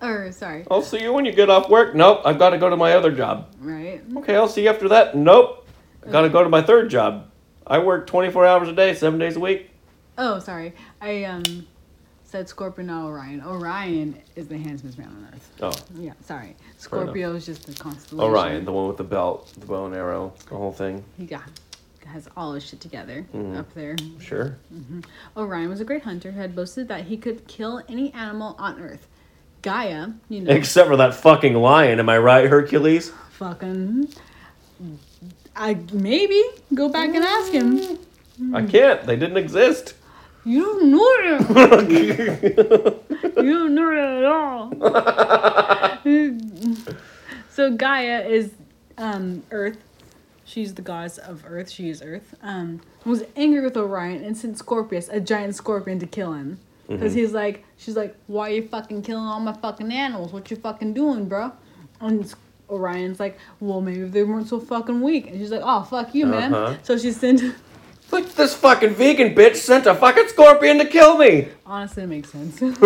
Or 0.01 0.30
sorry, 0.32 0.64
I'll 0.70 0.82
see 0.82 1.03
you 1.03 1.12
when 1.12 1.24
you 1.24 1.32
get 1.32 1.51
off 1.51 1.68
work. 1.68 1.94
Nope, 1.94 2.22
I've 2.24 2.38
got 2.38 2.51
to 2.51 2.59
go 2.59 2.70
to 2.70 2.76
my 2.76 2.92
other 2.92 3.11
job. 3.11 3.49
right? 3.61 4.01
Okay, 4.18 4.36
I'll 4.36 4.46
see 4.49 4.62
you 4.62 4.68
after 4.70 4.88
that. 4.90 5.16
Nope, 5.16 5.66
I 6.07 6.11
gotta 6.11 6.28
go 6.28 6.42
to 6.44 6.49
my 6.49 6.62
third 6.62 6.88
job. 6.90 7.30
I 7.66 7.78
work 7.80 8.07
24 8.07 8.46
hours 8.46 8.68
a 8.68 8.72
day, 8.72 8.94
seven 8.94 9.18
days 9.18 9.36
a 9.36 9.40
week. 9.40 9.70
Oh, 10.16 10.38
sorry. 10.38 10.72
I 11.01 11.24
um 11.24 11.66
said 12.29 12.47
Scorpio, 12.47 12.85
not 12.85 13.07
Orion. 13.07 13.43
Orion 13.43 14.14
is 14.37 14.49
the 14.49 14.59
handsomest 14.59 14.99
man 14.99 15.09
on 15.09 15.29
earth. 15.33 15.51
Oh, 15.62 15.72
Yeah, 15.99 16.12
sorry. 16.22 16.55
Scorpio 16.76 17.35
is 17.35 17.47
just 17.47 17.66
the 17.66 17.72
constellation. 17.72 18.31
Orion, 18.31 18.64
the 18.66 18.72
one 18.72 18.87
with 18.87 18.99
the 18.99 19.05
belt, 19.05 19.51
the 19.59 19.64
bow 19.64 19.87
and 19.87 19.95
arrow, 19.95 20.35
the 20.49 20.55
whole 20.57 20.72
thing. 20.72 21.03
He 21.16 21.24
got 21.24 21.43
has 22.07 22.26
all 22.39 22.55
his 22.55 22.64
shit 22.64 22.81
together 22.81 23.26
Mhm. 23.35 23.59
up 23.59 23.72
there. 23.74 23.95
Sure. 24.18 24.57
Orion 25.37 25.68
was 25.68 25.81
a 25.81 25.85
great 25.85 26.03
hunter 26.03 26.31
who 26.33 26.41
had 26.41 26.55
boasted 26.57 26.89
that 26.89 27.05
he 27.05 27.18
could 27.18 27.47
kill 27.47 27.83
any 27.89 28.12
animal 28.14 28.57
on 28.59 28.81
Earth. 28.81 29.07
Gaia, 29.61 30.09
you 30.31 30.41
know, 30.41 30.51
Except 30.53 30.89
for 30.89 30.97
that 30.97 31.14
fucking 31.14 31.55
lion. 31.55 31.99
Am 31.99 32.09
I 32.09 32.16
right, 32.18 32.49
Hercules? 32.49 33.11
fucking. 33.33 34.09
I 35.57 35.76
maybe 35.93 36.43
go 36.74 36.89
back 36.89 37.14
and 37.14 37.24
ask 37.24 37.53
him. 37.53 37.99
I 38.55 38.62
can't. 38.64 39.05
They 39.05 39.16
didn't 39.16 39.37
exist. 39.37 39.95
You 40.45 40.62
don't 40.62 40.91
know 40.91 41.16
that. 41.55 41.91
you 43.36 43.53
don't 43.53 43.74
know 43.74 43.91
that 43.95 44.18
at 44.18 44.24
all. 44.24 44.72
so 47.51 47.72
Gaia 47.74 48.20
is 48.22 48.53
um, 48.97 49.43
Earth. 49.51 49.78
She's 50.45 50.74
the 50.74 50.82
goddess 50.82 51.18
of 51.18 51.45
Earth. 51.47 51.68
She 51.68 51.91
is 51.91 52.01
Earth. 52.03 52.34
Um, 52.43 52.80
was 53.05 53.24
angry 53.36 53.61
with 53.61 53.76
Orion 53.76 54.24
and 54.24 54.36
sent 54.36 54.57
Scorpius, 54.59 55.09
a 55.11 55.20
giant 55.20 55.55
scorpion, 55.55 55.99
to 55.99 56.07
kill 56.07 56.32
him. 56.32 56.59
Because 56.89 57.12
he's 57.12 57.32
like, 57.32 57.64
she's 57.76 57.97
like, 57.97 58.16
why 58.28 58.49
are 58.49 58.55
you 58.55 58.66
fucking 58.66 59.03
killing 59.03 59.26
all 59.26 59.41
my 59.41 59.53
fucking 59.53 59.93
animals? 59.93 60.32
What 60.32 60.51
you 60.51 60.57
fucking 60.57 60.95
doing, 60.95 61.26
bro? 61.26 61.53
And 62.01 62.34
Orion's 62.70 63.20
like, 63.20 63.39
well, 63.61 63.82
maybe 63.82 64.05
they 64.05 64.22
weren't 64.24 64.49
so 64.49 64.59
fucking 64.59 65.03
weak. 65.03 65.26
And 65.26 65.39
she's 65.39 65.51
like, 65.51 65.61
oh, 65.62 65.82
fuck 65.82 66.14
you, 66.14 66.24
man. 66.24 66.55
Uh-huh. 66.55 66.78
So 66.82 66.97
she 66.97 67.12
sent. 67.12 67.43
Like 68.11 68.35
this 68.35 68.55
fucking 68.55 68.95
vegan 68.95 69.35
bitch 69.35 69.57
sent 69.57 69.87
a 69.87 69.95
fucking 69.95 70.29
scorpion 70.29 70.79
to 70.79 70.87
kill 70.87 71.19
me. 71.19 71.49
Honestly, 71.67 72.05
it 72.05 72.07
makes 72.07 72.31
sense. 72.31 72.61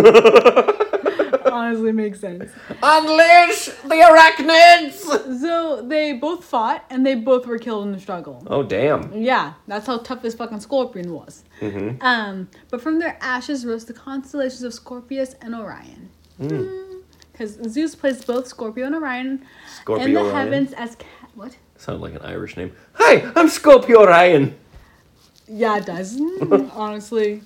Honestly, 1.45 1.91
it 1.91 1.95
makes 1.95 2.21
sense. 2.21 2.51
Unleash 2.83 3.67
the 3.67 3.95
arachnids. 3.95 5.41
So 5.41 5.83
they 5.83 6.15
both 6.15 6.45
fought 6.45 6.85
and 6.91 7.05
they 7.07 7.15
both 7.15 7.47
were 7.47 7.59
killed 7.59 7.87
in 7.87 7.93
the 7.93 8.01
struggle. 8.01 8.43
Oh 8.49 8.63
damn. 8.63 9.13
Yeah, 9.13 9.53
that's 9.67 9.87
how 9.87 9.99
tough 9.99 10.23
this 10.23 10.35
fucking 10.35 10.61
scorpion 10.61 11.13
was. 11.13 11.45
Mm-hmm. 11.61 12.03
Um, 12.03 12.49
but 12.71 12.81
from 12.81 12.99
their 12.99 13.17
ashes 13.21 13.65
rose 13.65 13.85
the 13.85 13.93
constellations 13.93 14.63
of 14.63 14.75
Scorpius 14.75 15.35
and 15.41 15.55
Orion. 15.55 16.09
Because 17.33 17.59
Zeus 17.71 17.95
placed 17.95 18.27
both 18.27 18.47
Scorpio 18.49 18.87
and 18.87 18.95
Orion 18.95 19.45
Scorpio 19.81 20.05
in 20.07 20.15
the 20.15 20.21
Orion. 20.21 20.35
heavens 20.35 20.73
as 20.73 20.97
ca- 20.97 21.05
what? 21.35 21.57
Sound 21.77 22.01
like 22.01 22.15
an 22.15 22.23
Irish 22.23 22.57
name. 22.57 22.73
Hi, 22.95 23.31
I'm 23.37 23.49
Scorpio 23.49 24.01
Orion. 24.01 24.57
Yeah, 25.53 25.77
it 25.77 25.87
does. 25.87 26.19
Honestly, 26.73 27.43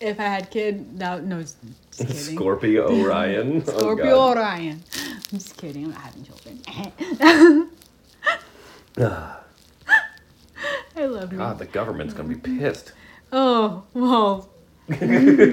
if 0.00 0.18
I 0.18 0.24
had 0.24 0.50
kid, 0.50 0.98
that 0.98 1.22
no, 1.24 1.40
just 1.40 1.56
kidding. 1.96 2.16
Scorpio 2.16 2.88
Orion. 3.02 3.62
Oh, 3.68 3.78
Scorpio 3.78 4.04
God. 4.04 4.36
Orion. 4.38 4.82
I'm 4.96 5.38
just 5.38 5.56
kidding. 5.56 5.84
I'm 5.84 5.90
not 5.92 6.00
having 6.00 6.24
children. 6.24 7.68
I 10.96 11.06
love 11.06 11.32
you. 11.32 11.38
God, 11.38 11.58
the 11.58 11.66
government's 11.66 12.12
gonna 12.12 12.28
be 12.28 12.34
pissed. 12.34 12.92
Oh, 13.32 13.84
well. 13.94 14.50
Should 14.90 15.52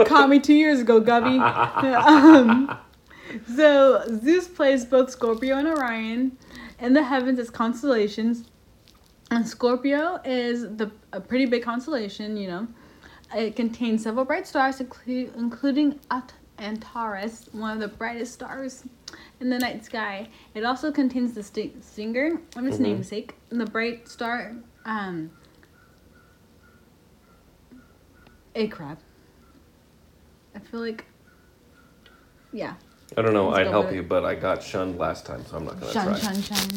have 0.00 0.06
caught 0.06 0.28
me 0.30 0.38
two 0.38 0.54
years 0.54 0.80
ago, 0.80 1.00
Gubby. 1.00 1.38
um, 1.38 2.78
so, 3.54 4.04
Zeus 4.22 4.46
plays 4.48 4.84
both 4.84 5.10
Scorpio 5.10 5.56
and 5.56 5.66
Orion 5.66 6.38
in 6.78 6.94
the 6.94 7.02
heavens 7.02 7.38
as 7.38 7.50
constellations. 7.50 8.44
And 9.30 9.46
Scorpio 9.46 10.20
is 10.24 10.62
the 10.62 10.90
a 11.12 11.20
pretty 11.20 11.46
big 11.46 11.62
constellation, 11.62 12.36
you 12.36 12.48
know. 12.48 12.68
It 13.34 13.56
contains 13.56 14.04
several 14.04 14.24
bright 14.24 14.46
stars, 14.46 14.80
including 14.80 15.98
Antares, 16.58 17.48
one 17.52 17.72
of 17.72 17.80
the 17.80 17.88
brightest 17.88 18.32
stars 18.34 18.84
in 19.40 19.50
the 19.50 19.58
night 19.58 19.84
sky. 19.84 20.28
It 20.54 20.64
also 20.64 20.92
contains 20.92 21.32
the 21.32 21.42
sti- 21.42 21.72
stinger 21.80 22.40
of 22.56 22.64
its 22.66 22.76
Mhm. 22.76 22.80
namesake, 22.82 23.34
and 23.50 23.60
the 23.60 23.66
bright 23.66 24.08
star 24.08 24.54
um, 24.84 25.30
Acrab. 28.54 28.98
I 30.54 30.58
feel 30.60 30.80
like, 30.80 31.04
yeah, 32.52 32.74
I 33.18 33.22
don't 33.22 33.34
know. 33.34 33.50
I'd 33.50 33.66
help 33.66 33.92
you, 33.92 34.02
but 34.04 34.24
I 34.24 34.36
got 34.36 34.62
shunned 34.62 34.96
last 34.98 35.26
time, 35.26 35.44
so 35.44 35.56
I'm 35.56 35.64
not 35.64 35.80
gonna 35.80 35.92
shun, 35.92 36.06
try. 36.06 36.18
shun, 36.18 36.42
shun. 36.42 36.68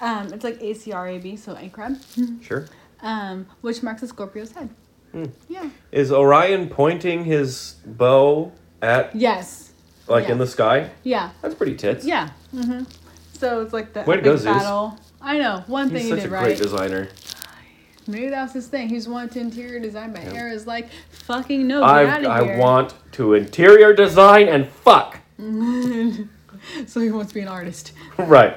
Um, 0.00 0.32
it's 0.32 0.44
like 0.44 0.60
A 0.60 0.74
C 0.74 0.92
R 0.92 1.08
A 1.08 1.18
B, 1.18 1.36
so 1.36 1.56
a 1.56 1.68
crab. 1.68 1.96
Sure. 2.42 2.66
Um, 3.02 3.46
which 3.60 3.82
marks 3.82 4.02
a 4.02 4.08
Scorpio's 4.08 4.52
head. 4.52 4.68
Hmm. 5.12 5.24
Yeah. 5.48 5.68
Is 5.92 6.10
Orion 6.12 6.68
pointing 6.68 7.24
his 7.24 7.76
bow 7.84 8.52
at 8.82 9.14
Yes. 9.14 9.72
like 10.08 10.28
in 10.28 10.38
the 10.38 10.46
sky? 10.46 10.90
Yeah. 11.02 11.30
That's 11.42 11.54
pretty 11.54 11.76
tits. 11.76 12.04
Yeah. 12.04 12.30
hmm 12.50 12.84
So 13.34 13.60
it's 13.62 13.72
like 13.72 13.92
the 13.92 14.00
Way 14.02 14.14
epic 14.16 14.24
go, 14.24 14.36
Zeus. 14.36 14.44
battle. 14.44 14.98
I 15.20 15.38
know. 15.38 15.62
One 15.66 15.88
thing 15.90 16.00
He's 16.02 16.08
such 16.10 16.20
did 16.20 16.26
a 16.28 16.30
right. 16.30 16.44
great 16.44 16.58
designer. 16.58 17.08
Maybe 18.08 18.28
that 18.28 18.42
was 18.44 18.52
his 18.52 18.68
thing. 18.68 18.88
He's 18.88 19.08
wanted 19.08 19.32
to 19.32 19.40
interior 19.40 19.80
design, 19.80 20.12
but 20.12 20.20
Hera 20.22 20.52
is 20.52 20.66
like, 20.66 20.88
fucking 21.10 21.66
no, 21.66 21.82
I 21.82 22.04
get 22.04 22.24
out 22.24 22.24
of 22.24 22.30
I 22.50 22.56
want 22.58 22.94
to 23.12 23.34
interior 23.34 23.92
design 23.92 24.48
and 24.48 24.68
fuck. 24.68 25.18
so 26.86 27.00
he 27.00 27.10
wants 27.10 27.30
to 27.30 27.34
be 27.34 27.40
an 27.40 27.48
artist. 27.48 27.92
right. 28.18 28.56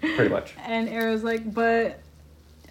Pretty 0.00 0.28
much. 0.28 0.54
And 0.64 0.88
Hera's 0.88 1.24
like, 1.24 1.52
but 1.52 2.00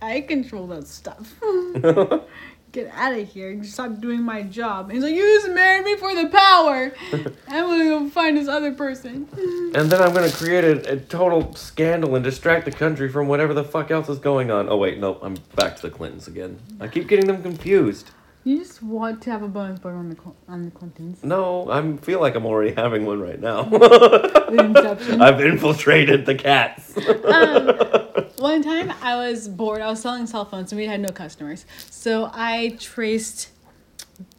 I 0.01 0.21
control 0.21 0.67
that 0.67 0.88
stuff. 0.88 1.34
Get 2.71 2.91
out 2.93 3.17
of 3.17 3.27
here. 3.27 3.63
Stop 3.63 3.99
doing 3.99 4.21
my 4.21 4.43
job. 4.43 4.86
And 4.86 4.93
he's 4.93 5.03
like, 5.03 5.15
you 5.15 5.23
just 5.23 5.49
married 5.49 5.84
me 5.84 5.97
for 5.97 6.13
the 6.13 6.27
power. 6.27 6.93
I'm 7.47 7.65
gonna 7.65 7.84
go 7.86 8.09
find 8.09 8.38
this 8.38 8.47
other 8.47 8.73
person. 8.73 9.27
And 9.73 9.89
then 9.89 10.01
I'm 10.01 10.13
gonna 10.13 10.32
create 10.32 10.63
a, 10.63 10.93
a 10.93 10.97
total 10.97 11.55
scandal 11.55 12.15
and 12.15 12.23
distract 12.23 12.65
the 12.65 12.71
country 12.71 13.09
from 13.09 13.27
whatever 13.27 13.55
the 13.55 13.63
fuck 13.63 13.89
else 13.89 14.07
is 14.07 14.19
going 14.19 14.51
on. 14.51 14.69
Oh 14.69 14.77
wait, 14.77 14.99
no, 14.99 15.17
I'm 15.23 15.36
back 15.55 15.77
to 15.77 15.82
the 15.82 15.89
Clintons 15.89 16.27
again. 16.27 16.59
I 16.80 16.88
keep 16.88 17.07
getting 17.07 17.25
them 17.25 17.41
confused. 17.41 18.11
You 18.45 18.57
just 18.57 18.81
want 18.81 19.21
to 19.23 19.31
have 19.31 19.43
a 19.43 19.47
bonus 19.47 19.79
boy 19.79 19.89
on 19.89 20.09
the 20.09 20.17
on 20.47 20.63
the 20.65 20.71
Clintons. 20.71 21.23
No, 21.23 21.69
I 21.69 21.97
feel 21.97 22.21
like 22.21 22.35
I'm 22.35 22.45
already 22.45 22.73
having 22.73 23.05
one 23.05 23.19
right 23.19 23.39
now. 23.39 23.63
Inception. 24.49 25.21
I've 25.21 25.41
infiltrated 25.41 26.25
the 26.25 26.35
cats. 26.35 26.95
um, 26.97 28.25
one 28.37 28.63
time 28.63 28.91
I 29.01 29.17
was 29.17 29.47
bored. 29.49 29.81
I 29.81 29.89
was 29.89 30.01
selling 30.01 30.25
cell 30.25 30.45
phones 30.45 30.71
and 30.71 30.79
we 30.79 30.87
had 30.87 31.01
no 31.01 31.09
customers. 31.09 31.65
So 31.89 32.31
I 32.33 32.77
traced 32.79 33.49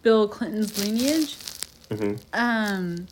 Bill 0.03 0.27
Clinton's 0.29 0.83
lineage. 0.83 1.37
Mhm. 1.91 2.21
Um, 2.33 3.07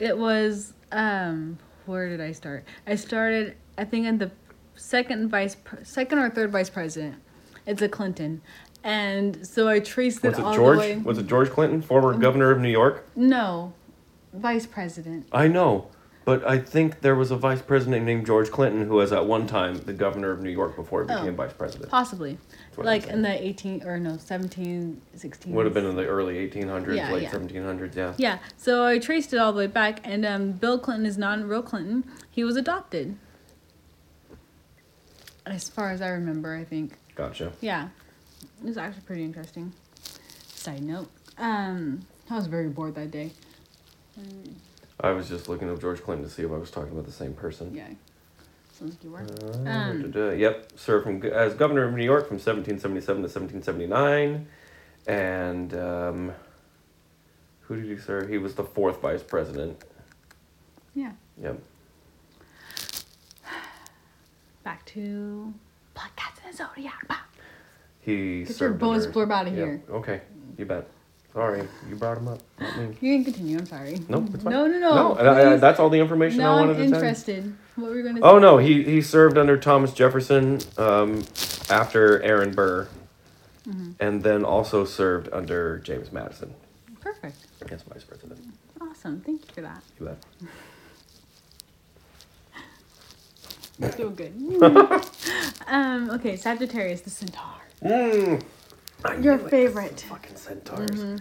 it 0.00 0.18
was 0.18 0.72
um, 0.90 1.58
where 1.86 2.08
did 2.08 2.20
I 2.20 2.32
start? 2.32 2.64
I 2.86 2.96
started, 2.96 3.56
I 3.78 3.84
think, 3.84 4.06
in 4.06 4.18
the 4.18 4.30
second 4.74 5.28
vice, 5.28 5.56
second 5.84 6.18
or 6.18 6.28
third 6.30 6.50
vice 6.50 6.70
president. 6.70 7.16
It's 7.66 7.82
a 7.82 7.88
Clinton, 7.88 8.40
and 8.88 9.46
so 9.46 9.68
I 9.68 9.80
traced 9.80 10.24
it 10.24 10.28
Was 10.30 10.38
it 10.38 10.44
all 10.44 10.54
George? 10.54 10.76
the 10.78 10.80
way. 10.80 10.96
Was 10.96 11.18
it 11.18 11.26
George 11.26 11.50
Clinton, 11.50 11.82
former 11.82 12.14
governor 12.14 12.50
of 12.50 12.58
New 12.58 12.70
York? 12.70 13.06
No, 13.14 13.74
vice 14.32 14.66
president. 14.66 15.26
I 15.30 15.46
know, 15.48 15.88
but 16.24 16.46
I 16.46 16.58
think 16.58 17.00
there 17.02 17.14
was 17.14 17.30
a 17.30 17.36
vice 17.36 17.60
president 17.62 18.04
named 18.06 18.24
George 18.26 18.50
Clinton 18.50 18.86
who 18.88 18.94
was 18.94 19.12
at 19.12 19.26
one 19.26 19.46
time 19.46 19.76
the 19.78 19.92
governor 19.92 20.30
of 20.30 20.40
New 20.42 20.50
York 20.50 20.74
before 20.74 21.04
he 21.04 21.10
Oh. 21.12 21.18
became 21.20 21.36
vice 21.36 21.52
president. 21.52 21.90
Possibly. 21.90 22.38
what 22.74 22.86
I'm 22.86 22.92
Like 22.92 23.06
in 23.08 23.22
the 23.22 23.42
18 23.46 23.82
or 23.84 23.98
no, 23.98 24.16
17, 24.16 25.00
16. 25.16 25.52
Would 25.54 25.64
have 25.66 25.74
been 25.74 25.84
in 25.86 25.96
the 25.96 26.06
early 26.06 26.36
1800s, 26.48 26.96
Yeah, 26.96 27.12
late 27.12 27.24
yeah. 27.24 27.30
1700s, 27.30 27.94
yeah. 27.96 28.14
Yeah, 28.16 28.38
so 28.56 28.84
I 28.86 28.98
traced 28.98 29.32
it 29.34 29.38
all 29.38 29.52
the 29.52 29.58
way 29.58 29.66
back, 29.66 30.00
and 30.04 30.24
um, 30.24 30.52
Bill 30.52 30.78
Clinton 30.78 31.04
is 31.06 31.18
not 31.18 31.42
real 31.46 31.62
Clinton. 31.62 32.04
He 32.30 32.42
was 32.44 32.56
adopted. 32.56 33.16
as 35.46 35.68
far 35.68 35.90
as 35.90 36.00
I 36.02 36.08
remember, 36.08 36.54
I 36.54 36.64
think. 36.64 36.92
Gotcha. 37.14 37.52
Yeah, 37.60 37.88
it 38.60 38.64
was 38.66 38.76
actually 38.76 39.02
pretty 39.02 39.24
interesting. 39.24 39.72
Side 40.54 40.82
note, 40.82 41.08
um, 41.38 42.00
I 42.30 42.36
was 42.36 42.46
very 42.46 42.68
bored 42.68 42.94
that 42.96 43.10
day. 43.10 43.30
I 45.00 45.12
was 45.12 45.28
just 45.28 45.48
looking 45.48 45.70
up 45.70 45.80
George 45.80 46.02
Clinton 46.02 46.26
to 46.26 46.30
see 46.32 46.42
if 46.42 46.50
I 46.50 46.56
was 46.56 46.70
talking 46.70 46.92
about 46.92 47.06
the 47.06 47.12
same 47.12 47.32
person. 47.32 47.72
Yeah, 47.72 47.86
sounds 48.72 48.94
like 48.94 49.04
you 49.04 49.10
were. 49.10 49.20
Uh, 49.20 49.70
Um. 49.70 50.12
yep, 50.38 50.72
served 50.76 51.04
from 51.04 51.22
as 51.24 51.54
governor 51.54 51.84
of 51.84 51.94
New 51.94 52.04
York 52.04 52.26
from 52.26 52.36
1777 52.38 53.22
to 53.22 53.28
1779, 53.28 54.46
and 55.06 55.74
um, 55.74 56.32
who 57.60 57.76
did 57.76 57.84
he 57.86 57.96
serve? 57.96 58.28
He 58.28 58.38
was 58.38 58.56
the 58.56 58.64
fourth 58.64 59.00
vice 59.00 59.22
president. 59.22 59.84
Yeah. 60.94 61.12
Yep. 61.40 61.60
Back 64.64 64.84
to 64.86 65.54
Black 65.94 66.16
Cats 66.16 66.40
in 66.44 66.50
the 66.50 66.56
Zodiac. 66.56 67.06
He 68.08 68.44
Get 68.44 68.58
your 68.60 68.72
under- 68.72 69.12
blurb 69.12 69.30
outta 69.30 69.50
Yep, 69.50 69.56
here. 69.58 69.82
Okay, 69.90 70.20
you 70.56 70.64
bet. 70.64 70.88
Sorry, 71.34 71.62
you 71.88 71.94
brought 71.94 72.16
him 72.18 72.28
up, 72.28 72.40
not 72.58 72.76
me. 72.78 72.96
You 73.00 73.16
can 73.16 73.24
continue. 73.24 73.58
I'm 73.58 73.66
sorry. 73.66 74.00
Nope, 74.08 74.28
it's 74.32 74.42
fine. 74.42 74.52
No, 74.52 74.66
no, 74.66 74.78
no. 74.78 74.94
No, 74.94 75.14
I- 75.18 75.52
I- 75.52 75.56
that's 75.56 75.78
all 75.78 75.90
the 75.90 76.00
information 76.00 76.40
I 76.40 76.54
wanted 76.54 76.70
I'm 76.70 76.76
to 76.76 76.76
tell 76.76 76.88
you. 76.88 76.94
interested. 76.96 77.54
What 77.76 77.90
were 77.90 77.96
you 77.96 78.02
gonna 78.02 78.20
say? 78.20 78.26
Oh 78.26 78.38
no, 78.38 78.56
he 78.58 78.82
he 78.82 79.02
served 79.02 79.36
under 79.36 79.58
Thomas 79.58 79.92
Jefferson 79.92 80.60
um, 80.78 81.22
after 81.70 82.20
Aaron 82.22 82.52
Burr, 82.54 82.88
Mm-hmm. 83.68 83.90
and 84.00 84.22
then 84.22 84.42
also 84.44 84.86
served 84.86 85.28
under 85.30 85.78
James 85.80 86.10
Madison 86.10 86.54
Perfect. 87.02 87.36
as 87.70 87.82
vice 87.82 88.04
president. 88.04 88.40
Awesome. 88.80 89.20
Thank 89.20 89.42
you 89.46 89.52
for 89.54 89.60
that. 89.60 89.82
You 90.00 90.06
bet. 90.06 90.24
Feel 93.94 94.10
good. 94.10 94.32
um. 95.68 96.10
Okay. 96.10 96.34
Sagittarius, 96.36 97.02
the 97.02 97.10
centaur. 97.10 97.60
Mm. 97.82 98.42
Your 99.22 99.38
favorite. 99.38 100.00
Fucking 100.08 100.36
centaurs. 100.36 101.20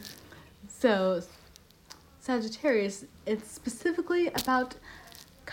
So, 0.67 1.21
Sagittarius, 2.19 3.05
it's 3.25 3.49
specifically 3.51 4.27
about 4.27 4.75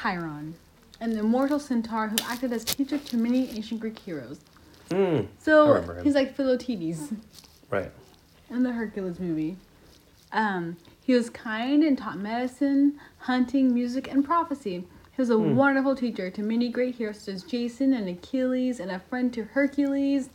Chiron, 0.01 0.55
an 1.01 1.17
immortal 1.17 1.59
centaur 1.59 2.09
who 2.09 2.17
acted 2.25 2.53
as 2.53 2.65
teacher 2.65 2.99
to 2.99 3.17
many 3.17 3.51
ancient 3.51 3.81
Greek 3.81 3.99
heroes. 3.99 4.41
Mm. 4.91 5.27
So 5.39 6.01
he's 6.03 6.15
like 6.15 6.37
Philoctetes 6.37 7.13
Right. 7.71 7.91
in 8.51 8.63
the 8.63 8.73
Hercules 8.73 9.19
movie. 9.19 9.57
Um, 10.33 10.77
he 11.03 11.15
was 11.15 11.31
kind 11.31 11.83
and 11.85 11.97
taught 11.97 12.19
medicine, 12.19 12.99
hunting, 13.19 13.73
music, 13.73 14.11
and 14.11 14.25
prophecy. 14.25 14.85
He 15.15 15.23
was 15.23 15.31
a 15.31 15.39
wonderful 15.39 15.95
teacher 15.95 16.29
to 16.31 16.43
many 16.43 16.69
great 16.69 16.97
heroes 16.97 17.21
such 17.21 17.35
as 17.35 17.43
Jason 17.45 17.93
and 17.93 18.09
Achilles, 18.09 18.81
and 18.81 18.91
a 18.91 18.99
friend 18.99 19.33
to 19.35 19.45
Hercules. 19.45 20.29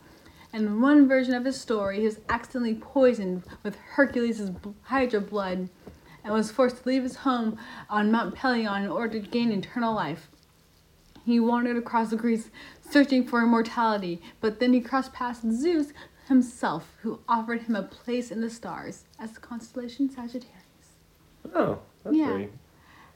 And 0.52 0.66
in 0.66 0.80
one 0.80 1.08
version 1.08 1.34
of 1.34 1.44
his 1.44 1.60
story, 1.60 2.00
he 2.00 2.06
was 2.06 2.20
accidentally 2.28 2.74
poisoned 2.74 3.44
with 3.62 3.76
Hercules' 3.76 4.50
Hydra 4.82 5.20
blood 5.20 5.68
and 6.24 6.34
was 6.34 6.50
forced 6.50 6.82
to 6.82 6.88
leave 6.88 7.04
his 7.04 7.16
home 7.16 7.58
on 7.88 8.10
Mount 8.10 8.34
Pelion 8.34 8.82
in 8.84 8.90
order 8.90 9.20
to 9.20 9.28
gain 9.28 9.52
eternal 9.52 9.94
life. 9.94 10.28
He 11.24 11.38
wandered 11.38 11.76
across 11.76 12.12
Greece 12.14 12.50
searching 12.88 13.26
for 13.26 13.42
immortality, 13.42 14.20
but 14.40 14.58
then 14.58 14.72
he 14.72 14.80
crossed 14.80 15.12
past 15.12 15.42
Zeus 15.50 15.92
himself, 16.26 16.96
who 17.02 17.20
offered 17.28 17.62
him 17.62 17.76
a 17.76 17.82
place 17.82 18.30
in 18.30 18.40
the 18.40 18.50
stars 18.50 19.04
as 19.18 19.32
the 19.32 19.40
constellation 19.40 20.10
Sagittarius. 20.10 20.96
Oh, 21.54 21.78
that's 22.02 22.16
Yeah. 22.16 22.30
pretty. 22.30 22.52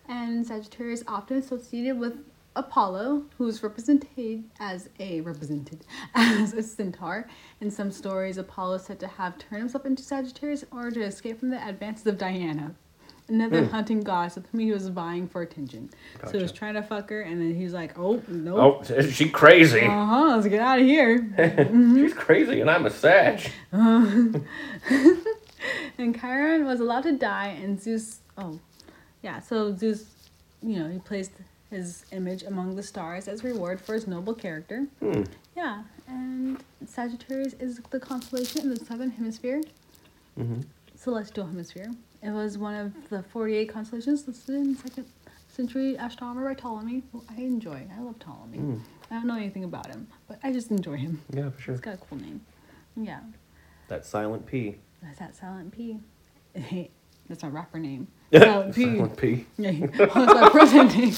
And 0.06 0.46
Sagittarius 0.46 1.02
often 1.08 1.38
associated 1.38 1.98
with 1.98 2.24
Apollo, 2.56 3.24
who 3.36 3.48
is 3.48 3.62
represented 3.62 4.44
as 4.60 4.88
a 5.00 5.20
represented 5.22 5.80
as 6.14 6.52
a 6.52 6.62
centaur. 6.62 7.28
In 7.60 7.70
some 7.70 7.90
stories, 7.90 8.38
Apollo 8.38 8.74
is 8.76 8.82
said 8.84 9.00
to 9.00 9.06
have 9.08 9.38
turned 9.38 9.60
himself 9.62 9.84
into 9.84 10.02
Sagittarius 10.02 10.62
in 10.62 10.68
order 10.72 10.90
to 10.92 11.02
escape 11.02 11.40
from 11.40 11.50
the 11.50 11.66
advances 11.66 12.06
of 12.06 12.16
Diana, 12.16 12.74
another 13.28 13.64
hunting 13.66 14.02
goddess 14.02 14.36
with 14.36 14.46
whom 14.52 14.60
he 14.60 14.70
was 14.70 14.86
vying 14.88 15.26
for 15.26 15.42
attention. 15.42 15.90
So 16.26 16.32
he 16.36 16.42
was 16.42 16.52
trying 16.52 16.74
to 16.74 16.82
fuck 16.82 17.10
her, 17.10 17.22
and 17.22 17.40
then 17.40 17.54
he's 17.56 17.72
like, 17.72 17.98
"Oh 17.98 18.22
no, 18.28 18.56
Oh, 18.58 18.80
is 18.88 19.12
she 19.14 19.28
crazy? 19.30 19.80
uh 19.80 20.04
huh, 20.06 20.36
let's 20.36 20.46
get 20.46 20.60
out 20.60 20.78
of 20.78 20.86
here." 20.86 21.28
She's 21.94 22.14
crazy, 22.14 22.60
and 22.60 22.70
I'm 22.70 22.86
a 22.86 22.90
sag. 22.90 23.50
And 25.96 26.18
Chiron 26.20 26.66
was 26.66 26.80
allowed 26.80 27.02
to 27.04 27.12
die, 27.12 27.48
and 27.62 27.80
Zeus. 27.80 28.18
Oh, 28.36 28.58
yeah. 29.22 29.40
So 29.40 29.74
Zeus, 29.74 30.04
you 30.62 30.78
know, 30.80 30.90
he 30.90 30.98
placed 30.98 31.30
his 31.70 32.04
image 32.12 32.42
among 32.44 32.76
the 32.76 32.82
stars 32.82 33.26
as 33.28 33.42
reward 33.44 33.80
for 33.80 33.94
his 33.94 34.06
noble 34.06 34.34
character. 34.34 34.86
Hmm. 35.00 35.22
Yeah, 35.56 35.82
and 36.08 36.58
Sagittarius 36.86 37.54
is 37.54 37.80
the 37.90 38.00
constellation 38.00 38.62
in 38.62 38.70
the 38.70 38.84
southern 38.84 39.10
hemisphere, 39.10 39.60
Mm-hmm. 40.38 40.62
celestial 40.96 41.46
hemisphere. 41.46 41.92
It 42.22 42.30
was 42.30 42.58
one 42.58 42.74
of 42.74 42.92
the 43.10 43.22
forty-eight 43.22 43.68
constellations 43.68 44.26
listed 44.26 44.54
in 44.56 44.76
second 44.76 45.06
century 45.48 45.94
astronomer 45.96 46.48
by 46.48 46.54
Ptolemy. 46.54 47.02
Who 47.12 47.22
I 47.30 47.40
enjoy. 47.40 47.86
I 47.96 48.00
love 48.00 48.18
Ptolemy. 48.18 48.58
Hmm. 48.58 48.76
I 49.10 49.14
don't 49.16 49.26
know 49.26 49.36
anything 49.36 49.64
about 49.64 49.86
him, 49.86 50.08
but 50.26 50.38
I 50.42 50.52
just 50.52 50.70
enjoy 50.70 50.96
him. 50.96 51.20
Yeah, 51.32 51.50
for 51.50 51.60
sure. 51.60 51.74
He's 51.74 51.80
got 51.80 51.94
a 51.94 51.98
cool 51.98 52.18
name. 52.18 52.40
Yeah. 52.96 53.20
That 53.88 54.04
silent 54.06 54.46
P. 54.46 54.76
That's 55.02 55.18
that 55.18 55.36
Silent 55.36 55.70
P. 55.72 55.98
That's 57.28 57.42
my 57.42 57.48
rapper 57.50 57.78
name. 57.78 58.08
Silent 58.34 58.74
P. 58.74 58.82
Silent 58.84 59.16
P. 59.16 59.46
Yeah, 59.58 59.86
that's 59.96 60.14
my 60.14 60.48
present 60.50 60.96
name. 60.96 61.12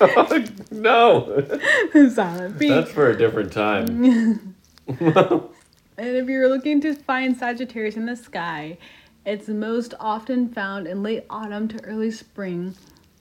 no, 0.70 1.44
Silent 2.10 2.58
that's 2.58 2.90
for 2.92 3.10
a 3.10 3.16
different 3.18 3.52
time. 3.52 4.54
And 5.98 6.16
if 6.16 6.28
you're 6.28 6.48
looking 6.48 6.80
to 6.82 6.94
find 6.94 7.36
Sagittarius 7.36 7.96
in 7.96 8.06
the 8.06 8.14
sky, 8.14 8.78
it's 9.26 9.48
most 9.48 9.94
often 9.98 10.48
found 10.48 10.86
in 10.86 11.02
late 11.02 11.24
autumn 11.28 11.66
to 11.68 11.82
early 11.84 12.12
spring. 12.12 12.76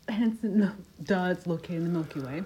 And 0.08 0.34
it's 0.34 0.44
no, 0.44 0.72
duh, 1.04 1.30
it's 1.32 1.48
located 1.48 1.78
in 1.78 1.84
the 1.86 1.90
Milky 1.90 2.20
Way. 2.20 2.44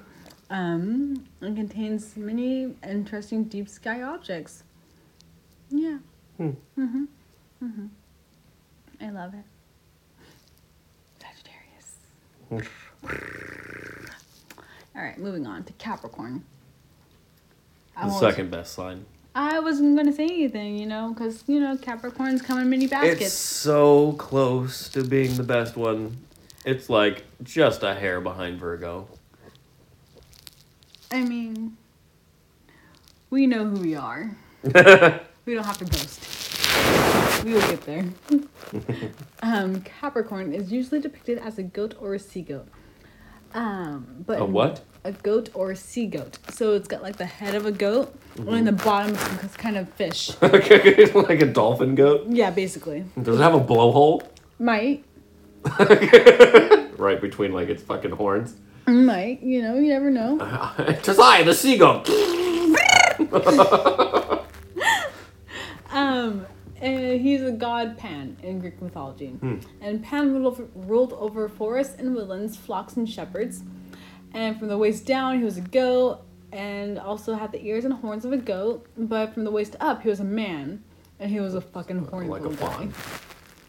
Um, 0.50 1.26
and 1.42 1.56
contains 1.58 2.16
many 2.16 2.74
interesting 2.88 3.44
deep 3.44 3.68
sky 3.68 4.02
objects. 4.02 4.64
Yeah. 5.70 5.98
Hmm. 6.38 6.52
Mhm. 6.78 7.08
Mhm. 7.62 7.90
I 9.02 9.10
love 9.10 9.34
it. 9.34 9.46
Sagittarius. 11.20 11.98
All 14.96 15.02
right, 15.02 15.18
moving 15.18 15.48
on 15.48 15.64
to 15.66 15.74
Capricorn. 15.74 16.44
I 17.96 18.08
The 18.08 18.20
second 18.20 18.52
best 18.52 18.74
sign. 18.74 19.06
I 19.34 19.60
wasn't 19.60 19.96
gonna 19.96 20.12
say 20.12 20.26
anything, 20.26 20.78
you 20.78 20.86
know, 20.86 21.14
because 21.14 21.44
you 21.48 21.60
know 21.60 21.78
Capricorns 21.78 22.44
come 22.44 22.60
in 22.60 22.70
many 22.70 22.86
It's 22.86 22.92
baskets. 22.92 23.34
so 23.34 24.14
close 24.14 24.89
to 24.89 25.04
being 25.04 25.36
the 25.36 25.44
best 25.44 25.78
one. 25.78 26.18
It's 26.66 26.89
like 26.89 27.24
just 27.42 27.84
a 27.84 27.94
hair 27.96 28.20
behind 28.20 28.60
Virgo. 28.60 29.08
I 31.12 31.22
mean, 31.22 31.78
we 33.30 33.48
know 33.48 33.66
who 33.66 33.80
we 33.82 33.96
are. 33.96 34.36
we 34.64 34.72
don't 35.54 35.66
have 35.66 35.78
to 35.78 35.86
boast. 35.86 37.44
We 37.44 37.54
will 37.54 37.62
get 37.62 37.82
there. 37.82 38.06
um, 39.44 39.82
Capricorn 39.82 40.54
is 40.54 40.72
usually 40.72 41.00
depicted 41.02 41.38
as 41.39 41.58
a 41.58 41.64
goat 41.64 41.96
or 42.00 42.14
a 42.14 42.20
sea 42.20 42.42
goat. 42.42 42.68
Um, 43.54 44.24
but 44.26 44.39
A 44.41 44.45
what? 44.45 44.82
A 45.04 45.12
goat 45.12 45.49
or 45.54 45.72
a 45.72 45.76
sea 45.76 46.06
goat. 46.06 46.38
So 46.49 46.74
it's 46.74 46.88
got 46.88 47.02
like 47.02 47.18
the 47.18 47.26
head 47.26 47.56
of 47.56 47.66
a 47.66 47.72
goat, 47.72 48.14
and 48.38 48.68
the 48.68 48.72
bottom 48.72 49.16
is 49.43 49.56
kind 49.58 49.78
of 49.78 49.89
fish. 49.93 50.30
like 50.41 51.41
a 51.41 51.45
dolphin 51.52 51.95
goat. 51.95 52.28
yeah, 52.30 52.52
basically. 52.52 53.06
Does 53.22 53.39
it 53.39 53.43
have 53.43 53.54
a 53.56 53.60
blowhole 53.60 54.24
Might, 54.60 55.04
right 56.97 57.20
between 57.20 57.52
like 57.54 57.70
its 57.70 57.82
fucking 57.84 58.12
horns? 58.12 58.56
might. 58.88 59.41
You 59.41 59.62
know, 59.62 59.76
you 59.76 59.89
never 59.89 60.10
know. 60.12 60.38
Tis 61.02 61.18
I, 61.20 61.43
the 61.43 61.54
sea 61.54 61.78
goat. 61.78 62.08
Um, 65.91 66.45
and 66.82 67.22
he's 67.22 67.42
a 67.42 67.52
god 67.52 67.98
Pan 67.98 68.36
in 68.44 68.60
Greek 68.60 68.82
mythology. 68.82 69.38
And 69.82 70.04
Pan 70.04 70.34
ruled 70.34 70.46
over, 70.46 70.68
ruled 70.76 71.14
over 71.14 71.48
forests 71.48 71.96
and 71.98 72.16
woodlands, 72.16 72.58
flocks 72.58 72.98
and 72.98 73.10
shepherds. 73.10 73.64
And 74.34 74.58
from 74.58 74.68
the 74.68 74.78
waist 74.78 75.06
down, 75.06 75.38
he 75.38 75.44
was 75.44 75.58
a 75.58 75.62
goat 75.62 76.22
and 76.52 77.00
also 77.00 77.34
had 77.36 77.52
the 77.52 77.64
ears 77.66 77.86
and 77.86 77.94
horns 77.94 78.26
of 78.26 78.34
a 78.34 78.38
goat. 78.38 78.86
But 78.98 79.34
from 79.34 79.44
the 79.44 79.52
waist 79.52 79.76
up, 79.80 80.02
he 80.02 80.10
was 80.10 80.20
a 80.20 80.26
man. 80.26 80.84
And 81.20 81.30
he 81.30 81.40
was 81.40 81.54
a 81.54 81.62
fucking 81.62 82.06
horny 82.06 82.30
like 82.30 82.44
a 82.44 82.50
faun. 82.50 82.94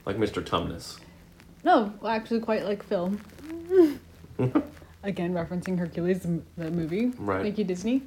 Like 0.06 0.16
Mr. 0.16 0.42
Tumnus. 0.42 0.98
No, 1.64 1.92
actually, 2.06 2.40
quite 2.40 2.64
like 2.64 2.82
Phil. 2.82 3.12
Again, 5.04 5.34
referencing 5.34 5.78
Hercules, 5.78 6.26
the 6.56 6.70
movie. 6.70 7.12
Right. 7.18 7.42
Thank 7.42 7.58
you, 7.58 7.64
Disney. 7.64 8.02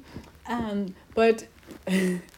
Um, 0.48 0.94
but 1.14 1.46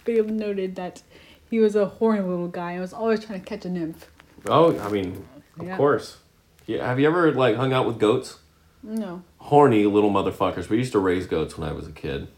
Babe 0.05 0.29
noted 0.29 0.77
that 0.77 1.03
he 1.51 1.59
was 1.61 1.75
a 1.77 1.87
horny 1.87 2.21
little 2.21 2.49
guy 2.49 2.73
and 2.73 2.81
was 2.81 2.93
always 2.93 3.25
trying 3.25 3.41
to 3.41 3.47
catch 3.47 3.65
a 3.65 3.71
nymph. 3.71 4.07
Oh, 4.47 4.79
I 4.79 4.89
mean, 4.91 5.25
of 5.59 5.67
Yeah. 5.67 5.77
course. 5.77 6.19
Yeah, 6.67 6.87
have 6.87 7.01
you 7.01 7.07
ever 7.07 7.33
like 7.33 7.57
hung 7.57 7.73
out 7.73 7.87
with 7.87 7.99
goats? 7.99 8.39
No. 8.83 9.23
Horny 9.39 9.87
little 9.87 10.11
motherfuckers. 10.11 10.69
We 10.69 10.77
used 10.79 10.93
to 10.93 10.99
raise 10.99 11.27
goats 11.27 11.57
when 11.59 11.69
I 11.69 11.73
was 11.73 11.87
a 11.89 11.93
kid. 11.93 12.29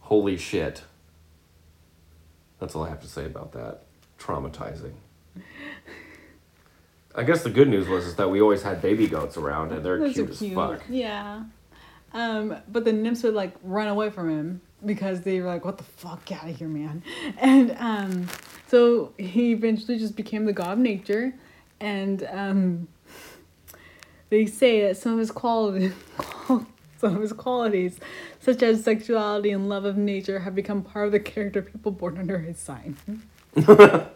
Holy 0.00 0.36
shit. 0.36 0.82
That's 2.60 2.74
all 2.74 2.84
I 2.84 2.88
have 2.88 3.00
to 3.02 3.08
say 3.08 3.24
about 3.24 3.52
that. 3.52 3.82
Traumatizing. 4.18 4.92
I 7.14 7.22
guess 7.24 7.42
the 7.42 7.50
good 7.50 7.68
news 7.68 7.88
was 7.88 8.04
is 8.06 8.16
that 8.16 8.30
we 8.30 8.40
always 8.40 8.62
had 8.62 8.80
baby 8.80 9.06
goats 9.08 9.36
around 9.36 9.72
and 9.72 9.84
they're 9.84 9.98
Those 9.98 10.14
cute 10.14 10.28
are 10.28 10.32
as 10.32 10.52
fuck. 10.54 10.82
Yeah. 10.88 11.44
Um, 12.12 12.56
but 12.68 12.84
the 12.84 12.92
nymphs 12.92 13.22
would 13.22 13.34
like 13.34 13.54
run 13.62 13.88
away 13.88 14.10
from 14.10 14.30
him 14.30 14.60
because 14.84 15.22
they 15.22 15.40
were 15.40 15.46
like, 15.46 15.64
"What 15.64 15.78
the 15.78 15.84
fuck, 15.84 16.24
get 16.24 16.42
out 16.42 16.50
of 16.50 16.56
here, 16.56 16.68
man!" 16.68 17.02
And 17.38 17.76
um, 17.78 18.28
so 18.66 19.12
he 19.18 19.52
eventually 19.52 19.98
just 19.98 20.16
became 20.16 20.44
the 20.44 20.52
god 20.52 20.72
of 20.74 20.78
nature, 20.78 21.34
and 21.80 22.26
um, 22.30 22.88
they 24.30 24.46
say 24.46 24.82
that 24.82 24.96
some 24.96 25.14
of 25.14 25.18
his 25.18 25.30
qualities, 25.30 25.92
some 26.98 27.16
of 27.16 27.20
his 27.20 27.32
qualities, 27.32 27.98
such 28.40 28.62
as 28.62 28.84
sexuality 28.84 29.50
and 29.50 29.68
love 29.68 29.84
of 29.84 29.96
nature, 29.96 30.40
have 30.40 30.54
become 30.54 30.82
part 30.82 31.06
of 31.06 31.12
the 31.12 31.20
character 31.20 31.60
of 31.60 31.72
people 31.72 31.92
born 31.92 32.18
under 32.18 32.38
his 32.38 32.58
sign. 32.58 32.96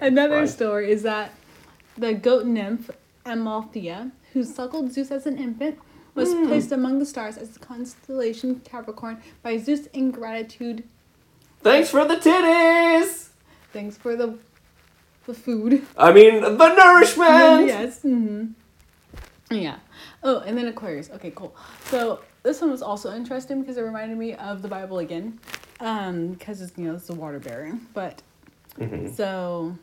Another 0.00 0.46
story 0.46 0.90
is 0.90 1.02
that 1.02 1.32
the 1.96 2.14
goat 2.14 2.46
nymph 2.46 2.90
Amalthea, 3.24 4.10
who 4.32 4.44
suckled 4.44 4.92
Zeus 4.92 5.10
as 5.10 5.26
an 5.26 5.38
infant, 5.38 5.78
was 6.14 6.34
placed 6.46 6.72
among 6.72 6.98
the 6.98 7.06
stars 7.06 7.36
as 7.38 7.50
the 7.50 7.58
constellation 7.58 8.60
Capricorn 8.60 9.20
by 9.42 9.56
Zeus 9.58 9.86
in 9.88 10.10
gratitude. 10.10 10.84
Thanks 11.60 11.90
for 11.90 12.04
the 12.04 12.16
titties! 12.16 13.28
Thanks 13.72 13.96
for 13.96 14.16
the 14.16 14.38
the 15.26 15.34
food. 15.34 15.86
I 15.96 16.12
mean, 16.12 16.40
the 16.42 16.74
nourishment! 16.74 17.66
yes. 17.66 18.02
hmm 18.02 18.46
Yeah. 19.50 19.76
Oh, 20.24 20.40
and 20.40 20.58
then 20.58 20.66
Aquarius. 20.66 21.10
Okay, 21.10 21.32
cool. 21.34 21.54
So 21.86 22.20
this 22.42 22.60
one 22.60 22.70
was 22.70 22.82
also 22.82 23.14
interesting 23.14 23.60
because 23.60 23.76
it 23.76 23.82
reminded 23.82 24.18
me 24.18 24.34
of 24.34 24.62
the 24.62 24.68
Bible 24.68 24.98
again, 24.98 25.38
um, 25.80 26.28
because 26.32 26.60
it's 26.60 26.76
you 26.76 26.84
know 26.88 26.94
it's 26.96 27.08
a 27.10 27.14
water 27.14 27.38
bearer. 27.38 27.72
But 27.94 28.20
Mhm. 28.78 29.14
so 29.14 29.76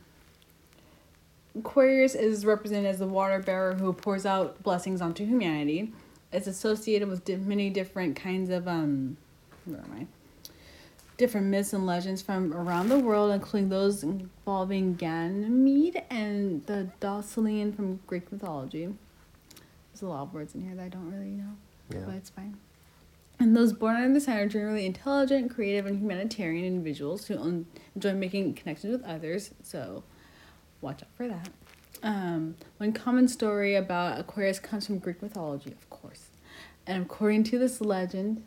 Aquarius 1.58 2.16
is 2.16 2.46
represented 2.46 2.86
as 2.88 3.00
the 3.00 3.08
water 3.08 3.40
bearer 3.40 3.74
who 3.76 3.94
pours 3.94 4.26
out 4.26 4.62
blessings 4.64 5.02
onto 5.02 5.26
humanity. 5.26 5.94
It's 6.32 6.48
associated 6.48 7.08
with 7.08 7.26
di- 7.26 7.36
many 7.38 7.70
different 7.70 8.16
kinds 8.16 8.50
of 8.50 8.68
um, 8.68 9.18
where 9.66 9.80
am 9.80 9.92
I? 9.94 10.06
Different 11.18 11.48
myths 11.48 11.74
and 11.74 11.86
legends 11.86 12.22
from 12.22 12.54
around 12.54 12.90
the 12.90 13.00
world, 13.00 13.32
including 13.32 13.70
those 13.70 14.04
involving 14.04 14.96
Ganymede 14.96 16.04
and 16.10 16.66
the 16.66 16.90
Deucalion 17.02 17.76
from 17.76 18.00
Greek 18.08 18.32
mythology. 18.32 18.94
There's 19.92 20.02
a 20.02 20.08
lot 20.08 20.22
of 20.24 20.34
words 20.34 20.56
in 20.56 20.62
here 20.62 20.76
that 20.76 20.84
I 20.84 20.88
don't 20.88 21.12
really 21.12 21.32
know, 21.32 21.58
Yeah. 21.92 22.04
but 22.06 22.16
it's 22.16 22.30
fine. 22.30 22.58
And 23.42 23.56
those 23.56 23.74
born 23.74 23.96
under 23.96 24.14
the 24.14 24.22
sign 24.22 24.38
are 24.38 24.48
generally 24.48 24.86
intelligent, 24.86 25.54
creative, 25.54 25.86
and 25.86 26.00
humanitarian 26.00 26.64
individuals 26.66 27.26
who 27.28 27.66
enjoy 27.96 28.14
making 28.14 28.54
connections 28.54 28.92
with 28.94 29.04
others. 29.04 29.52
So, 29.64 30.04
watch 30.82 31.02
out 31.04 31.10
for 31.16 31.28
that. 31.28 31.50
Um, 32.02 32.56
one 32.78 32.94
common 32.94 33.28
story 33.28 33.76
about 33.76 34.20
Aquarius 34.20 34.60
comes 34.60 34.86
from 34.86 35.00
Greek 35.00 35.22
mythology, 35.22 35.72
of 35.72 35.90
course. 35.90 36.28
And 36.88 37.04
according 37.04 37.44
to 37.46 37.60
this 37.60 37.82
legend, 37.82 38.44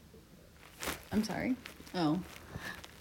I'm 1.12 1.22
sorry. 1.22 1.56
Oh. 1.94 2.20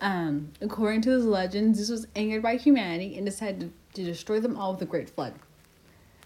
Um, 0.01 0.51
according 0.61 1.01
to 1.03 1.09
this 1.11 1.23
legend, 1.23 1.75
Zeus 1.75 1.89
was 1.89 2.07
angered 2.15 2.41
by 2.41 2.57
humanity 2.57 3.15
and 3.17 3.25
decided 3.25 3.59
to, 3.93 4.01
to 4.01 4.03
destroy 4.03 4.39
them 4.39 4.57
all 4.57 4.73
with 4.73 4.81
a 4.81 4.85
great 4.85 5.09
flood, 5.09 5.35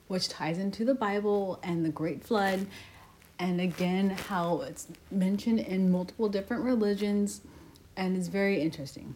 which 0.07 0.29
ties 0.29 0.57
into 0.57 0.85
the 0.85 0.95
Bible 0.95 1.59
and 1.61 1.85
the 1.85 1.89
great 1.89 2.23
flood, 2.23 2.67
and 3.37 3.59
again, 3.59 4.11
how 4.11 4.61
it's 4.61 4.87
mentioned 5.11 5.59
in 5.59 5.91
multiple 5.91 6.29
different 6.29 6.63
religions, 6.63 7.41
and 7.97 8.15
it's 8.15 8.29
very 8.29 8.61
interesting. 8.61 9.15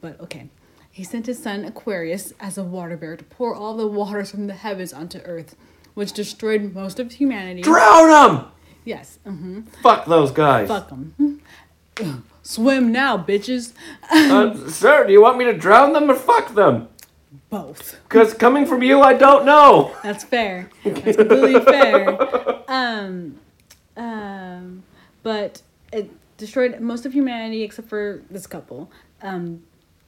But 0.00 0.20
okay. 0.20 0.48
He 0.96 1.04
sent 1.04 1.26
his 1.26 1.42
son 1.42 1.66
Aquarius 1.66 2.32
as 2.40 2.56
a 2.56 2.64
water 2.64 2.96
bearer 2.96 3.18
to 3.18 3.24
pour 3.24 3.54
all 3.54 3.76
the 3.76 3.86
waters 3.86 4.30
from 4.30 4.46
the 4.46 4.54
heavens 4.54 4.94
onto 4.94 5.18
earth, 5.26 5.54
which 5.92 6.10
destroyed 6.10 6.72
most 6.74 6.98
of 6.98 7.12
humanity. 7.12 7.60
Drown 7.60 8.08
them! 8.08 8.46
yes. 8.86 9.18
hmm 9.22 9.60
Fuck 9.82 10.06
those 10.06 10.30
guys. 10.30 10.68
Fuck 10.68 10.88
them. 10.88 11.42
Swim 12.42 12.90
now, 12.92 13.18
bitches. 13.18 13.74
Uh, 14.10 14.70
sir, 14.70 15.06
do 15.06 15.12
you 15.12 15.20
want 15.20 15.36
me 15.36 15.44
to 15.44 15.52
drown 15.52 15.92
them 15.92 16.10
or 16.10 16.14
fuck 16.14 16.54
them? 16.54 16.88
Both. 17.50 18.00
Because 18.08 18.32
coming 18.32 18.64
from 18.64 18.82
you, 18.82 19.02
I 19.02 19.12
don't 19.12 19.44
know. 19.44 19.94
That's 20.02 20.24
fair. 20.24 20.70
That's 20.82 21.18
completely 21.18 21.60
fair. 21.60 22.18
Um, 22.68 23.38
um, 23.98 24.82
but 25.22 25.60
it 25.92 26.10
destroyed 26.38 26.80
most 26.80 27.04
of 27.04 27.12
humanity 27.12 27.64
except 27.64 27.90
for 27.90 28.22
this 28.30 28.46
couple. 28.46 28.90
Um, 29.20 29.62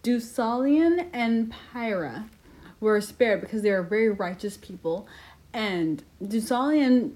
Deucalion 0.08 1.06
and 1.12 1.52
Pyrrha 1.72 2.26
were 2.80 3.00
spared 3.00 3.40
because 3.42 3.60
they 3.62 3.70
were 3.70 3.82
very 3.82 4.08
righteous 4.08 4.56
people. 4.56 5.06
And 5.52 6.02
Deucalion 6.22 7.12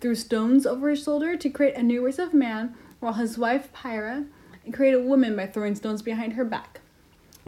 threw 0.00 0.14
stones 0.14 0.66
over 0.66 0.90
his 0.90 1.02
shoulder 1.02 1.36
to 1.36 1.48
create 1.48 1.76
a 1.76 1.82
new 1.82 2.04
race 2.04 2.18
of 2.18 2.34
man, 2.34 2.74
while 3.00 3.14
his 3.14 3.38
wife 3.38 3.72
Pyrrha 3.72 4.26
created 4.72 5.00
a 5.00 5.02
woman 5.02 5.34
by 5.34 5.46
throwing 5.46 5.74
stones 5.74 6.02
behind 6.02 6.34
her 6.34 6.44
back. 6.44 6.80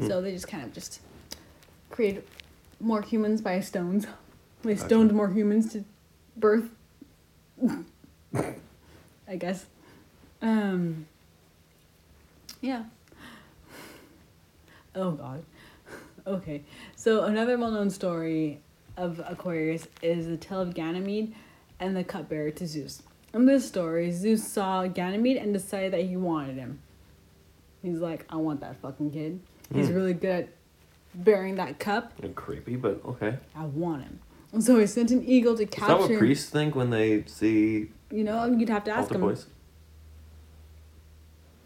So 0.00 0.22
they 0.22 0.32
just 0.32 0.48
kind 0.48 0.64
of 0.64 0.72
just 0.72 1.00
created 1.90 2.24
more 2.80 3.02
humans 3.02 3.40
by 3.40 3.60
stones. 3.60 4.06
They 4.62 4.74
Gotcha. 4.74 4.86
stoned 4.86 5.12
more 5.12 5.28
humans 5.28 5.72
to 5.72 5.84
birth. 6.36 6.70
I 9.28 9.34
guess. 9.36 9.66
Um. 10.40 11.06
Yeah. 12.60 12.84
Oh 14.94 15.12
God. 15.12 15.44
Okay. 16.24 16.62
So 16.94 17.24
another 17.24 17.58
well-known 17.58 17.90
story 17.90 18.60
of 18.96 19.20
Aquarius 19.26 19.88
is 20.02 20.26
the 20.28 20.36
tale 20.36 20.60
of 20.60 20.72
Ganymede 20.72 21.34
and 21.80 21.96
the 21.96 22.04
cupbearer 22.04 22.52
to 22.52 22.66
Zeus. 22.66 23.02
In 23.34 23.44
this 23.46 23.66
story, 23.66 24.12
Zeus 24.12 24.46
saw 24.46 24.86
Ganymede 24.86 25.38
and 25.38 25.52
decided 25.52 25.92
that 25.94 26.02
he 26.04 26.16
wanted 26.16 26.54
him. 26.56 26.78
He's 27.82 27.98
like, 27.98 28.24
I 28.30 28.36
want 28.36 28.60
that 28.60 28.76
fucking 28.80 29.10
kid. 29.10 29.40
He's 29.74 29.88
Hmm. 29.88 29.94
really 29.94 30.14
good 30.14 30.30
at 30.44 30.48
bearing 31.12 31.56
that 31.56 31.80
cup. 31.80 32.12
Creepy, 32.36 32.76
but 32.76 33.00
okay. 33.04 33.38
I 33.56 33.64
want 33.64 34.04
him. 34.04 34.20
And 34.52 34.62
so 34.62 34.78
he 34.78 34.86
sent 34.86 35.10
an 35.10 35.24
eagle 35.26 35.56
to 35.56 35.64
Is 35.64 35.70
that 35.70 35.98
what 35.98 36.16
priests 36.18 36.48
think 36.50 36.76
when 36.76 36.90
they 36.90 37.24
see 37.26 37.90
You 38.12 38.22
know, 38.22 38.44
you'd 38.44 38.68
have 38.68 38.84
to 38.84 38.92
ask 38.92 39.10
him. 39.10 39.22
boys? 39.22 39.46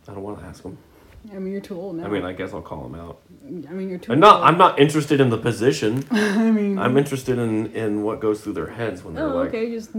I 0.09 0.15
don't 0.15 0.23
want 0.23 0.39
to 0.39 0.45
ask 0.47 0.63
them. 0.63 0.79
I 1.35 1.39
mean, 1.39 1.53
you're 1.53 1.61
too 1.61 1.77
old 1.81 1.97
now. 1.97 2.05
I 2.05 2.09
mean, 2.09 2.25
I 2.25 2.33
guess 2.33 2.53
I'll 2.53 2.63
call 2.63 2.83
them 2.89 2.95
out. 2.99 3.19
I 3.47 3.73
mean, 3.73 3.89
you're 3.89 3.99
too. 3.99 4.13
I'm 4.13 4.21
not. 4.21 4.37
old. 4.37 4.45
I'm 4.45 4.59
not 4.59 4.79
interested 4.79 5.21
in 5.21 5.31
the 5.31 5.39
position. 5.39 6.05
I 6.11 6.51
mean. 6.51 6.79
I'm 6.79 6.97
interested 6.97 7.39
in 7.39 7.73
in 7.75 8.03
what 8.03 8.21
goes 8.21 8.41
through 8.41 8.55
their 8.55 8.71
heads 8.71 9.03
when 9.05 9.15
they're 9.15 9.25
Oh, 9.29 9.37
like, 9.37 9.49
okay. 9.49 9.71
Just 9.71 9.91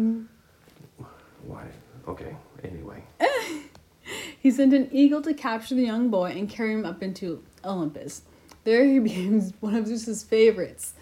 why? 1.46 1.66
Okay. 2.08 2.36
Anyway. 2.64 3.04
he 4.40 4.52
sent 4.52 4.74
an 4.74 4.90
eagle 4.92 5.22
to 5.22 5.34
capture 5.34 5.76
the 5.76 5.84
young 5.84 6.10
boy 6.10 6.32
and 6.32 6.50
carry 6.50 6.74
him 6.74 6.86
up 6.86 7.02
into 7.04 7.44
Olympus. 7.64 8.22
There 8.64 8.84
he 8.86 9.00
becomes 9.08 9.54
one 9.60 9.76
of 9.76 9.88
Zeus's 9.88 10.24
favorites, 10.24 10.94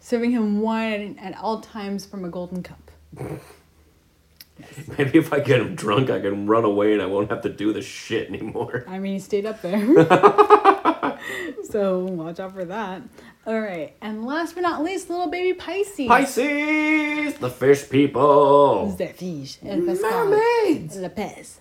serving 0.00 0.32
him 0.32 0.60
wine 0.60 1.18
at 1.20 1.36
all 1.38 1.60
times 1.60 2.04
from 2.04 2.24
a 2.24 2.28
golden 2.28 2.62
cup. 2.62 2.90
Maybe 4.98 5.18
if 5.18 5.32
I 5.32 5.40
get 5.40 5.60
him 5.60 5.74
drunk, 5.74 6.10
I 6.10 6.20
can 6.20 6.46
run 6.46 6.64
away 6.64 6.92
and 6.92 7.02
I 7.02 7.06
won't 7.06 7.30
have 7.30 7.42
to 7.42 7.48
do 7.48 7.72
this 7.72 7.84
shit 7.84 8.28
anymore. 8.28 8.84
I 8.88 8.98
mean, 8.98 9.14
he 9.14 9.18
stayed 9.18 9.46
up 9.46 9.60
there. 9.62 9.80
so 11.70 12.04
watch 12.04 12.38
out 12.40 12.52
for 12.54 12.64
that. 12.64 13.02
All 13.46 13.60
right, 13.60 13.94
and 14.00 14.24
last 14.24 14.54
but 14.54 14.62
not 14.62 14.82
least, 14.82 15.10
little 15.10 15.26
baby 15.26 15.52
Pisces. 15.52 16.08
Pisces, 16.08 17.34
the 17.34 17.50
fish 17.50 17.88
people. 17.90 18.86
The 18.92 19.08
fish. 19.08 19.58
El 19.62 19.80
pescado. 19.80 20.30
Mermaids. 20.30 20.96
La 20.96 21.08
pez. 21.08 21.58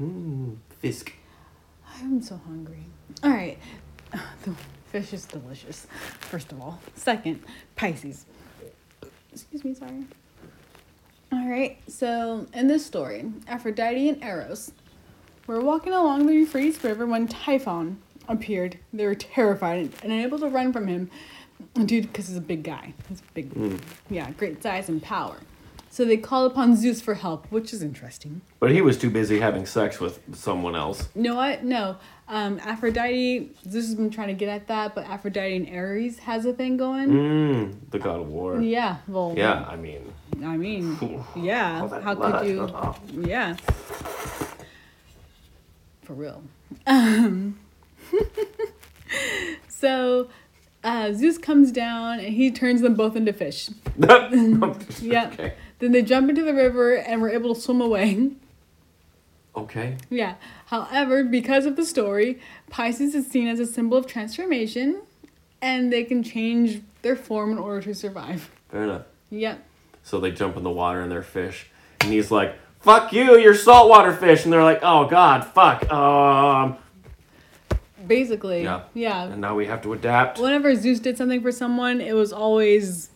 Mmm, 0.00 0.56
fisk. 0.78 1.12
I'm 1.98 2.22
so 2.22 2.40
hungry. 2.46 2.86
All 3.22 3.30
right. 3.30 3.58
The 4.42 4.54
fish 5.02 5.12
is 5.12 5.24
delicious, 5.24 5.86
first 6.18 6.50
of 6.50 6.60
all. 6.60 6.80
Second, 6.96 7.42
Pisces. 7.76 8.24
Excuse 9.32 9.64
me, 9.64 9.72
sorry. 9.74 10.04
All 11.32 11.48
right. 11.48 11.78
So, 11.86 12.46
in 12.54 12.66
this 12.66 12.84
story, 12.84 13.32
Aphrodite 13.46 14.08
and 14.08 14.22
Eros 14.22 14.72
were 15.46 15.60
walking 15.60 15.92
along 15.92 16.26
the 16.26 16.34
Euphrates 16.34 16.82
River 16.82 17.06
when 17.06 17.28
Typhon 17.28 17.98
appeared. 18.28 18.78
They 18.92 19.06
were 19.06 19.14
terrified 19.14 19.78
and 19.78 19.94
unable 20.12 20.38
to 20.40 20.48
run 20.48 20.72
from 20.72 20.88
him, 20.88 21.10
dude, 21.84 22.08
because 22.08 22.28
he's 22.28 22.36
a 22.36 22.40
big 22.40 22.64
guy. 22.64 22.94
He's 23.08 23.20
a 23.20 23.32
big, 23.34 23.52
hmm. 23.52 23.76
yeah, 24.08 24.30
great 24.32 24.62
size 24.62 24.88
and 24.88 25.02
power. 25.02 25.36
So 25.92 26.04
they 26.04 26.16
call 26.16 26.46
upon 26.46 26.76
Zeus 26.76 27.00
for 27.00 27.14
help, 27.14 27.50
which 27.50 27.72
is 27.72 27.82
interesting. 27.82 28.42
But 28.60 28.70
he 28.70 28.80
was 28.80 28.96
too 28.96 29.10
busy 29.10 29.40
having 29.40 29.66
sex 29.66 29.98
with 29.98 30.20
someone 30.36 30.76
else. 30.76 31.08
You 31.16 31.22
know 31.22 31.34
what? 31.34 31.64
No. 31.64 31.96
Um, 32.28 32.60
Aphrodite, 32.60 33.50
Zeus 33.68 33.86
has 33.86 33.96
been 33.96 34.08
trying 34.08 34.28
to 34.28 34.34
get 34.34 34.48
at 34.48 34.68
that, 34.68 34.94
but 34.94 35.04
Aphrodite 35.06 35.56
and 35.56 35.68
Ares 35.76 36.20
has 36.20 36.46
a 36.46 36.52
thing 36.52 36.76
going. 36.76 37.08
Mm, 37.10 37.74
the 37.90 37.98
god 37.98 38.20
of 38.20 38.28
war. 38.28 38.60
Yeah, 38.62 38.98
well, 39.08 39.34
Yeah, 39.36 39.64
I 39.68 39.74
mean, 39.74 40.12
I 40.44 40.56
mean, 40.56 40.96
yeah. 41.34 41.88
How 42.00 42.14
blood. 42.14 42.42
could 42.42 42.48
you? 42.48 42.60
Oh. 42.72 42.96
Yeah. 43.18 43.56
for 46.02 46.12
real. 46.14 46.40
Um, 46.86 47.58
so 49.68 50.28
uh, 50.84 51.12
Zeus 51.12 51.36
comes 51.36 51.72
down 51.72 52.20
and 52.20 52.34
he 52.34 52.52
turns 52.52 52.80
them 52.80 52.94
both 52.94 53.16
into 53.16 53.32
fish. 53.32 53.70
Yeah. 55.00 55.30
Okay. 55.32 55.54
Then 55.80 55.92
they 55.92 56.02
jump 56.02 56.28
into 56.30 56.42
the 56.42 56.54
river 56.54 56.94
and 56.94 57.20
were 57.20 57.30
able 57.30 57.54
to 57.54 57.60
swim 57.60 57.80
away. 57.80 58.30
Okay. 59.56 59.96
Yeah. 60.08 60.34
However, 60.66 61.24
because 61.24 61.66
of 61.66 61.74
the 61.76 61.84
story, 61.84 62.38
Pisces 62.70 63.14
is 63.14 63.26
seen 63.26 63.48
as 63.48 63.58
a 63.58 63.66
symbol 63.66 63.98
of 63.98 64.06
transformation 64.06 65.02
and 65.60 65.92
they 65.92 66.04
can 66.04 66.22
change 66.22 66.82
their 67.02 67.16
form 67.16 67.50
in 67.50 67.58
order 67.58 67.80
to 67.82 67.94
survive. 67.94 68.50
Fair 68.68 68.84
enough. 68.84 69.02
Yep. 69.30 69.66
So 70.04 70.20
they 70.20 70.30
jump 70.30 70.56
in 70.56 70.62
the 70.62 70.70
water 70.70 71.00
and 71.00 71.10
they're 71.10 71.22
fish. 71.22 71.66
And 72.00 72.12
he's 72.12 72.30
like, 72.30 72.54
fuck 72.80 73.12
you, 73.12 73.38
you're 73.38 73.54
saltwater 73.54 74.12
fish. 74.12 74.44
And 74.44 74.52
they're 74.52 74.62
like, 74.64 74.80
oh 74.82 75.06
god, 75.08 75.44
fuck. 75.46 75.90
Um, 75.90 76.76
Basically. 78.06 78.62
Yeah. 78.62 78.82
Yeah. 78.94 79.24
and 79.24 79.40
now 79.40 79.54
we 79.54 79.66
have 79.66 79.82
to 79.82 79.92
adapt. 79.92 80.38
Whenever 80.38 80.74
Zeus 80.74 81.00
did 81.00 81.16
something 81.18 81.42
for 81.42 81.52
someone, 81.52 82.00
it 82.00 82.14
was 82.14 82.32
always 82.32 83.10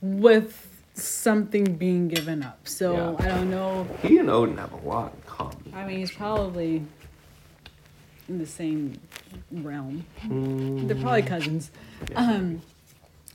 with 0.00 0.67
something 1.02 1.74
being 1.76 2.08
given 2.08 2.42
up. 2.42 2.66
So 2.68 2.92
Yeah. 3.18 3.26
I 3.26 3.28
don't 3.28 3.50
know. 3.50 3.86
He 4.02 4.18
and 4.18 4.30
Odin 4.30 4.56
have 4.58 4.72
a 4.72 4.76
lot 4.88 5.12
in 5.14 5.20
common. 5.26 5.72
I 5.74 5.86
mean, 5.86 5.98
he's 5.98 6.10
probably 6.12 6.82
in 8.28 8.38
the 8.38 8.46
same 8.46 8.98
realm. 9.50 10.04
Mm, 10.24 10.86
They're 10.88 10.96
probably 10.96 11.22
cousins. 11.22 11.70
yeah. 12.10 12.18
Um, 12.20 12.62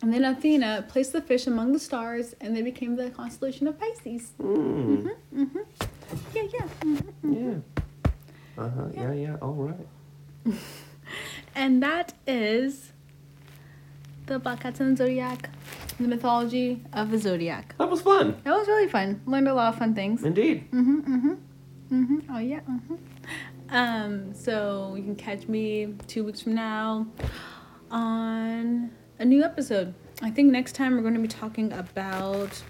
and 0.02 0.14
then 0.14 0.24
Athena 0.26 0.86
placed 0.90 1.14
the 1.14 1.22
fish 1.22 1.48
among 1.48 1.72
the 1.72 1.80
stars, 1.80 2.36
and 2.42 2.56
they 2.56 2.62
became 2.62 2.96
the 2.98 3.10
constellation 3.10 3.68
of 3.68 3.80
Pisces. 3.80 4.32
Mm, 4.42 5.10
Yeah, 6.34 6.42
yeah. 6.54 6.68
mhm. 6.82 7.04
yeah. 7.24 8.62
Uh 8.62 8.70
huh. 8.70 8.88
Yeah, 8.94 9.14
yeah. 9.14 9.36
All 9.42 9.54
right. 9.54 9.88
And 11.56 11.84
that 11.84 12.14
is 12.26 12.93
the 14.26 14.40
Black 14.40 14.62
Cats 14.62 14.80
and 14.80 14.98
the 14.98 15.04
Zodiac, 15.06 15.50
the 16.00 16.08
mythology 16.08 16.82
of 16.94 17.12
the 17.12 17.18
Zodiac. 17.18 17.76
That 17.78 17.90
was 17.90 18.02
fun. 18.02 18.38
That 18.44 18.58
was 18.58 18.68
really 18.68 18.88
fun. 18.90 19.22
Learned 19.26 19.48
a 19.48 19.54
lot 19.54 19.74
of 19.74 19.80
fun 19.80 19.94
things. 19.94 20.24
Indeed. 20.24 20.70
Mm-hmm. 20.72 21.34
Mhm. 21.92 22.24
Oh 22.30 22.40
yeah. 22.40 22.62
Mm-hmm. 22.62 22.96
Um. 23.70 24.34
So 24.34 24.96
you 24.96 25.04
can 25.04 25.16
catch 25.16 25.48
me 25.48 25.94
two 26.08 26.24
weeks 26.24 26.42
from 26.42 26.56
now 26.56 27.06
on 27.92 28.92
a 29.20 29.26
new 29.26 29.44
episode. 29.44 29.94
I 30.22 30.32
think 30.32 30.52
next 30.52 30.74
time 30.76 30.96
we're 30.96 31.02
going 31.02 31.14
to 31.16 31.20
be 31.20 31.28
talking 31.28 31.72
about 31.74 32.62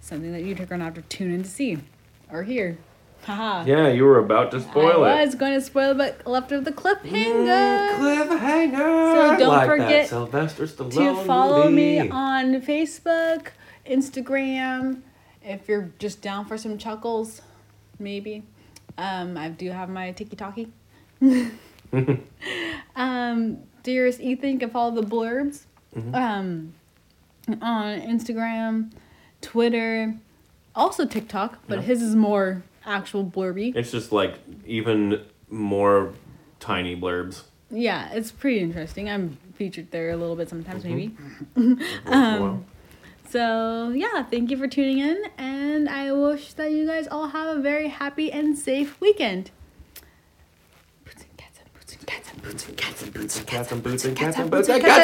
something 0.00 0.32
that 0.32 0.42
you're 0.44 0.54
going 0.54 0.78
to 0.78 0.84
have 0.84 0.94
to 0.94 1.02
tune 1.02 1.32
in 1.32 1.42
to 1.42 1.48
see 1.48 1.78
or 2.32 2.42
hear. 2.42 2.78
Haha. 3.24 3.64
Yeah, 3.66 3.88
you 3.88 4.04
were 4.04 4.18
about 4.18 4.50
to 4.52 4.60
spoil 4.60 5.04
I 5.04 5.10
it. 5.10 5.20
I 5.20 5.24
was 5.24 5.34
going 5.34 5.52
to 5.54 5.60
spoil, 5.60 5.94
but 5.94 6.26
left 6.26 6.52
of 6.52 6.64
the 6.64 6.72
cliffhanger. 6.72 7.04
Mm, 7.04 7.98
cliffhanger. 7.98 9.32
So 9.32 9.38
don't 9.38 9.48
like 9.48 9.66
forget 9.68 10.08
Sylvester 10.08 10.66
to 10.66 10.84
Stallone 10.84 11.26
follow 11.26 11.70
me 11.70 12.08
on 12.08 12.60
Facebook, 12.62 13.48
Instagram. 13.86 15.02
If 15.42 15.68
you're 15.68 15.90
just 15.98 16.22
down 16.22 16.46
for 16.46 16.56
some 16.58 16.78
chuckles, 16.78 17.42
maybe. 17.98 18.42
Um, 18.98 19.36
I 19.36 19.48
do 19.48 19.70
have 19.70 19.88
my 19.88 20.12
tiki 20.12 20.36
talkie. 20.36 20.72
um, 22.96 23.58
dearest 23.82 24.20
Ethan, 24.20 24.50
you 24.50 24.58
can 24.58 24.70
follow 24.70 24.94
the 25.00 25.06
blurbs 25.06 25.64
Mm-hmm. 25.96 26.14
um, 26.14 26.72
on 27.60 28.00
Instagram, 28.00 28.92
Twitter, 29.40 30.14
also 30.72 31.04
TikTok, 31.04 31.58
but 31.66 31.78
Yeah. 31.78 31.84
his 31.84 32.00
is 32.00 32.14
more 32.14 32.62
actual 32.84 33.24
blurby. 33.24 33.74
It's 33.76 33.90
just 33.90 34.12
like 34.12 34.38
even 34.66 35.24
more 35.48 36.12
tiny 36.58 36.96
blurbs. 36.98 37.42
Yeah, 37.70 38.10
it's 38.12 38.30
pretty 38.32 38.60
interesting. 38.60 39.08
I'm 39.08 39.38
featured 39.54 39.90
there 39.90 40.10
a 40.10 40.16
little 40.16 40.36
bit 40.36 40.48
sometimes, 40.48 40.84
maybe. 40.84 41.14
Um, 42.06 42.64
So, 43.28 43.90
yeah, 43.94 44.24
thank 44.24 44.50
you 44.50 44.56
for 44.56 44.66
tuning 44.66 44.98
in, 44.98 45.22
and 45.38 45.88
I 45.88 46.10
wish 46.10 46.52
that 46.54 46.72
you 46.72 46.84
guys 46.84 47.06
all 47.06 47.28
have 47.28 47.56
a 47.56 47.60
very 47.60 47.86
happy 47.86 48.32
and 48.32 48.58
safe 48.58 49.00
weekend. 49.00 49.52
Boots 51.04 51.22
and 51.22 51.36
cats 51.36 51.60
and 51.62 51.72
boots 51.72 51.94
and 51.94 52.06
cats 52.08 52.32
and 52.32 52.42
boots 52.42 52.66
and 52.66 52.76
cats 52.76 53.02
and 53.02 53.12
boots 53.12 53.36
and 53.36 53.46
cats 53.46 53.50
cats 53.50 53.72
and 53.72 53.82
boots 53.82 54.04
and 54.04 54.16
boots 54.16 54.20
cats 54.20 54.36
and 54.38 54.52
and 54.52 54.82
cats. 54.82 54.98